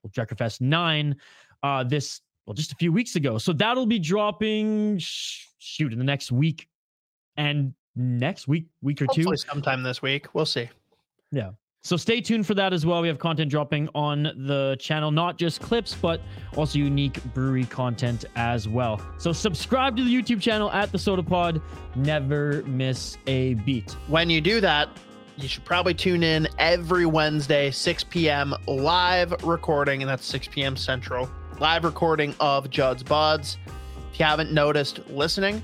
well, 0.03 0.11
Drekker 0.11 0.37
Fest 0.37 0.61
Nine. 0.61 1.15
Uh, 1.63 1.83
this 1.83 2.21
well, 2.45 2.53
just 2.53 2.71
a 2.71 2.75
few 2.75 2.91
weeks 2.91 3.15
ago. 3.15 3.37
So 3.37 3.53
that'll 3.53 3.85
be 3.85 3.99
dropping. 3.99 4.99
Sh- 4.99 5.47
shoot, 5.57 5.91
in 5.91 5.99
the 5.99 6.05
next 6.05 6.31
week, 6.31 6.67
and 7.37 7.73
next 7.95 8.47
week, 8.47 8.67
week 8.81 9.01
or 9.01 9.07
two. 9.07 9.35
Sometime 9.35 9.83
this 9.83 10.01
week. 10.01 10.33
We'll 10.33 10.45
see. 10.45 10.69
So 11.85 11.97
stay 11.97 12.19
tuned 12.19 12.47
for 12.47 12.55
that 12.55 12.73
as 12.73 12.83
well. 12.83 13.03
We 13.03 13.07
have 13.09 13.19
content 13.19 13.51
dropping 13.51 13.89
on 13.93 14.23
the 14.23 14.75
channel, 14.79 15.11
not 15.11 15.37
just 15.37 15.61
clips, 15.61 15.93
but 15.93 16.19
also 16.55 16.79
unique 16.79 17.23
brewery 17.35 17.65
content 17.65 18.25
as 18.35 18.67
well. 18.67 18.99
So 19.19 19.31
subscribe 19.31 19.95
to 19.97 20.03
the 20.03 20.09
YouTube 20.11 20.41
channel 20.41 20.71
at 20.71 20.91
the 20.91 20.97
Sota 20.97 21.23
Pod. 21.23 21.61
Never 21.93 22.63
miss 22.63 23.19
a 23.27 23.53
beat. 23.53 23.91
When 24.07 24.31
you 24.31 24.41
do 24.41 24.59
that, 24.61 24.89
you 25.37 25.47
should 25.47 25.63
probably 25.63 25.93
tune 25.93 26.23
in 26.23 26.47
every 26.57 27.05
Wednesday, 27.05 27.69
6 27.69 28.03
p.m. 28.05 28.55
live 28.65 29.43
recording, 29.43 30.01
and 30.01 30.09
that's 30.09 30.25
6 30.25 30.47
p.m. 30.47 30.75
Central. 30.75 31.29
Live 31.59 31.83
recording 31.83 32.33
of 32.39 32.71
Judd's 32.71 33.03
Buds. 33.03 33.59
If 34.11 34.19
you 34.19 34.25
haven't 34.25 34.51
noticed 34.51 35.07
listening, 35.09 35.61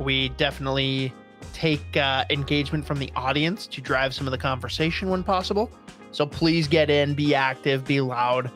we 0.00 0.30
definitely 0.30 1.14
take 1.52 1.96
uh, 1.96 2.24
engagement 2.30 2.86
from 2.86 2.98
the 2.98 3.10
audience 3.14 3.66
to 3.68 3.80
drive 3.80 4.14
some 4.14 4.26
of 4.26 4.30
the 4.30 4.38
conversation 4.38 5.08
when 5.10 5.22
possible. 5.22 5.70
So 6.10 6.26
please 6.26 6.68
get 6.68 6.90
in, 6.90 7.14
be 7.14 7.34
active, 7.34 7.84
be 7.84 8.00
loud, 8.00 8.50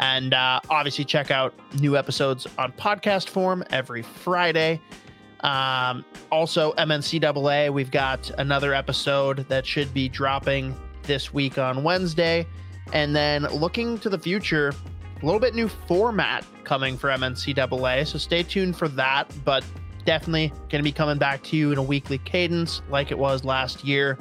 and 0.00 0.34
uh, 0.34 0.60
obviously 0.70 1.04
check 1.04 1.30
out 1.30 1.54
new 1.80 1.96
episodes 1.96 2.46
on 2.58 2.72
podcast 2.72 3.28
form 3.28 3.64
every 3.70 4.02
Friday. 4.02 4.80
Um, 5.40 6.04
also, 6.32 6.72
MNCAA, 6.72 7.72
we've 7.72 7.90
got 7.90 8.30
another 8.38 8.74
episode 8.74 9.46
that 9.48 9.66
should 9.66 9.92
be 9.94 10.08
dropping 10.08 10.74
this 11.02 11.32
week 11.32 11.58
on 11.58 11.82
Wednesday. 11.82 12.46
And 12.92 13.14
then 13.14 13.44
looking 13.44 13.98
to 13.98 14.08
the 14.08 14.18
future, 14.18 14.72
a 15.22 15.24
little 15.24 15.40
bit 15.40 15.54
new 15.54 15.68
format 15.68 16.44
coming 16.64 16.96
for 16.96 17.10
MNCAA. 17.10 18.06
So 18.06 18.18
stay 18.18 18.42
tuned 18.42 18.76
for 18.76 18.88
that. 18.88 19.32
But 19.44 19.64
definitely 20.06 20.48
going 20.70 20.78
to 20.78 20.82
be 20.82 20.92
coming 20.92 21.18
back 21.18 21.42
to 21.42 21.56
you 21.56 21.72
in 21.72 21.78
a 21.78 21.82
weekly 21.82 22.18
cadence 22.18 22.80
like 22.88 23.10
it 23.10 23.18
was 23.18 23.44
last 23.44 23.84
year, 23.84 24.16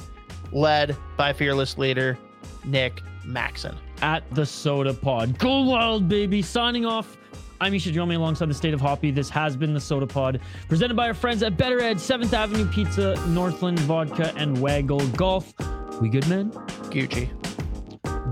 led 0.52 0.98
by 1.16 1.32
fearless 1.32 1.78
leader 1.78 2.18
Nick 2.66 3.02
Maxon. 3.24 3.78
At 4.02 4.30
the 4.36 4.42
Sota 4.42 5.00
Pod. 5.00 5.38
Go 5.40 5.64
wild, 5.64 6.10
baby. 6.10 6.42
Signing 6.42 6.86
off. 6.86 7.18
I'm 7.62 7.72
Misha 7.72 7.90
Jerome 7.92 8.12
alongside 8.12 8.50
the 8.50 8.54
State 8.54 8.74
of 8.74 8.82
Hoppy. 8.82 9.12
This 9.12 9.30
has 9.30 9.56
been 9.56 9.74
the 9.74 9.80
Sota 9.80 10.08
Pod, 10.10 10.42
presented 10.68 10.98
by 10.98 11.08
our 11.08 11.14
friends 11.14 11.42
at 11.42 11.56
Better 11.56 11.80
Ed, 11.80 11.98
7th 11.98 12.34
Avenue 12.34 12.70
Pizza, 12.70 13.16
Northland 13.30 13.80
Vodka, 13.82 14.34
and 14.36 14.60
Waggle 14.60 15.08
Golf. 15.10 15.54
We 16.02 16.10
good, 16.10 16.28
man? 16.28 16.52
Gucci. 16.92 17.30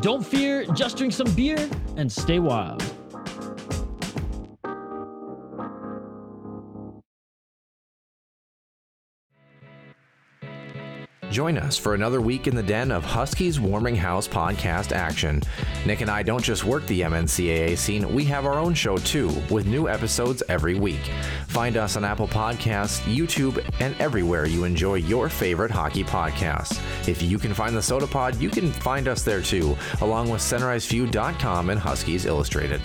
Don't 0.02 0.26
fear, 0.26 0.66
just 0.74 0.98
drink 0.98 1.14
some 1.14 1.34
beer 1.34 1.70
and 1.96 2.12
stay 2.12 2.40
wild. 2.40 2.84
Join 11.34 11.58
us 11.58 11.80
for 11.80 11.96
another 11.96 12.22
week 12.22 12.46
in 12.46 12.56
the 12.56 12.62
den 12.62 12.92
of 12.92 13.04
Huskies 13.04 13.60
Warming 13.60 13.96
House 13.96 14.28
podcast 14.28 14.92
action. 14.92 15.42
Nick 15.84 16.02
and 16.02 16.12
I 16.12 16.22
don't 16.22 16.44
just 16.44 16.64
work 16.64 16.86
the 16.86 17.02
MNCAA 17.02 17.76
scene, 17.76 18.14
we 18.14 18.24
have 18.26 18.46
our 18.46 18.60
own 18.60 18.76
show 18.76 18.98
too, 18.98 19.30
with 19.50 19.66
new 19.66 19.90
episodes 19.90 20.44
every 20.48 20.76
week. 20.76 21.02
Find 21.48 21.76
us 21.76 21.98
on 21.98 22.06
Apple 22.06 22.28
Podcasts, 22.28 23.00
YouTube, 23.12 23.66
and 23.80 24.00
everywhere 24.00 24.46
you 24.46 24.64
enjoy 24.64 24.94
your 24.94 25.28
favorite 25.28 25.72
hockey 25.72 26.04
podcasts. 26.04 26.80
If 27.08 27.24
you 27.24 27.40
can 27.40 27.56
find 27.56 27.76
the 27.76 27.80
Sota 27.80 28.08
Pod, 28.08 28.40
you 28.40 28.52
can 28.52 28.72
find 28.72 29.08
us 29.08 29.24
there 29.24 29.42
too, 29.42 29.76
along 30.02 30.30
with 30.30 30.40
SunriseView.com 30.40 31.72
and 31.72 31.80
Huskies 31.80 32.28
Illustrated. 32.28 32.82